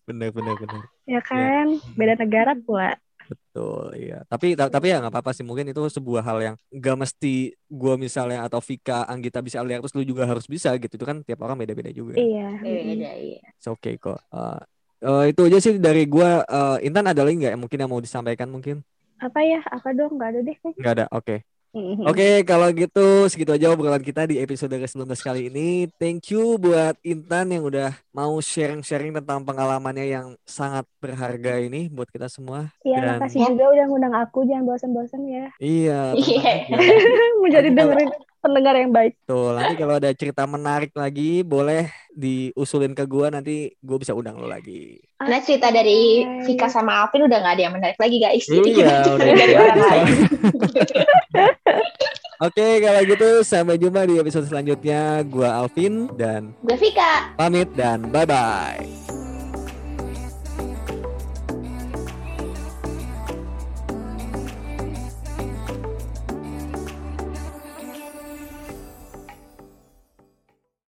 Bener 0.05 0.29
bener 0.31 0.55
bener. 0.55 0.83
ya 1.05 1.21
kan 1.21 1.67
beda 1.93 2.15
negara 2.17 2.53
pula 2.57 2.97
Betul, 3.25 3.85
iya. 3.97 4.15
Tapi 4.29 4.53
ta- 4.59 4.69
tapi 4.69 4.93
ya 4.93 5.01
nggak 5.01 5.13
apa-apa 5.13 5.31
sih. 5.37 5.45
Mungkin 5.49 5.67
itu 5.73 5.81
sebuah 5.97 6.23
hal 6.29 6.39
yang 6.45 6.55
nggak 6.69 6.97
mesti 7.03 7.57
gua 7.73 7.95
misalnya 7.97 8.45
atau 8.47 8.61
Vika, 8.61 9.09
Anggita 9.09 9.41
bisa 9.41 9.65
lihat 9.65 9.81
terus 9.81 9.95
lu 9.97 10.05
juga 10.05 10.29
harus 10.29 10.45
bisa 10.45 10.69
gitu. 10.77 10.93
Itu 11.01 11.07
kan 11.09 11.25
tiap 11.25 11.41
orang 11.45 11.57
beda-beda 11.61 11.89
juga. 11.95 12.21
iya 12.21 12.45
Beda, 12.85 13.09
iya. 13.25 13.41
It's 13.57 13.67
okay 13.71 13.97
kok. 13.97 14.21
Eh, 14.35 14.61
eh, 15.09 15.23
itu 15.33 15.41
aja 15.49 15.59
sih 15.65 15.75
dari 15.81 16.05
gua. 16.05 16.45
Eh, 16.45 16.87
Intan 16.89 17.07
ada 17.09 17.23
lagi 17.25 17.35
nggak 17.41 17.53
yang 17.57 17.63
mungkin 17.65 17.79
yang 17.81 17.91
mau 17.93 18.03
disampaikan 18.05 18.49
mungkin? 18.53 18.85
apa 19.27 19.41
ya 19.51 19.59
apa 19.77 19.89
dong 19.99 20.11
nggak 20.17 20.29
ada 20.31 20.41
deh 20.49 20.57
Nggak 20.79 20.93
ada. 20.99 21.05
Oke. 21.15 21.35
Mhm. 21.35 21.54
Oke, 22.05 22.47
kalau 22.47 22.71
gitu 22.71 23.27
segitu 23.27 23.51
aja 23.51 23.69
obrolan 23.69 23.99
kita 23.99 24.25
di 24.25 24.39
episode 24.39 24.71
ke-19 24.71 25.11
kali 25.19 25.41
ini. 25.51 25.69
Thank 25.99 26.31
you 26.31 26.55
buat 26.55 26.95
Intan 27.03 27.51
yang 27.51 27.67
udah 27.67 27.91
mau 28.11 28.39
sharing-sharing 28.39 29.11
tentang 29.13 29.43
pengalamannya 29.43 30.07
yang 30.07 30.27
sangat 30.43 30.87
berharga 31.03 31.59
ini 31.59 31.91
buat 31.91 32.07
kita 32.07 32.31
semua. 32.31 32.71
Iya, 32.81 33.03
Dan- 33.03 33.11
makasih 33.19 33.43
juga 33.51 33.67
udah 33.69 33.85
ngundang 33.91 34.15
aku. 34.15 34.47
Jangan 34.47 34.65
bosan-bosan 34.65 35.23
ya. 35.27 35.47
Iya, 35.59 36.01
Iya. 36.15 36.53
Nanti 36.71 36.87
kalau- 37.51 37.75
dengerin 37.99 38.11
pendengar 38.45 38.77
yang 38.77 38.93
baik. 38.93 39.17
Tuh, 39.25 39.57
nanti 39.57 39.75
kalau 39.75 39.97
ada 39.97 40.13
cerita 40.13 40.45
menarik 40.45 40.93
lagi 40.93 41.41
boleh 41.41 41.89
diusulin 42.13 42.93
ke 42.93 43.05
gua 43.05 43.33
nanti 43.33 43.73
gua 43.81 43.97
bisa 43.97 44.13
undang 44.13 44.37
lo 44.37 44.45
lagi. 44.45 45.01
Karena 45.17 45.41
cerita 45.41 45.69
dari 45.69 46.25
Vika 46.45 46.69
sama 46.69 47.01
Alvin 47.01 47.25
udah 47.25 47.39
nggak 47.41 47.55
ada 47.57 47.63
yang 47.65 47.73
menarik 47.73 47.97
lagi 47.97 48.17
guys. 48.21 48.45
Jadi 48.45 48.71
Iya, 48.71 48.77
kita 48.77 49.11
udah 49.11 49.27
dari 49.33 49.55
orang 49.55 49.79
lain. 49.81 50.05
Oke, 52.45 52.67
kalau 52.79 53.01
gitu 53.07 53.29
sampai 53.41 53.81
jumpa 53.81 54.05
di 54.05 54.21
episode 54.21 54.45
selanjutnya. 54.45 55.25
Gua 55.25 55.57
Alvin 55.57 56.13
dan 56.13 56.53
Gue 56.61 56.77
Vika. 56.77 57.33
pamit 57.41 57.73
dan 57.73 58.13
bye 58.13 58.29
bye. 58.29 59.24